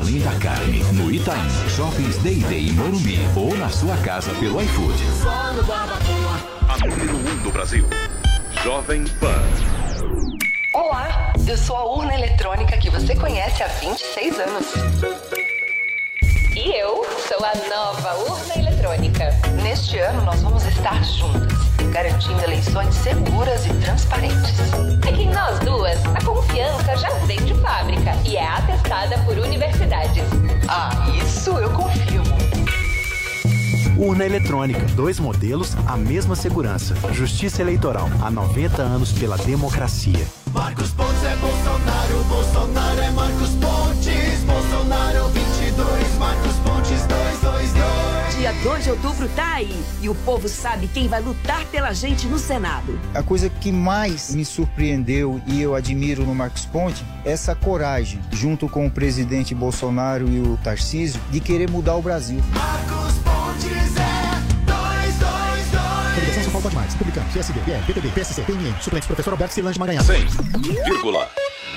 [0.00, 0.82] Além da carne.
[0.94, 4.98] No Itaim, Shoppings Day Day em Morumbi ou na sua casa pelo iFood.
[5.22, 6.40] Só no Barbacoa.
[6.68, 7.86] A número 1 do Brasil.
[8.62, 9.42] Jovem Pan.
[10.72, 15.59] Olá, eu sou a urna eletrônica que você conhece há 26 anos.
[16.62, 19.30] E eu sou a nova urna eletrônica.
[19.62, 21.56] Neste ano, nós vamos estar juntas,
[21.90, 24.58] garantindo eleições seguras e transparentes.
[25.08, 29.38] É que em nós duas, a confiança já vem de fábrica e é atestada por
[29.38, 30.22] universidades.
[30.68, 30.90] Ah,
[31.24, 32.36] isso eu confirmo.
[33.96, 36.94] Urna eletrônica, dois modelos, a mesma segurança.
[37.10, 40.26] Justiça Eleitoral, há 90 anos pela democracia.
[40.52, 43.79] Marcos Pontes é Bolsonaro, Bolsonaro é Marcos Pontes.
[48.40, 52.26] Dia 2 de outubro tá aí e o povo sabe quem vai lutar pela gente
[52.26, 52.98] no Senado.
[53.12, 58.18] A coisa que mais me surpreendeu e eu admiro no Marcos Ponte é essa coragem,
[58.32, 62.40] junto com o presidente Bolsonaro e o Tarcísio, de querer mudar o Brasil.
[62.54, 66.14] Marcos Pontes é 222.
[66.14, 69.78] Coligação São Paulo Pode Mais, Republicano, PSB, PL, PTB, PSC, PMN, suplente professor Alberto Silange
[69.78, 70.02] Maranhão.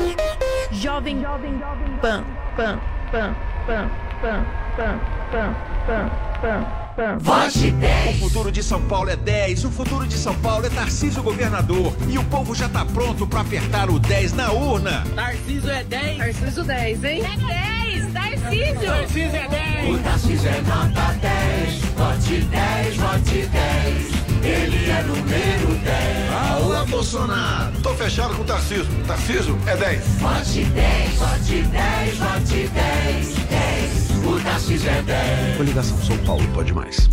[0.70, 1.96] Jovem, jovem, jovem.
[2.02, 2.24] Pan,
[2.58, 2.78] pan,
[3.10, 3.34] pan,
[3.66, 4.44] pan, pan,
[4.76, 5.00] pan,
[5.32, 5.54] pan,
[5.86, 6.10] pan,
[6.42, 7.18] pan, pan.
[7.20, 8.16] Vote 10.
[8.16, 11.94] O futuro de São Paulo é 10, o futuro de São Paulo é Tarcísio governador.
[12.09, 15.05] E o povo já tá pronto para apertar o 10 na urna.
[15.14, 16.18] Tarcísio é 10.
[16.18, 17.23] Tarcísio 10, hein?
[17.23, 18.86] É 10, Tarcísio.
[18.86, 19.94] Tarcísio é 10.
[19.94, 21.81] O Tarcísio é nota 10.
[21.97, 24.27] Vote 10, vote 10.
[24.43, 26.32] Ele é número 10.
[26.51, 27.73] Alô, Bolsonaro.
[27.82, 28.86] Tô fechado com o Tarcísio.
[29.06, 30.05] Tarcísio é 10.
[30.18, 34.05] Vote 10, vote 10, vote 10, 10.
[34.27, 35.57] O Tarcísio 10.
[35.57, 37.09] Coligação São Paulo Pode Mais.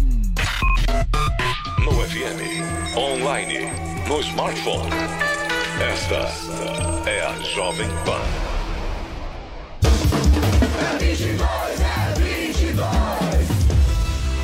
[1.85, 3.71] No FM, online,
[4.07, 4.89] no smartphone.
[5.79, 8.53] Esta é a Jovem Pan.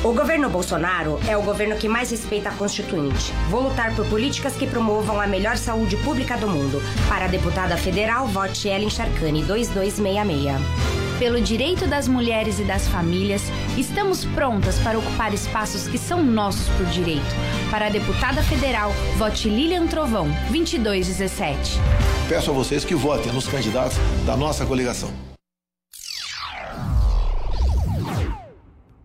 [0.00, 0.04] 22.
[0.04, 3.32] O governo Bolsonaro é o governo que mais respeita a Constituinte.
[3.50, 6.80] Vou lutar por políticas que promovam a melhor saúde pública do mundo.
[7.06, 10.56] Para a deputada federal, vote Ellen Charcani 2266.
[11.18, 13.42] Pelo direito das mulheres e das famílias,
[13.76, 17.36] estamos prontas para ocupar espaços que são nossos por direito.
[17.70, 21.78] Para a deputada federal, vote Lilian Trovão, 2217.
[22.26, 25.10] Peço a vocês que votem nos candidatos da nossa coligação.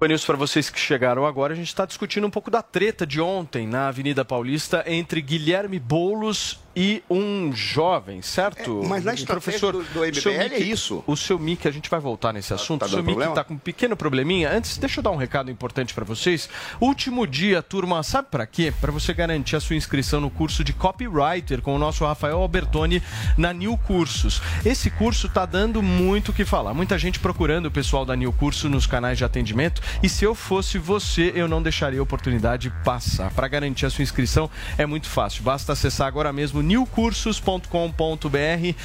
[0.01, 3.19] News para vocês que chegaram agora, a gente está discutindo um pouco da treta de
[3.19, 8.81] ontem na Avenida Paulista entre Guilherme Boulos e um jovem, certo?
[8.83, 9.25] É, mas na estratégia
[9.59, 11.03] professor do- do MBL o seu é Mickey- isso.
[11.07, 12.81] O seu Mickey, a gente vai voltar nesse assunto.
[12.81, 13.31] tá o seu Mickey problema?
[13.31, 14.51] está com um pequeno probleminha.
[14.51, 16.49] Antes, deixa eu dar um recado importante para vocês.
[16.79, 18.73] Último dia, turma, sabe para quê?
[18.81, 23.01] Para você garantir a sua inscrição no curso de copywriter com o nosso Rafael Albertoni
[23.37, 24.41] na New Cursos.
[24.65, 26.73] Esse curso tá dando muito o que falar.
[26.73, 29.81] Muita gente procurando o pessoal da New Curso nos canais de atendimento.
[30.03, 33.31] E se eu fosse você, eu não deixaria a oportunidade passar.
[33.31, 35.43] Para garantir a sua inscrição é muito fácil.
[35.43, 38.75] Basta acessar agora mesmo newcursos.com.br,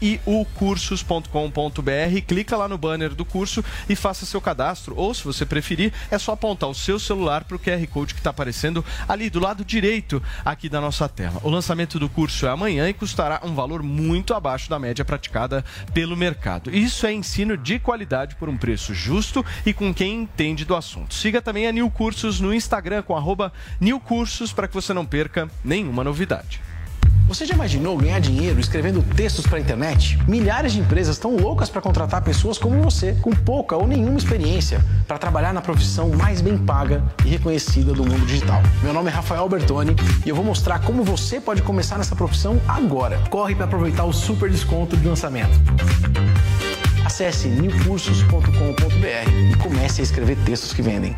[0.00, 4.94] niucursos.com.br, clica lá no banner do curso e faça seu cadastro.
[4.96, 8.20] Ou, se você preferir, é só apontar o seu celular para o QR Code que
[8.20, 11.40] está aparecendo ali do lado direito aqui da nossa tela.
[11.42, 15.64] O lançamento do curso é amanhã e custará um valor muito abaixo da média praticada
[15.92, 16.74] pelo mercado.
[16.74, 21.14] Isso é ensino de qualidade por um preço justo e com quem entende do assunto.
[21.14, 23.52] Siga também a New Cursos no Instagram com arroba
[24.04, 26.60] Cursos para que você não perca nenhuma novidade.
[27.26, 30.16] Você já imaginou ganhar dinheiro escrevendo textos para a internet?
[30.28, 34.80] Milhares de empresas estão loucas para contratar pessoas como você, com pouca ou nenhuma experiência,
[35.08, 38.62] para trabalhar na profissão mais bem paga e reconhecida do mundo digital.
[38.80, 42.60] Meu nome é Rafael Bertoni e eu vou mostrar como você pode começar nessa profissão
[42.68, 43.20] agora.
[43.28, 45.60] Corre para aproveitar o super desconto de lançamento.
[47.04, 51.16] Acesse newcursos.com.br e comece a escrever textos que vendem.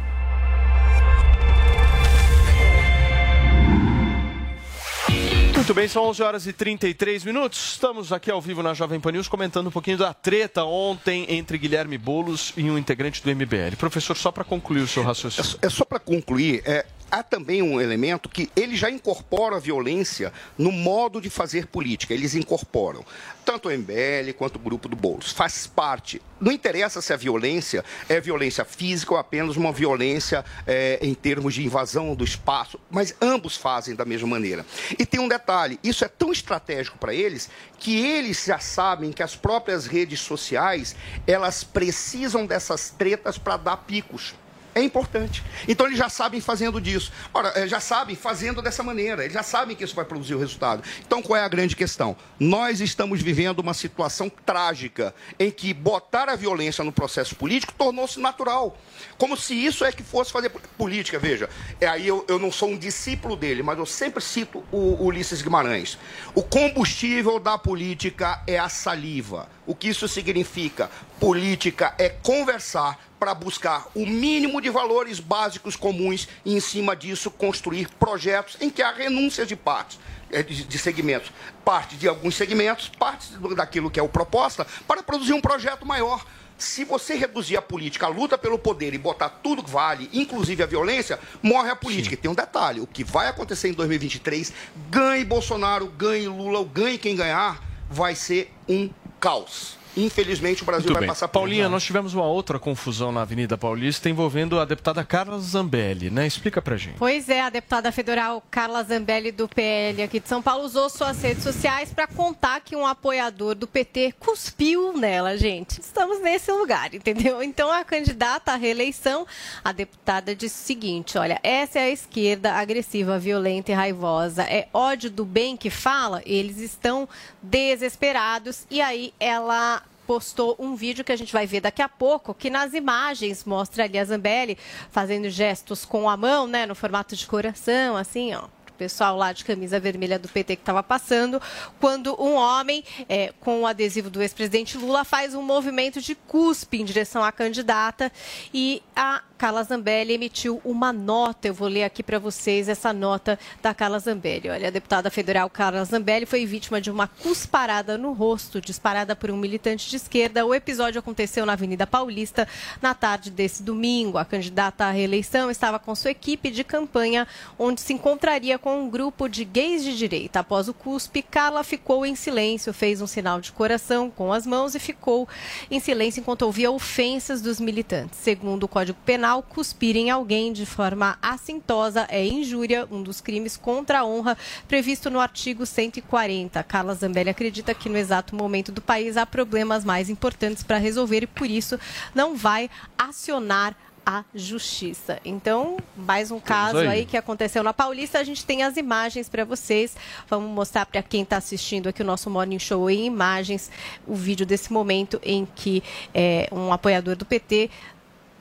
[5.68, 7.72] Muito bem, são 11 horas e 33 minutos.
[7.72, 11.58] Estamos aqui ao vivo na Jovem Pan News comentando um pouquinho da treta ontem entre
[11.58, 13.76] Guilherme Boulos e um integrante do MBL.
[13.76, 15.58] Professor, só para concluir o seu raciocínio.
[15.60, 20.32] É só para concluir, é, há também um elemento que ele já incorpora a violência
[20.56, 22.14] no modo de fazer política.
[22.14, 23.04] Eles incorporam
[23.44, 25.32] tanto o MBL quanto o grupo do Boulos.
[25.32, 26.20] Faz parte.
[26.38, 31.54] Não interessa se a violência é violência física ou apenas uma violência é, em termos
[31.54, 34.66] de invasão do espaço, mas ambos fazem da mesma maneira.
[34.98, 37.48] E tem um detalhe: isso é tão estratégico para eles
[37.78, 40.94] que eles já sabem que as próprias redes sociais
[41.26, 44.34] elas precisam dessas tretas para dar picos.
[44.78, 45.42] É importante.
[45.66, 47.10] Então eles já sabem fazendo disso.
[47.34, 49.22] Ora, eh, já sabem fazendo dessa maneira.
[49.24, 50.82] Eles já sabem que isso vai produzir o resultado.
[51.06, 52.16] Então qual é a grande questão?
[52.38, 58.20] Nós estamos vivendo uma situação trágica em que botar a violência no processo político tornou-se
[58.20, 58.78] natural.
[59.16, 61.18] Como se isso é que fosse fazer po- política.
[61.18, 61.48] Veja,
[61.80, 65.42] é aí eu, eu não sou um discípulo dele, mas eu sempre cito o Ulisses
[65.42, 65.98] Guimarães.
[66.34, 69.48] O combustível da política é a saliva.
[69.68, 70.90] O que isso significa?
[71.20, 77.30] Política é conversar para buscar o mínimo de valores básicos comuns e, em cima disso,
[77.30, 79.98] construir projetos em que há renúncia de partes,
[80.32, 81.30] eh, de, segmentos.
[81.66, 86.24] Parte de alguns segmentos, parte daquilo que é o proposta, para produzir um projeto maior.
[86.56, 90.62] Se você reduzir a política, a luta pelo poder e botar tudo que vale, inclusive
[90.62, 92.14] a violência, morre a política.
[92.14, 94.50] E tem um detalhe: o que vai acontecer em 2023,
[94.88, 98.88] ganhe Bolsonaro, ganhe Lula, ou ganhe quem ganhar, vai ser um
[99.18, 99.77] caos.
[99.98, 101.08] Infelizmente, o Brasil Muito vai bem.
[101.08, 105.38] passar por Paulinha, nós tivemos uma outra confusão na Avenida Paulista envolvendo a deputada Carla
[105.38, 106.26] Zambelli, né?
[106.26, 106.96] Explica pra gente.
[106.98, 111.20] Pois é, a deputada federal Carla Zambelli do PL aqui de São Paulo usou suas
[111.20, 115.80] redes sociais para contar que um apoiador do PT cuspiu nela, gente.
[115.80, 117.42] Estamos nesse lugar, entendeu?
[117.42, 119.26] Então a candidata à reeleição,
[119.64, 124.42] a deputada disse o seguinte: olha, essa é a esquerda agressiva, violenta e raivosa.
[124.42, 126.22] É ódio do bem que fala?
[126.24, 127.08] Eles estão
[127.42, 128.66] desesperados.
[128.70, 132.48] E aí ela postou um vídeo que a gente vai ver daqui a pouco, que
[132.48, 134.56] nas imagens mostra ali a Zambelli
[134.90, 138.44] fazendo gestos com a mão, né, no formato de coração, assim, ó.
[138.78, 141.42] Pessoal lá de camisa vermelha do PT que estava passando,
[141.80, 146.80] quando um homem é, com o adesivo do ex-presidente Lula faz um movimento de cuspe
[146.80, 148.10] em direção à candidata
[148.54, 151.46] e a Carla Zambelli emitiu uma nota.
[151.46, 154.50] Eu vou ler aqui para vocês essa nota da Carla Zambelli.
[154.50, 159.30] Olha, a deputada federal Carla Zambelli foi vítima de uma cusparada no rosto, disparada por
[159.30, 160.44] um militante de esquerda.
[160.44, 162.48] O episódio aconteceu na Avenida Paulista
[162.82, 164.18] na tarde desse domingo.
[164.18, 167.24] A candidata à reeleição estava com sua equipe de campanha,
[167.56, 170.40] onde se encontraria com um grupo de gays de direita.
[170.40, 174.74] Após o cuspe, Carla ficou em silêncio, fez um sinal de coração com as mãos
[174.74, 175.28] e ficou
[175.70, 178.18] em silêncio enquanto ouvia ofensas dos militantes.
[178.18, 183.56] Segundo o Código Penal, cuspir em alguém de forma assintosa é injúria, um dos crimes
[183.56, 184.36] contra a honra
[184.66, 186.62] previsto no artigo 140.
[186.62, 191.22] Carla Zambelli acredita que no exato momento do país há problemas mais importantes para resolver
[191.22, 191.78] e por isso
[192.14, 193.76] não vai acionar
[194.08, 195.20] a justiça.
[195.22, 196.88] Então, mais um caso aí.
[196.88, 198.18] aí que aconteceu na Paulista.
[198.18, 199.94] A gente tem as imagens para vocês.
[200.30, 203.70] Vamos mostrar para quem está assistindo aqui o nosso Morning Show em imagens
[204.06, 205.82] o vídeo desse momento em que
[206.14, 207.68] é, um apoiador do PT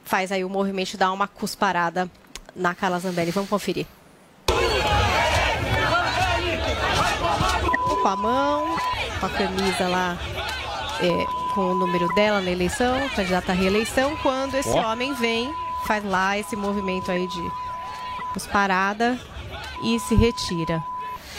[0.07, 2.09] faz aí o movimento de dar uma cusparada
[2.55, 3.31] na Carla Zambelli.
[3.31, 3.85] Vamos conferir.
[8.01, 8.77] com a mão,
[9.19, 10.17] com a camisa lá
[11.01, 14.91] é, com o número dela na eleição, candidata à reeleição, quando esse Ó.
[14.91, 15.53] homem vem,
[15.85, 17.51] faz lá esse movimento aí de
[18.51, 19.19] parada
[19.83, 20.81] e se retira.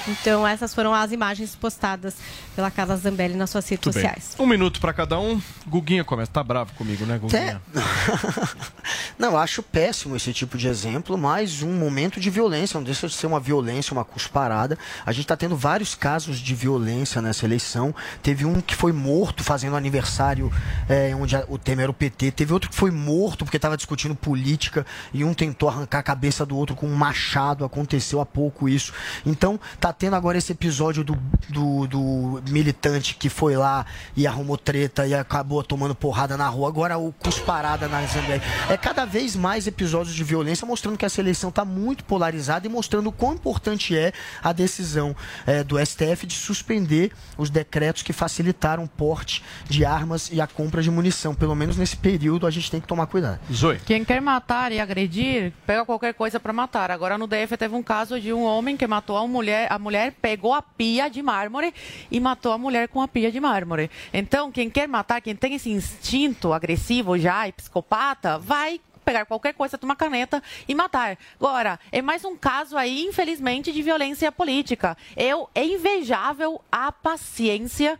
[0.08, 2.16] Então, essas foram as imagens postadas
[2.56, 4.02] pela Carla Zambelli nas suas redes Muito bem.
[4.04, 4.36] sociais.
[4.38, 5.40] Um minuto pra cada um.
[5.66, 6.30] Guguinha começa.
[6.32, 7.60] Tá bravo comigo, né, Guguinha?
[9.18, 13.14] Não, acho péssimo esse tipo de exemplo, mas um momento de violência, não deixa de
[13.14, 14.76] ser uma violência, uma cusparada.
[15.06, 17.94] A gente está tendo vários casos de violência nessa eleição.
[18.22, 20.52] Teve um que foi morto fazendo aniversário
[20.88, 22.32] é, onde a- o tema era o PT.
[22.32, 26.44] Teve outro que foi morto porque estava discutindo política e um tentou arrancar a cabeça
[26.44, 27.64] do outro com um machado.
[27.64, 28.92] Aconteceu há pouco isso.
[29.24, 31.16] Então, tá tendo agora esse episódio do,
[31.48, 33.86] do, do militante que foi lá
[34.16, 36.68] e arrumou treta e acabou tomando porrada na rua.
[36.68, 38.42] Agora o cusparada na Zambéia.
[38.68, 42.70] É cada vez mais episódios de violência mostrando que essa eleição está muito polarizada e
[42.70, 44.12] mostrando o quão importante é
[44.42, 45.14] a decisão
[45.46, 50.46] eh, do STF de suspender os decretos que facilitaram o porte de armas e a
[50.46, 51.34] compra de munição.
[51.34, 53.40] Pelo menos nesse período a gente tem que tomar cuidado.
[53.52, 53.78] Zoe.
[53.86, 56.90] Quem quer matar e agredir, pega qualquer coisa para matar.
[56.90, 60.12] Agora no DF teve um caso de um homem que matou a mulher, a mulher
[60.20, 61.72] pegou a pia de mármore
[62.10, 63.90] e matou a mulher com a pia de mármore.
[64.12, 69.54] Então, quem quer matar, quem tem esse instinto agressivo já e psicopata, vai pegar qualquer
[69.54, 71.16] coisa, tomar caneta e matar.
[71.40, 74.98] Agora, é mais um caso aí, infelizmente, de violência política.
[75.16, 77.98] Eu, é invejável a paciência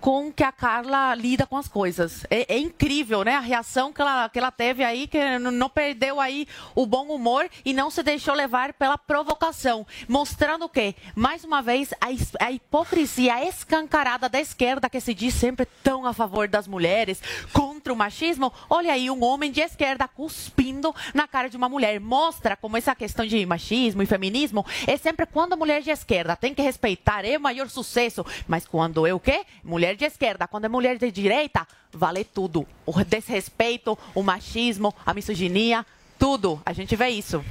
[0.00, 2.24] com que a Carla lida com as coisas.
[2.30, 3.34] É, é incrível, né?
[3.34, 7.48] A reação que ela, que ela teve aí, que não perdeu aí o bom humor
[7.64, 9.86] e não se deixou levar pela provocação.
[10.08, 10.94] Mostrando o quê?
[11.14, 16.12] Mais uma vez, a, a hipocrisia escancarada da esquerda, que se diz sempre tão a
[16.12, 17.22] favor das mulheres,
[17.52, 18.52] contra o machismo.
[18.68, 22.00] Olha aí, um homem de esquerda cuspindo na cara de uma mulher.
[22.00, 26.36] Mostra como essa questão de machismo e feminismo é sempre quando a mulher de esquerda
[26.36, 28.24] tem que respeitar, é o maior sucesso.
[28.48, 29.44] Mas quando é o quê?
[29.62, 30.46] Mulher de esquerda.
[30.46, 32.66] Quando é mulher de direita, vale tudo.
[32.86, 35.84] O desrespeito, o machismo, a misoginia,
[36.20, 36.60] tudo.
[36.64, 37.42] A gente vê isso.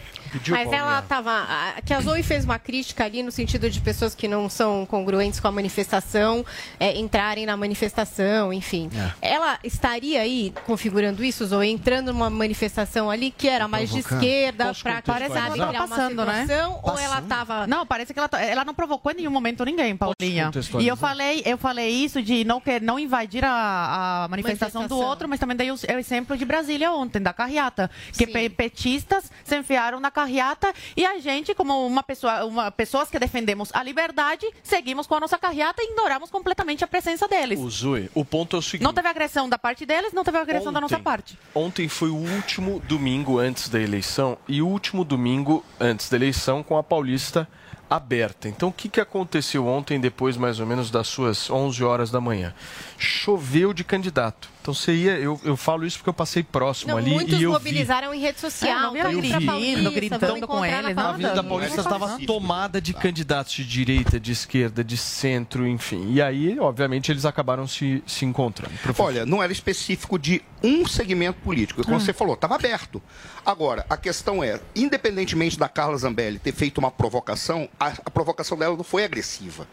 [0.48, 1.48] Mas ela estava.
[1.84, 5.40] Que a Zoe fez uma crítica ali no sentido de pessoas que não são congruentes
[5.40, 6.46] com a manifestação
[6.80, 8.92] é, entrarem na manifestação, enfim.
[9.22, 14.72] Ela estaria aí configurando isso, Zoe, entrando numa manifestação ali que era mais de esquerda
[14.84, 16.42] para Parece que criar tá uma passando, né?
[16.42, 17.66] situação, ou ela estava.
[17.66, 20.52] Não, parece que ela, tá- ela não provocou em nenhum momento ninguém, Paulinha.
[20.80, 24.90] E eu falei, eu falei isso de não, quer, não invadir a, a manifestação, do
[24.90, 25.10] Manifestação.
[25.10, 27.90] outro, mas também dei o, o exemplo de Brasília ontem, da carreata.
[28.16, 33.10] Que pe- petistas se enfiaram na carreata e a gente, como uma pessoa, uma, pessoas
[33.10, 37.58] que defendemos a liberdade, seguimos com a nossa carreata e ignoramos completamente a presença deles.
[37.58, 38.84] O Zoe, o ponto é o seguinte.
[38.84, 41.04] Não teve agressão da parte deles, não teve agressão da nossa Ontem.
[41.06, 41.40] parte.
[41.56, 46.62] Ontem foi o último domingo antes da eleição e o último domingo antes da eleição
[46.62, 47.48] com a Paulista
[47.90, 48.50] aberta.
[48.50, 52.20] Então, o que, que aconteceu ontem, depois mais ou menos das suas 11 horas da
[52.20, 52.54] manhã?
[52.98, 54.50] Choveu de candidato.
[54.62, 55.12] Então, você ia...
[55.18, 57.58] Eu, eu falo isso porque eu passei próximo Não, ali muitos e eu vi.
[57.58, 58.96] mobilizaram em rede social.
[58.96, 61.44] É, não gritando, Paulista, gritando com eles, na A Avenida Paulista.
[61.44, 66.12] Paulista estava tomada de candidatos de direita, de esquerda, de centro, enfim.
[66.12, 68.74] E aí, obviamente, eles acabaram se, se encontrando.
[69.00, 71.82] Olha, não era específico de um segmento político.
[71.84, 72.00] Como Ah.
[72.00, 73.02] você falou, estava aberto.
[73.46, 78.58] Agora, a questão é, independentemente da Carla Zambelli ter feito uma provocação, a, a provocação
[78.58, 79.66] dela não foi agressiva.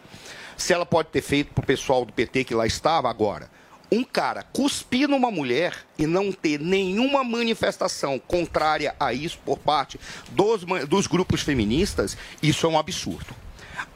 [0.57, 3.51] Se ela pode ter feito para o pessoal do PT que lá estava agora.
[3.91, 9.99] Um cara cuspir numa mulher e não ter nenhuma manifestação contrária a isso por parte
[10.31, 13.35] dos, dos grupos feministas, isso é um absurdo.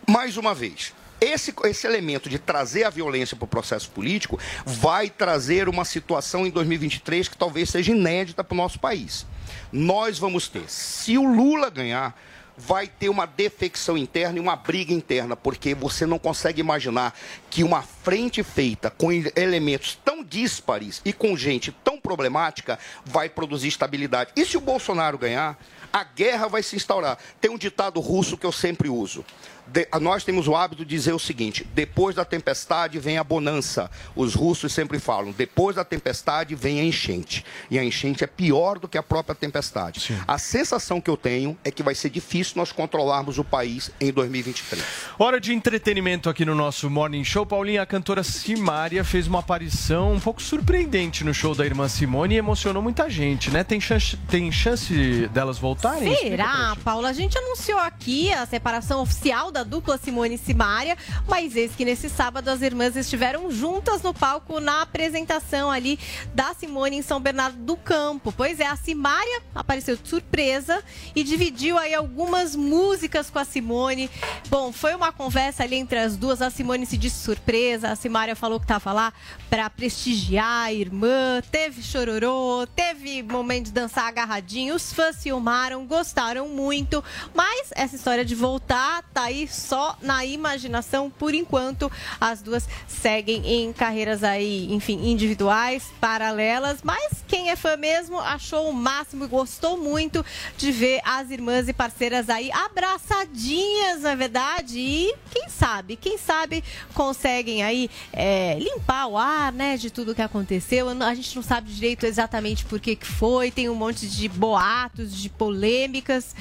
[0.06, 5.10] Mais uma vez, esse, esse elemento de trazer a violência para o processo político vai
[5.10, 9.26] trazer uma situação em 2023 que talvez seja inédita para o nosso país.
[9.70, 12.18] Nós vamos ter, se o Lula ganhar,
[12.66, 17.14] vai ter uma defecção interna e uma briga interna, porque você não consegue imaginar
[17.48, 23.28] que uma frente feita com ele- elementos tão díspares e com gente tão problemática vai
[23.28, 24.30] produzir estabilidade.
[24.36, 25.58] E se o Bolsonaro ganhar,
[25.92, 27.18] a guerra vai se instaurar.
[27.40, 29.24] Tem um ditado russo que eu sempre uso.
[29.72, 33.90] De- nós temos o hábito de dizer o seguinte: depois da tempestade vem a bonança.
[34.16, 37.44] Os russos sempre falam: depois da tempestade vem a enchente.
[37.70, 40.12] E a enchente é pior do que a própria tempestade.
[40.26, 44.12] A sensação que eu tenho é que vai ser difícil nós controlarmos o país em
[44.12, 44.82] 2023.
[45.18, 47.46] Hora de entretenimento aqui no nosso Morning Show.
[47.46, 52.34] Paulinha, a cantora Simária fez uma aparição um pouco surpreendente no show da irmã Simone
[52.34, 53.62] e emocionou muita gente, né?
[53.64, 56.14] Tem chance, tem chance delas voltarem?
[56.16, 57.08] Será, Paula?
[57.08, 60.96] A gente anunciou aqui a separação oficial das da dupla Simone e Simária,
[61.28, 65.98] mas eis que nesse sábado as irmãs estiveram juntas no palco na apresentação ali
[66.34, 68.32] da Simone em São Bernardo do Campo.
[68.32, 70.82] Pois é, a Simária apareceu de surpresa
[71.14, 74.10] e dividiu aí algumas músicas com a Simone.
[74.48, 76.40] Bom, foi uma conversa ali entre as duas.
[76.40, 79.12] A Simone se disse surpresa, a Simária falou que estava lá
[79.50, 81.42] para prestigiar a irmã.
[81.50, 84.74] Teve chororô, teve momento de dançar agarradinho.
[84.74, 87.04] Os fãs filmaram, gostaram muito.
[87.34, 91.90] Mas essa história de voltar tá aí só na imaginação por enquanto.
[92.20, 96.80] As duas seguem em carreiras aí, enfim, individuais, paralelas.
[96.82, 100.24] Mas quem é fã mesmo achou o máximo e gostou muito
[100.56, 104.78] de ver as irmãs e parceiras aí abraçadinhas, na verdade.
[104.78, 106.62] E quem sabe, quem sabe
[106.94, 110.88] conseguem aí é, limpar o ar, né, de tudo que aconteceu.
[110.88, 113.50] A gente não sabe direito exatamente por que, que foi.
[113.50, 116.34] Tem um monte de boatos, de polêmicas.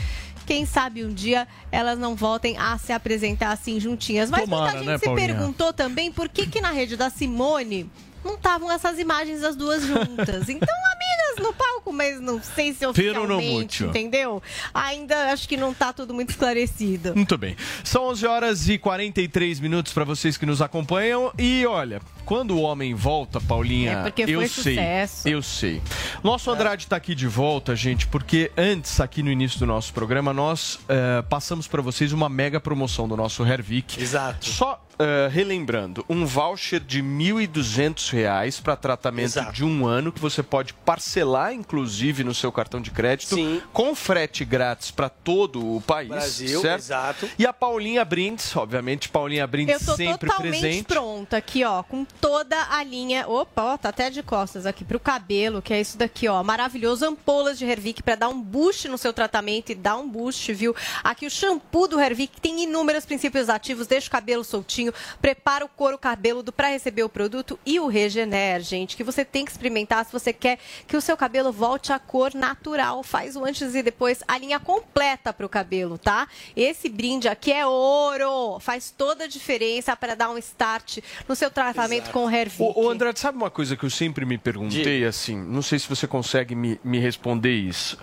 [0.50, 4.32] Quem sabe um dia elas não voltem a se apresentar assim juntinhas.
[4.32, 5.28] Mas Tomara, muita gente né, se Paulinha?
[5.28, 7.88] perguntou também por que, que na rede da Simone
[8.24, 10.48] não estavam essas imagens das duas juntas.
[10.60, 14.42] Então, amigas no palco, mas não sei se oficialmente, entendeu?
[14.74, 17.16] Ainda acho que não tá tudo muito esclarecido.
[17.16, 17.56] Muito bem.
[17.84, 21.32] São 11 horas e 43 minutos para vocês que nos acompanham.
[21.38, 24.48] E olha, quando o homem volta, Paulinha, É porque foi eu sei.
[24.76, 25.28] sucesso.
[25.30, 25.82] Eu sei.
[26.24, 30.34] Nosso Andrade está aqui de volta, gente, porque antes, aqui no início do nosso programa,
[30.34, 34.02] nós eh, passamos para vocês uma mega promoção do nosso Hervik.
[34.02, 34.46] Exato.
[34.46, 40.44] Só eh, relembrando, um voucher de 1.200 reais para tratamento de um ano que você
[40.44, 43.36] pode parcelar, inclusive, no seu cartão de crédito,
[43.72, 46.10] com frete grátis para todo o país.
[46.10, 46.82] Brasil, certo?
[46.82, 47.30] exato.
[47.40, 50.84] E a Paulinha Brindes, obviamente, Paulinha Eu Brindes tô sempre totalmente presente.
[50.86, 53.26] pronta aqui, ó, com toda a linha.
[53.26, 57.06] Opa, ó, tá até de costas aqui pro cabelo, que é isso daqui, ó, maravilhoso.
[57.06, 60.76] Ampolas de Hervik para dar um boost no seu tratamento e dar um boost, viu?
[61.04, 64.89] Aqui o shampoo do Hervik tem inúmeros princípios ativos, deixa o cabelo soltinho,
[65.22, 69.46] prepara o couro cabeludo para receber o produto e o Regener, gente, que você tem
[69.46, 73.04] que experimentar se você quer que o seu cabelo volte à cor natural.
[73.04, 76.28] Faz o antes e depois, a linha completa pro cabelo, tá?
[76.56, 81.50] Esse brinde aqui é ouro, faz toda a diferença para dar um start no seu
[81.50, 82.62] tratamento com o Hervik.
[82.62, 85.88] Ô, ô, Andrade, sabe uma coisa que eu sempre me perguntei, assim, não sei se
[85.88, 87.98] você consegue me, me responder isso.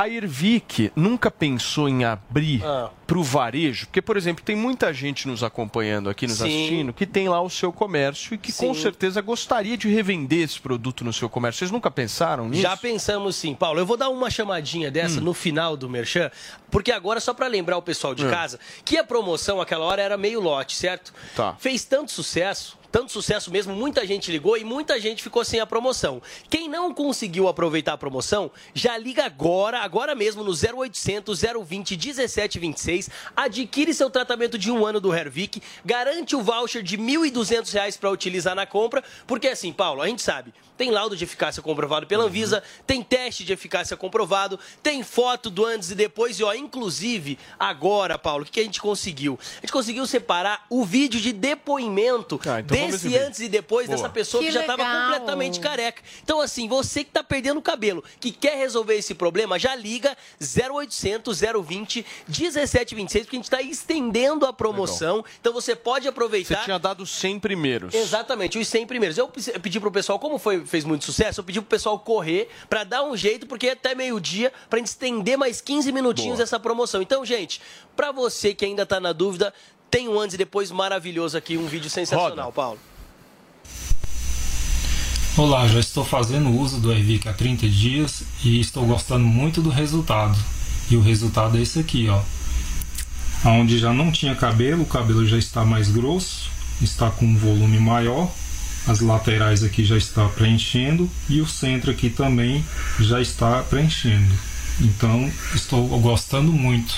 [0.00, 2.88] A Ervic nunca pensou em abrir Ah.
[3.04, 3.86] para o varejo?
[3.86, 6.44] Porque, por exemplo, tem muita gente nos acompanhando aqui, nos Sim.
[6.44, 8.80] assistindo, que tem lá o seu comércio e que com Sim.
[8.80, 11.58] certeza gostaria de revender esse produto no seu comércio.
[11.58, 12.62] Vocês nunca pensaram nisso?
[12.62, 13.80] Já pensamos sim, Paulo.
[13.80, 16.30] Eu vou dar uma chamadinha dessa no final do Merchan,
[16.70, 18.30] porque agora, só para lembrar o pessoal de Hum.
[18.30, 21.12] casa, que a promoção aquela hora era meio lote, certo?
[21.34, 21.56] Tá.
[21.58, 22.77] Fez tanto sucesso.
[22.90, 26.22] Tanto sucesso mesmo, muita gente ligou e muita gente ficou sem a promoção.
[26.48, 33.10] Quem não conseguiu aproveitar a promoção, já liga agora, agora mesmo no 0800 020 1726,
[33.36, 38.10] adquire seu tratamento de um ano do Hervik, garante o voucher de 1.200 reais para
[38.10, 42.24] utilizar na compra, porque assim, Paulo, a gente sabe, tem laudo de eficácia comprovado pela
[42.24, 47.38] Anvisa, tem teste de eficácia comprovado, tem foto do antes e depois, e ó, inclusive,
[47.58, 49.38] agora, Paulo, o que, que a gente conseguiu?
[49.58, 53.96] A gente conseguiu separar o vídeo de depoimento então vamos desse antes e depois Boa.
[53.96, 55.02] dessa pessoa que, Que já estava legal.
[55.12, 56.02] completamente careca.
[56.22, 60.16] Então, assim, você que tá perdendo o cabelo, que quer resolver esse problema, já liga
[60.40, 65.24] 0800 020 1726, porque a gente está estendendo a promoção.
[65.40, 66.64] Então você pode Você aproveitar.
[66.64, 67.94] tinha dado 100 primeiros.
[67.94, 69.18] Exatamente, os 100 primeiros.
[69.18, 72.48] Eu pe- pedi pro pessoal, como foi, fez muito sucesso, eu pedi pro pessoal correr
[72.68, 76.42] pra dar um jeito, porque é até meio-dia, pra gente estender mais 15 minutinhos Boa.
[76.44, 77.02] essa promoção.
[77.02, 77.60] Então, gente,
[77.96, 79.52] pra você que ainda tá na dúvida,
[79.90, 82.78] tem um antes e depois maravilhoso aqui, um vídeo sensacional, Paulo.
[85.36, 89.70] Olá, já estou fazendo uso do Ervic há 30 dias e estou gostando muito do
[89.70, 90.36] resultado.
[90.90, 92.20] E o resultado é esse aqui, ó.
[93.44, 96.50] Onde já não tinha cabelo, o cabelo já está mais grosso,
[96.82, 98.28] está com um volume maior,
[98.86, 102.64] as laterais aqui já está preenchendo e o centro aqui também
[102.98, 104.34] já está preenchendo.
[104.80, 106.96] Então, estou gostando muito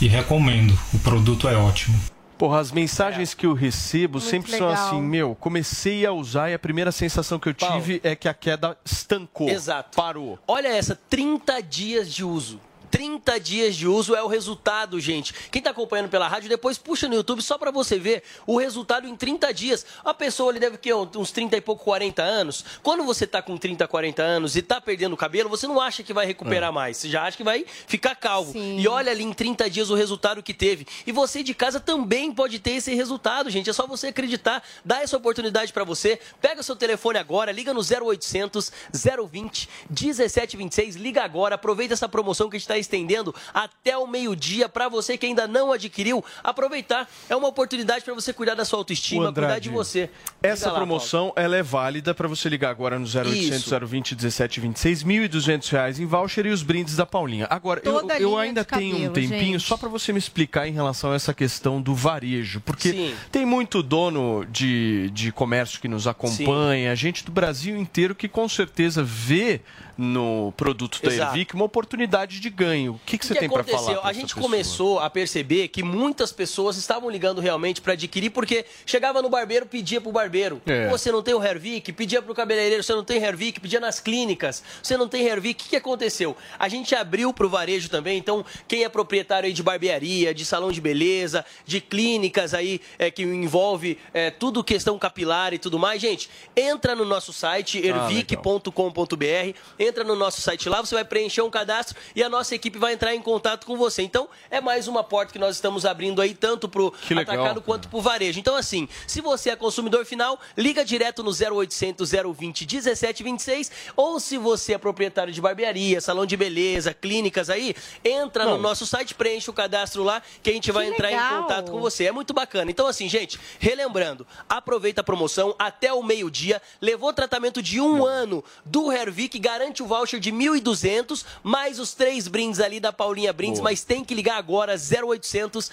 [0.00, 0.78] e recomendo.
[0.92, 2.11] O produto é ótimo.
[2.42, 4.88] Porra, as mensagens que eu recebo sempre são legal.
[4.88, 8.34] assim, meu, comecei a usar e a primeira sensação que eu tive é que a
[8.34, 9.48] queda estancou.
[9.48, 9.94] Exato.
[9.96, 10.36] Parou.
[10.48, 12.58] Olha essa, 30 dias de uso.
[12.92, 15.32] 30 dias de uso é o resultado, gente.
[15.50, 19.08] Quem tá acompanhando pela rádio, depois puxa no YouTube só pra você ver o resultado
[19.08, 19.86] em 30 dias.
[20.04, 22.62] A pessoa ele deve ter uns 30 e pouco, 40 anos.
[22.82, 26.02] Quando você tá com 30, 40 anos e tá perdendo o cabelo, você não acha
[26.02, 26.98] que vai recuperar mais.
[26.98, 28.52] Você já acha que vai ficar calvo.
[28.58, 30.86] E olha ali em 30 dias o resultado que teve.
[31.06, 33.70] E você de casa também pode ter esse resultado, gente.
[33.70, 36.20] É só você acreditar, dá essa oportunidade pra você.
[36.42, 42.56] Pega seu telefone agora, liga no 0800 020 1726, liga agora, aproveita essa promoção que
[42.56, 46.22] a gente tá estendendo até o meio-dia para você que ainda não adquiriu.
[46.44, 50.10] Aproveitar, é uma oportunidade para você cuidar da sua autoestima, cuidar de você.
[50.42, 53.80] Essa lá, promoção ela é válida para você ligar agora no 0800 Isso.
[53.80, 57.46] 020 1726, 1.200 reais em voucher e os brindes da Paulinha.
[57.48, 59.66] Agora, eu, Toda eu ainda tenho um cabelo, tempinho gente.
[59.68, 63.14] só para você me explicar em relação a essa questão do varejo, porque Sim.
[63.30, 68.48] tem muito dono de, de comércio que nos acompanha, gente do Brasil inteiro que com
[68.48, 69.60] certeza vê
[70.02, 71.30] no produto da Exato.
[71.32, 72.94] Ervic uma oportunidade de ganho.
[72.94, 74.00] O que, que você que tem para falar?
[74.00, 74.42] pra A gente pessoa?
[74.42, 79.64] começou a perceber que muitas pessoas estavam ligando realmente para adquirir, porque chegava no barbeiro,
[79.66, 80.60] pedia pro barbeiro.
[80.66, 80.88] É.
[80.88, 81.92] Você não tem o Hervik?
[81.92, 83.60] Pedia pro cabeleireiro, você não tem Hervik?
[83.60, 85.60] Pedia nas clínicas, você não tem Hervik?
[85.60, 86.36] O que, que aconteceu?
[86.58, 90.72] A gente abriu pro varejo também, então quem é proprietário aí de barbearia, de salão
[90.72, 96.02] de beleza, de clínicas aí é, que envolve é, tudo questão capilar e tudo mais,
[96.02, 99.54] gente, entra no nosso site, Ah, ervic.com.br,
[99.92, 102.94] entra no nosso site lá, você vai preencher um cadastro e a nossa equipe vai
[102.94, 104.00] entrar em contato com você.
[104.02, 107.54] Então, é mais uma porta que nós estamos abrindo aí, tanto pro Que legal, atacado
[107.56, 107.60] cara.
[107.66, 108.40] quanto pro varejo.
[108.40, 114.38] Então, assim, se você é consumidor final, liga direto no 0800 020 1726 ou se
[114.38, 118.58] você é proprietário de barbearia, salão de beleza, clínicas aí, entra no Não.
[118.58, 121.42] nosso site, preenche o cadastro lá que a gente vai Que entrar em legal.
[121.42, 122.04] contato com você.
[122.06, 122.70] É muito bacana.
[122.70, 126.62] Então, assim, gente, relembrando, aproveita a promoção até o meio-dia.
[126.80, 132.26] Levou tratamento de um ano do Hervik, garante o voucher de 1.200, mais os três
[132.26, 133.70] brindes ali da Paulinha Brindes, Boa.
[133.70, 135.70] mas tem que ligar agora 0800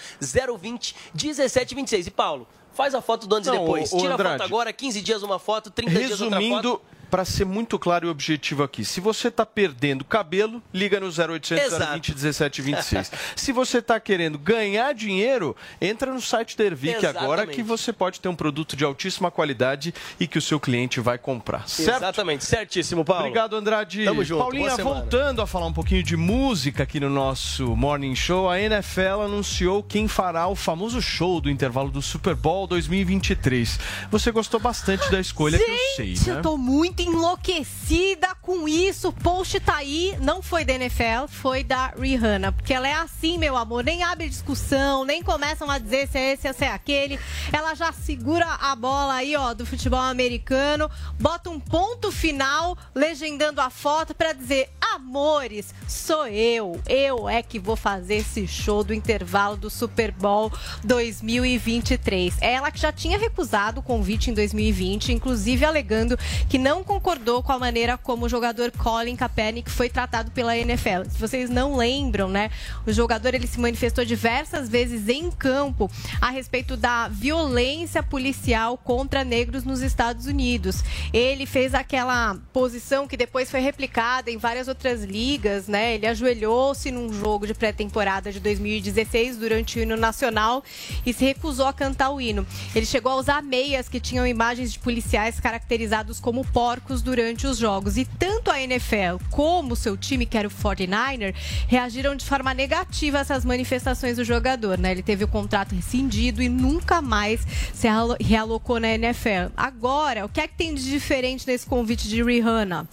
[0.60, 2.06] 020 1726.
[2.06, 3.92] E Paulo, faz a foto do antes e depois.
[3.92, 4.42] ô, ô, Tira a foto Andrade.
[4.44, 6.40] agora, 15 dias uma foto, 30 dias outra foto.
[6.40, 6.80] Resumindo,
[7.10, 11.64] para ser muito claro e objetivo aqui, se você está perdendo cabelo, liga no 0800
[11.64, 11.92] Exato.
[11.94, 13.12] 020 1726.
[13.34, 17.56] se você está querendo ganhar dinheiro, entra no site da Ervic agora Exatamente.
[17.56, 21.18] que você pode ter um produto de altíssima qualidade e que o seu cliente vai
[21.18, 21.68] comprar.
[21.68, 21.98] Certo?
[21.98, 23.22] Exatamente, certíssimo, Paulo.
[23.22, 24.04] Obrigado, Andrade.
[24.04, 28.48] Tamo junto, Paulinha, voltando a falar um pouquinho de música aqui no nosso Morning Show,
[28.48, 33.78] a NFL anunciou quem fará o famoso show do intervalo do Super Bowl 2023.
[34.10, 36.38] Você gostou bastante da escolha que eu sei, Gente, né?
[36.38, 39.08] eu tô muito enlouquecida com isso.
[39.08, 42.52] O post tá aí, não foi da NFL, foi da Rihanna.
[42.52, 46.32] Porque ela é assim, meu amor, nem abre discussão, nem começam a dizer se é
[46.32, 47.18] esse, se é aquele.
[47.52, 53.60] Ela já segura a bola aí, ó, do futebol americano, bota um ponto final, legendando
[53.60, 56.80] a foto pra dizer: amores, sou eu.
[56.88, 60.52] Eu é que vou fazer esse show do intervalo do Super Bowl
[60.84, 62.36] 2023.
[62.40, 66.18] Ela que já tinha recusado o convite em 2020, inclusive alegando
[66.48, 71.08] que não concordou com a maneira como o jogador Colin Kaepernick foi tratado pela NFL.
[71.08, 72.50] Se vocês não lembram, né,
[72.84, 75.88] o jogador ele se manifestou diversas vezes em campo
[76.20, 80.82] a respeito da violência policial contra negros nos Estados Unidos.
[81.12, 85.94] Ele fez aquela posição que depois foi replicada em várias outras ligas, né?
[85.94, 90.64] Ele ajoelhou-se num jogo de pré-temporada de 2016 durante o hino nacional
[91.06, 92.44] e se recusou a cantar o hino.
[92.74, 97.56] Ele chegou a usar meias que tinham imagens de policiais caracterizados como porcos durante os
[97.58, 97.96] jogos.
[97.96, 101.34] E tanto a NFL como seu time, que era o 49er,
[101.68, 104.90] reagiram de forma negativa a essas manifestações do jogador, né?
[104.90, 107.40] Ele teve o contrato rescindido e nunca mais
[107.72, 109.52] se realo- realocou na NFL.
[109.56, 112.88] Agora, o que é que tem de diferente nesse convite de Rihanna?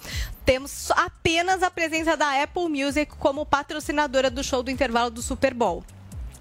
[0.46, 5.54] Temos apenas a presença da Apple Music como patrocinadora do show do intervalo do Super
[5.54, 5.84] Bowl.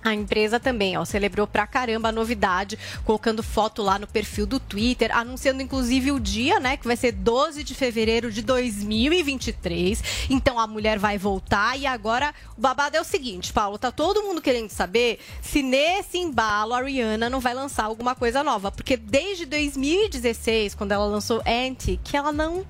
[0.06, 4.60] A empresa também, ó, celebrou pra caramba a novidade, colocando foto lá no perfil do
[4.60, 10.28] Twitter, anunciando inclusive o dia, né, que vai ser 12 de fevereiro de 2023.
[10.30, 14.22] Então a mulher vai voltar e agora o babado é o seguinte, Paulo, tá todo
[14.22, 18.96] mundo querendo saber se nesse embalo a Rihanna não vai lançar alguma coisa nova, porque
[18.96, 22.64] desde 2016, quando ela lançou Anti, que ela não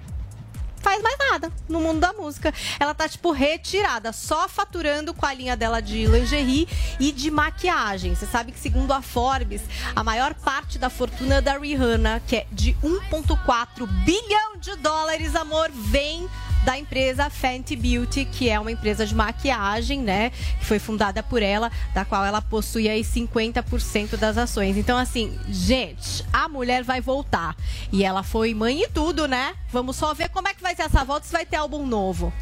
[0.87, 2.55] faz mais nada no mundo da música.
[2.79, 6.69] Ela tá, tipo, retirada, só faturando com a linha dela de lingerie
[7.01, 8.15] e de maquiagem.
[8.15, 9.63] Você sabe que, segundo a Forbes,
[9.97, 15.73] a maior parte da fortuna da Rihanna, que é de 1,4 bilhão de dólares, amor,
[15.73, 16.29] vem
[16.67, 20.31] da empresa Fenty Beauty, que é uma empresa de maquiagem, né?
[20.59, 24.77] Que foi fundada por ela, da qual ela possui aí 50% das ações.
[24.77, 27.55] Então, assim, gente, a mulher vai voltar.
[27.93, 29.55] E ela foi mãe e tudo, né?
[29.71, 32.33] Vamos só ver como é que vai ser essa volta, se vai ter álbum novo.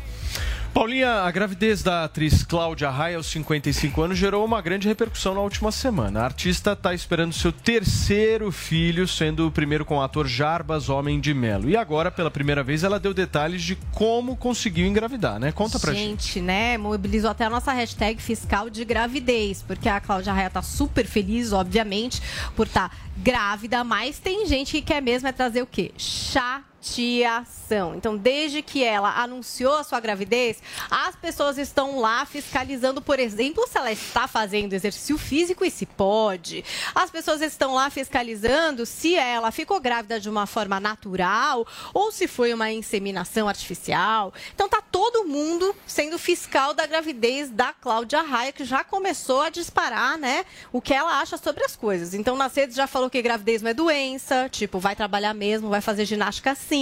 [0.74, 5.40] Paulinha, a gravidez da atriz Cláudia Raia aos 55 anos gerou uma grande repercussão na
[5.40, 6.20] última semana.
[6.20, 11.20] A artista está esperando seu terceiro filho, sendo o primeiro com o ator Jarbas Homem
[11.20, 11.70] de Melo.
[11.70, 15.52] E agora, pela primeira vez, ela deu detalhes de como conseguiu engravidar, né?
[15.52, 16.24] Conta pra gente.
[16.24, 16.76] Gente, né?
[16.76, 21.52] Mobilizou até a nossa hashtag fiscal de gravidez, porque a Cláudia Raia tá super feliz,
[21.52, 22.20] obviamente,
[22.56, 25.92] por estar grávida, mas tem gente que quer mesmo é trazer o quê?
[25.96, 27.94] Chá retiação.
[27.94, 33.66] Então, desde que ela anunciou a sua gravidez, as pessoas estão lá fiscalizando, por exemplo,
[33.66, 36.65] se ela está fazendo exercício físico e se pode.
[36.94, 42.28] As pessoas estão lá fiscalizando se ela ficou grávida de uma forma natural ou se
[42.28, 44.32] foi uma inseminação artificial.
[44.55, 49.51] Então, tá todo mundo sendo fiscal da gravidez da Cláudia Raia, que já começou a
[49.51, 52.15] disparar, né, o que ela acha sobre as coisas.
[52.15, 55.81] Então, nas redes já falou que gravidez não é doença, tipo, vai trabalhar mesmo, vai
[55.81, 56.73] fazer ginástica sim.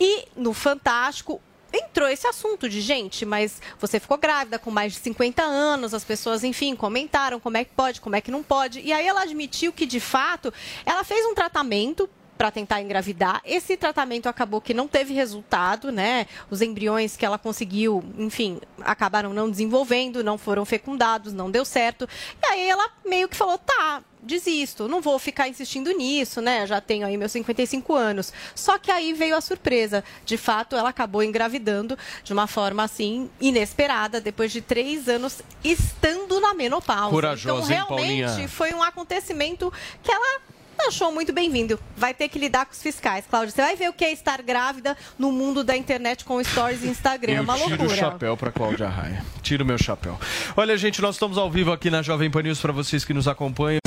[0.00, 1.40] E no Fantástico,
[1.72, 6.04] entrou esse assunto de gente, mas você ficou grávida com mais de 50 anos, as
[6.04, 8.80] pessoas, enfim, comentaram como é que pode, como é que não pode.
[8.80, 10.52] E aí ela admitiu que, de fato,
[10.84, 12.08] ela fez um tratamento
[12.40, 13.42] para tentar engravidar.
[13.44, 16.26] Esse tratamento acabou que não teve resultado, né?
[16.48, 22.08] Os embriões que ela conseguiu, enfim, acabaram não desenvolvendo, não foram fecundados, não deu certo.
[22.42, 26.66] E aí ela meio que falou: tá, desisto, não vou ficar insistindo nisso, né?
[26.66, 28.32] Já tenho aí meus 55 anos.
[28.54, 30.02] Só que aí veio a surpresa.
[30.24, 36.40] De fato, ela acabou engravidando de uma forma assim inesperada, depois de três anos estando
[36.40, 37.10] na menopausa.
[37.10, 38.48] Corajosa, então, hein, realmente Paulinha?
[38.48, 39.70] foi um acontecimento
[40.02, 40.40] que ela
[40.88, 41.78] achou muito bem-vindo.
[41.96, 43.50] Vai ter que lidar com os fiscais, Cláudia.
[43.50, 46.88] Você vai ver o que é estar grávida no mundo da internet com stories e
[46.88, 47.32] Instagram.
[47.34, 47.96] É uma Eu tiro o loucura.
[47.96, 49.24] chapéu para Cláudia Raia.
[49.42, 50.18] Tiro meu chapéu.
[50.56, 53.26] Olha, gente, nós estamos ao vivo aqui na Jovem Pan News para vocês que nos
[53.28, 53.79] acompanham.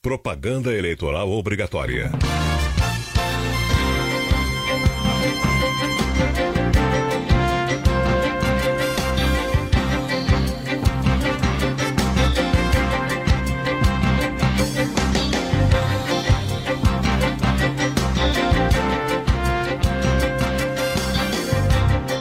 [0.00, 2.12] Propaganda eleitoral obrigatória.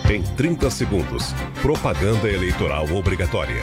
[0.09, 1.31] Em 30 segundos,
[1.61, 3.61] propaganda eleitoral obrigatória.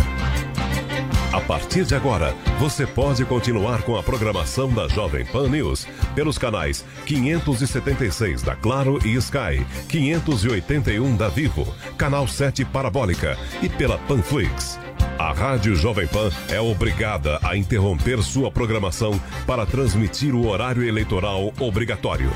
[1.35, 5.85] A partir de agora, você pode continuar com a programação da Jovem Pan News
[6.15, 11.67] pelos canais 576 da Claro e Sky, 581 da Vivo,
[11.99, 14.79] canal 7 Parabólica e pela Panflix.
[15.19, 21.53] A Rádio Jovem Pan é obrigada a interromper sua programação para transmitir o horário eleitoral
[21.59, 22.31] obrigatório.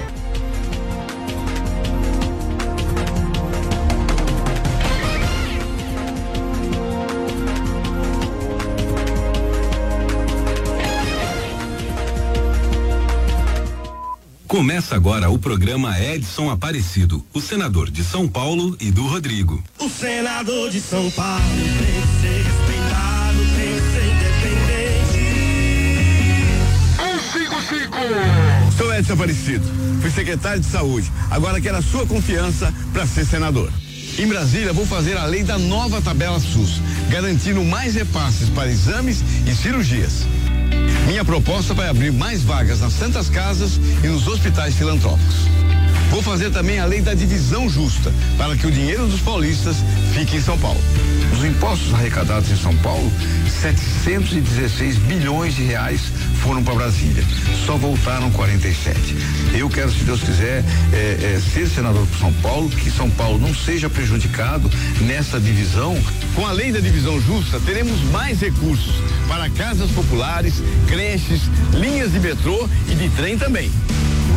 [14.48, 19.62] Começa agora o programa Edson Aparecido, o senador de São Paulo e do Rodrigo.
[19.78, 25.18] O senador de São Paulo tem que ser respeitado, tem que ser independente.
[27.20, 28.78] 155!
[28.78, 29.66] Sou Edson Aparecido,
[30.00, 31.12] fui secretário de saúde.
[31.30, 33.70] Agora quero a sua confiança para ser senador.
[34.18, 36.80] Em Brasília, vou fazer a lei da nova tabela SUS,
[37.10, 40.26] garantindo mais repasses para exames e cirurgias.
[41.06, 45.48] Minha proposta vai abrir mais vagas nas Santas Casas e nos hospitais filantrópicos.
[46.10, 49.76] Vou fazer também a lei da divisão justa, para que o dinheiro dos paulistas
[50.12, 50.80] fique em São Paulo.
[51.32, 53.12] Os impostos arrecadados em São Paulo,
[53.60, 56.00] 716 bilhões de reais
[56.38, 57.24] foram para Brasília.
[57.66, 59.16] Só voltaram 47.
[59.54, 63.38] Eu quero, se Deus quiser, é, é, ser senador por São Paulo, que São Paulo
[63.38, 64.70] não seja prejudicado
[65.00, 65.96] nessa divisão.
[66.34, 68.94] Com a lei da divisão justa, teremos mais recursos
[69.26, 71.42] para casas populares, creches,
[71.72, 73.70] linhas de metrô e de trem também.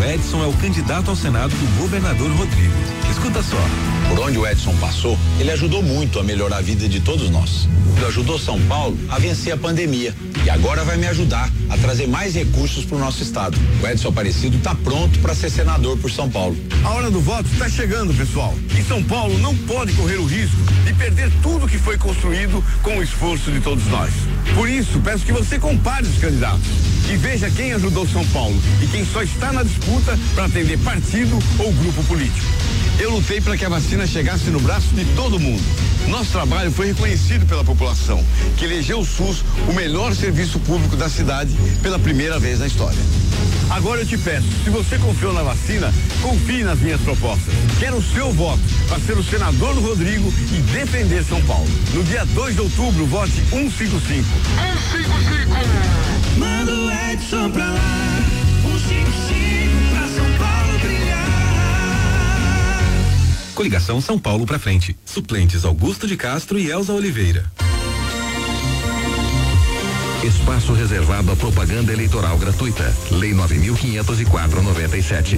[0.01, 2.73] O Edson é o candidato ao Senado do governador Rodrigo.
[3.11, 3.63] Escuta só.
[4.09, 7.69] Por onde o Edson passou, ele ajudou muito a melhorar a vida de todos nós.
[7.95, 10.11] Ele ajudou São Paulo a vencer a pandemia
[10.43, 13.55] e agora vai me ajudar a trazer mais recursos para o nosso estado.
[13.79, 16.57] O Edson Aparecido está pronto para ser senador por São Paulo.
[16.83, 18.55] A hora do voto está chegando, pessoal.
[18.75, 22.97] E São Paulo não pode correr o risco de perder tudo que foi construído com
[22.97, 24.11] o esforço de todos nós.
[24.55, 26.67] Por isso, peço que você compare os candidatos
[27.11, 31.37] e veja quem ajudou São Paulo e quem só está na disputa para atender partido
[31.59, 32.45] ou grupo político.
[32.99, 35.63] Eu lutei para que a vacina chegasse no braço de todo mundo.
[36.07, 38.23] Nosso trabalho foi reconhecido pela população,
[38.57, 41.51] que elegeu o SUS o melhor serviço público da cidade
[41.81, 42.99] pela primeira vez na história.
[43.71, 47.53] Agora eu te peço, se você confiou na vacina, confie nas minhas propostas.
[47.79, 51.67] Quero o seu voto para ser o senador do Rodrigo e defender São Paulo.
[51.93, 54.27] No dia 2 de outubro, vote 155.
[54.91, 56.37] 155!
[56.37, 57.79] Manda o Edson pra lá.
[58.63, 61.27] 155 pra São Paulo brilhar.
[63.55, 64.95] Coligação São Paulo pra frente.
[65.05, 67.45] Suplentes Augusto de Castro e Elza Oliveira.
[70.23, 72.95] Espaço reservado à propaganda eleitoral gratuita.
[73.09, 75.35] Lei 9504/97.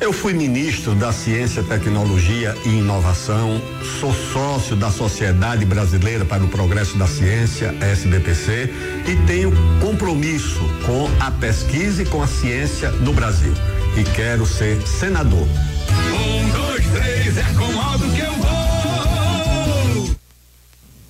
[0.00, 3.60] Eu fui ministro da Ciência, Tecnologia e Inovação,
[3.98, 8.72] sou sócio da Sociedade Brasileira para o Progresso da Ciência, SBPC,
[9.08, 13.52] e tenho compromisso com a pesquisa e com a ciência no Brasil.
[13.96, 15.48] E quero ser senador.
[15.48, 18.58] Um, dois, três, é com modo que eu vou.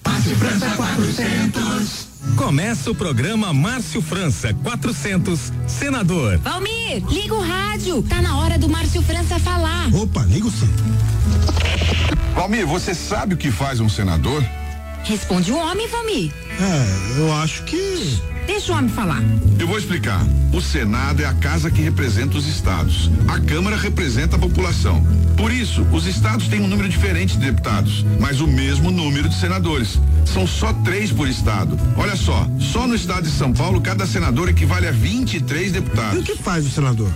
[0.07, 2.08] Márcio França 400.
[2.37, 6.39] Começa o programa Márcio França 400, senador.
[6.39, 8.03] Valmir, liga o rádio.
[8.03, 9.93] Tá na hora do Márcio França falar.
[9.95, 10.69] Opa, ligo sim.
[12.35, 14.45] Valmir, você sabe o que faz um senador?
[15.05, 16.33] Responde o homem, Valmir.
[16.61, 18.21] É, eu acho que.
[18.49, 19.23] Deixa o homem falar.
[19.61, 20.27] Eu vou explicar.
[20.55, 23.11] O Senado é a casa que representa os estados.
[23.29, 25.05] A Câmara representa a população.
[25.37, 29.35] Por isso, os estados têm um número diferente de deputados, mas o mesmo número de
[29.35, 30.01] senadores.
[30.25, 31.79] São só três por estado.
[31.95, 36.17] Olha só, só no estado de São Paulo, cada senador equivale a 23 deputados.
[36.17, 37.13] E o que faz o senador?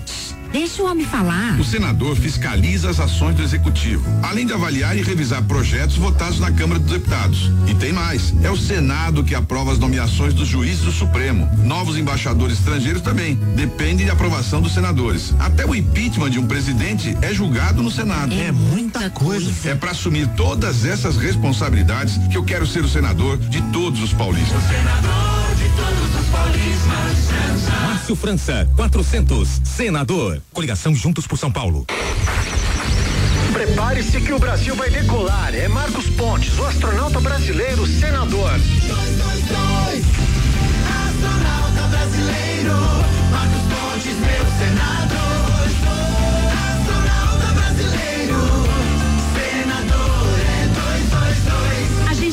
[0.53, 1.59] Deixa o homem falar.
[1.59, 6.53] O senador fiscaliza as ações do executivo, além de avaliar e revisar projetos votados na
[6.53, 7.51] Câmara dos Deputados.
[7.67, 11.49] E tem mais: é o Senado que aprova as nomeações dos juízes do Supremo.
[11.65, 13.35] Novos embaixadores estrangeiros também.
[13.57, 15.35] Depende de aprovação dos senadores.
[15.39, 18.35] Até o impeachment de um presidente é julgado no Senado.
[18.35, 19.51] É muita coisa.
[19.69, 24.13] É para assumir todas essas responsabilidades que eu quero ser o senador de todos os
[24.13, 24.63] paulistas.
[24.65, 25.42] Senador
[28.03, 30.43] Márcio França 400, senador.
[30.53, 31.87] Coligação Juntos por São Paulo.
[33.53, 35.55] Prepare-se que o Brasil vai decolar.
[35.55, 38.51] É Marcos Pontes, o astronauta brasileiro, senador.
[41.07, 43.02] Astronauta brasileiro,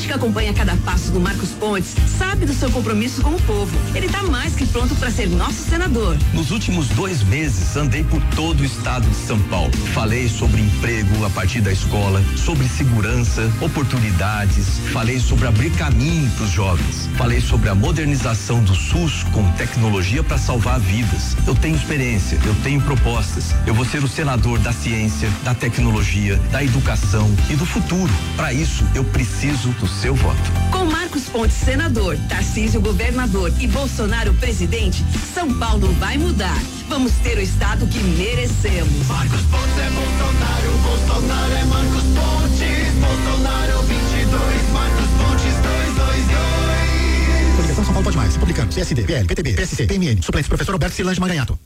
[0.10, 3.78] que acompanha cada passo do Marcos Pontes sabe do seu compromisso com o povo.
[3.94, 6.18] Ele está mais que pronto para ser nosso senador.
[6.34, 9.72] Nos últimos dois meses, andei por todo o estado de São Paulo.
[9.94, 16.46] Falei sobre emprego a partir da escola, sobre segurança, oportunidades, falei sobre abrir caminho para
[16.46, 21.38] os jovens, falei sobre a modernização do SUS com tecnologia para salvar vidas.
[21.46, 23.54] Eu tenho experiência, eu tenho propostas.
[23.68, 28.12] Eu vou ser o senador da ciência, da tecnologia, da educação e do futuro.
[28.36, 30.40] Para isso, eu preciso do seu voto.
[30.72, 35.04] Com Marcos Pontes, senador, Tarcísio, governador e Bolsonaro, presidente,
[35.34, 36.58] São Paulo vai mudar.
[36.88, 39.06] Vamos ter o estado que merecemos.
[39.08, 42.94] Marcos Pontes é Bolsonaro, Bolsonaro é Marcos Pontes.
[43.02, 47.56] Bolsonaro 22, Marcos Pontes 222.
[47.58, 48.36] Coligação São Paulo Pode Mais.
[48.36, 50.22] Republicanos, PSD, PL, PTB, PSC, PMN.
[50.22, 51.60] Suplente, professor Roberto Silange Maranhato.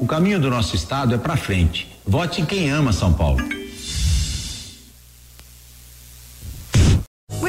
[0.00, 1.86] O caminho do nosso estado é para frente.
[2.04, 3.40] Vote em quem ama São Paulo.